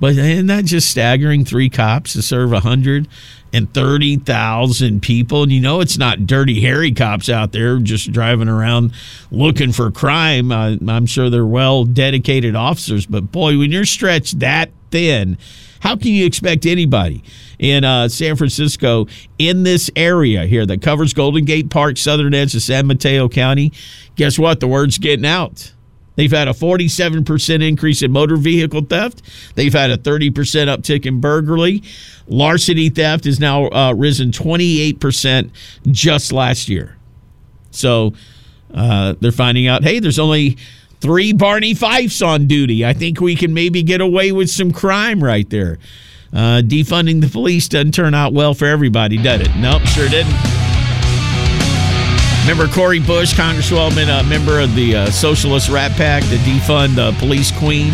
But 0.00 0.16
isn't 0.16 0.48
that 0.48 0.64
just 0.64 0.90
staggering? 0.90 1.44
Three 1.44 1.70
cops 1.70 2.12
to 2.14 2.22
serve 2.22 2.52
130,000 3.54 5.00
people. 5.00 5.44
And 5.44 5.52
you 5.52 5.60
know, 5.60 5.80
it's 5.80 5.96
not 5.96 6.26
dirty, 6.26 6.60
hairy 6.60 6.90
cops 6.92 7.28
out 7.28 7.52
there 7.52 7.78
just 7.78 8.10
driving 8.10 8.48
around 8.48 8.92
looking 9.30 9.70
for 9.70 9.90
crime. 9.92 10.50
I'm 10.50 11.06
sure 11.06 11.30
they're 11.30 11.46
well 11.46 11.84
dedicated 11.84 12.56
officers. 12.56 13.06
But 13.06 13.30
boy, 13.30 13.56
when 13.58 13.70
you're 13.70 13.84
stretched 13.84 14.40
that 14.40 14.70
thin, 14.90 15.38
how 15.80 15.96
can 15.96 16.08
you 16.08 16.24
expect 16.26 16.66
anybody 16.66 17.22
in 17.58 17.84
uh, 17.84 18.08
San 18.08 18.36
Francisco 18.36 19.06
in 19.38 19.62
this 19.62 19.90
area 19.94 20.46
here 20.46 20.64
that 20.66 20.82
covers 20.82 21.12
Golden 21.12 21.44
Gate 21.44 21.70
Park, 21.70 21.96
southern 21.98 22.34
edge 22.34 22.54
of 22.54 22.62
San 22.62 22.86
Mateo 22.86 23.28
County? 23.28 23.72
Guess 24.16 24.38
what? 24.38 24.60
The 24.60 24.66
word's 24.66 24.98
getting 24.98 25.26
out. 25.26 25.73
They've 26.16 26.30
had 26.30 26.48
a 26.48 26.52
47% 26.52 27.66
increase 27.66 28.02
in 28.02 28.12
motor 28.12 28.36
vehicle 28.36 28.82
theft. 28.82 29.22
They've 29.54 29.72
had 29.72 29.90
a 29.90 29.98
30% 29.98 30.30
uptick 30.32 31.06
in 31.06 31.20
burglary. 31.20 31.82
Larceny 32.28 32.88
theft 32.88 33.24
has 33.24 33.40
now 33.40 33.66
uh, 33.66 33.92
risen 33.94 34.30
28% 34.30 35.50
just 35.90 36.32
last 36.32 36.68
year. 36.68 36.96
So 37.70 38.14
uh, 38.72 39.14
they're 39.20 39.32
finding 39.32 39.66
out 39.66 39.82
hey, 39.84 39.98
there's 39.98 40.18
only 40.18 40.56
three 41.00 41.32
Barney 41.32 41.74
Fifes 41.74 42.22
on 42.22 42.46
duty. 42.46 42.84
I 42.84 42.92
think 42.92 43.20
we 43.20 43.36
can 43.36 43.52
maybe 43.52 43.82
get 43.82 44.00
away 44.00 44.32
with 44.32 44.50
some 44.50 44.72
crime 44.72 45.22
right 45.22 45.48
there. 45.50 45.78
Uh, 46.32 46.62
defunding 46.64 47.20
the 47.20 47.28
police 47.28 47.68
doesn't 47.68 47.92
turn 47.92 48.14
out 48.14 48.32
well 48.32 48.54
for 48.54 48.66
everybody, 48.66 49.16
does 49.16 49.40
it? 49.42 49.54
Nope, 49.56 49.82
sure 49.82 50.08
didn't. 50.08 50.53
Remember 52.44 52.68
Cori 52.68 53.00
Bush, 53.00 53.32
Congresswoman, 53.32 54.20
a 54.20 54.22
member 54.22 54.60
of 54.60 54.74
the 54.74 54.94
uh, 54.96 55.10
Socialist 55.10 55.70
Rat 55.70 55.92
Pack, 55.92 56.22
the 56.24 56.36
defund 56.36 56.94
the 56.94 57.12
police 57.18 57.50
queen? 57.50 57.90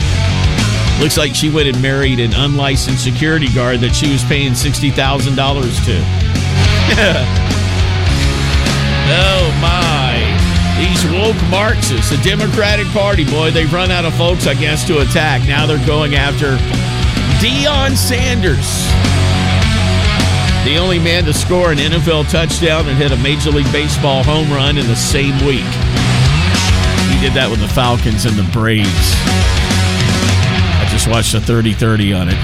Looks 1.01 1.17
like 1.17 1.37
she 1.37 1.49
went 1.49 1.69
and 1.69 1.81
married 1.81 2.19
an 2.19 2.35
unlicensed 2.35 3.05
security 3.05 3.47
guard 3.55 3.79
that 3.79 3.95
she 3.95 4.11
was 4.11 4.25
paying 4.25 4.55
$60,000 4.55 4.91
to. 4.91 4.97
oh, 9.15 9.59
my. 9.63 10.19
These 10.83 11.05
woke 11.13 11.41
Marxists, 11.49 12.11
the 12.11 12.17
Democratic 12.29 12.89
Party, 12.89 13.25
boy, 13.25 13.53
they've 13.53 13.73
run 13.73 13.93
out 13.93 14.05
of 14.05 14.15
folks, 14.17 14.49
I 14.49 14.55
guess, 14.55 14.85
to 14.89 14.99
attack. 14.99 15.47
Now 15.47 15.65
they're 15.65 15.87
going 15.87 16.17
after 16.17 16.57
Deion 17.39 17.97
Sanders. 17.97 18.91
The 20.65 20.77
only 20.77 20.99
man 20.99 21.25
to 21.25 21.33
score 21.33 21.73
an 21.73 21.79
NFL 21.79 22.31
touchdown 22.31 22.87
and 22.87 22.97
hit 22.99 23.13
a 23.13 23.17
Major 23.17 23.51
League 23.51 23.71
Baseball 23.73 24.23
home 24.23 24.51
run 24.51 24.77
in 24.77 24.87
the 24.87 24.95
same 24.95 25.35
week. 25.47 25.65
He 27.09 27.19
did 27.19 27.33
that 27.33 27.49
with 27.51 27.61
the 27.61 27.69
Falcons 27.69 28.27
and 28.27 28.37
the 28.37 28.49
Braves. 28.53 28.87
I 30.77 30.87
just 30.91 31.09
watched 31.09 31.33
a 31.33 31.41
30 31.41 31.73
30 31.73 32.13
on 32.13 32.29
it. 32.29 32.39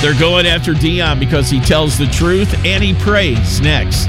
They're 0.00 0.18
going 0.18 0.46
after 0.46 0.72
Deion 0.72 1.20
because 1.20 1.50
he 1.50 1.60
tells 1.60 1.98
the 1.98 2.06
truth 2.06 2.54
and 2.64 2.82
he 2.82 2.94
prays 2.94 3.60
next. 3.60 4.08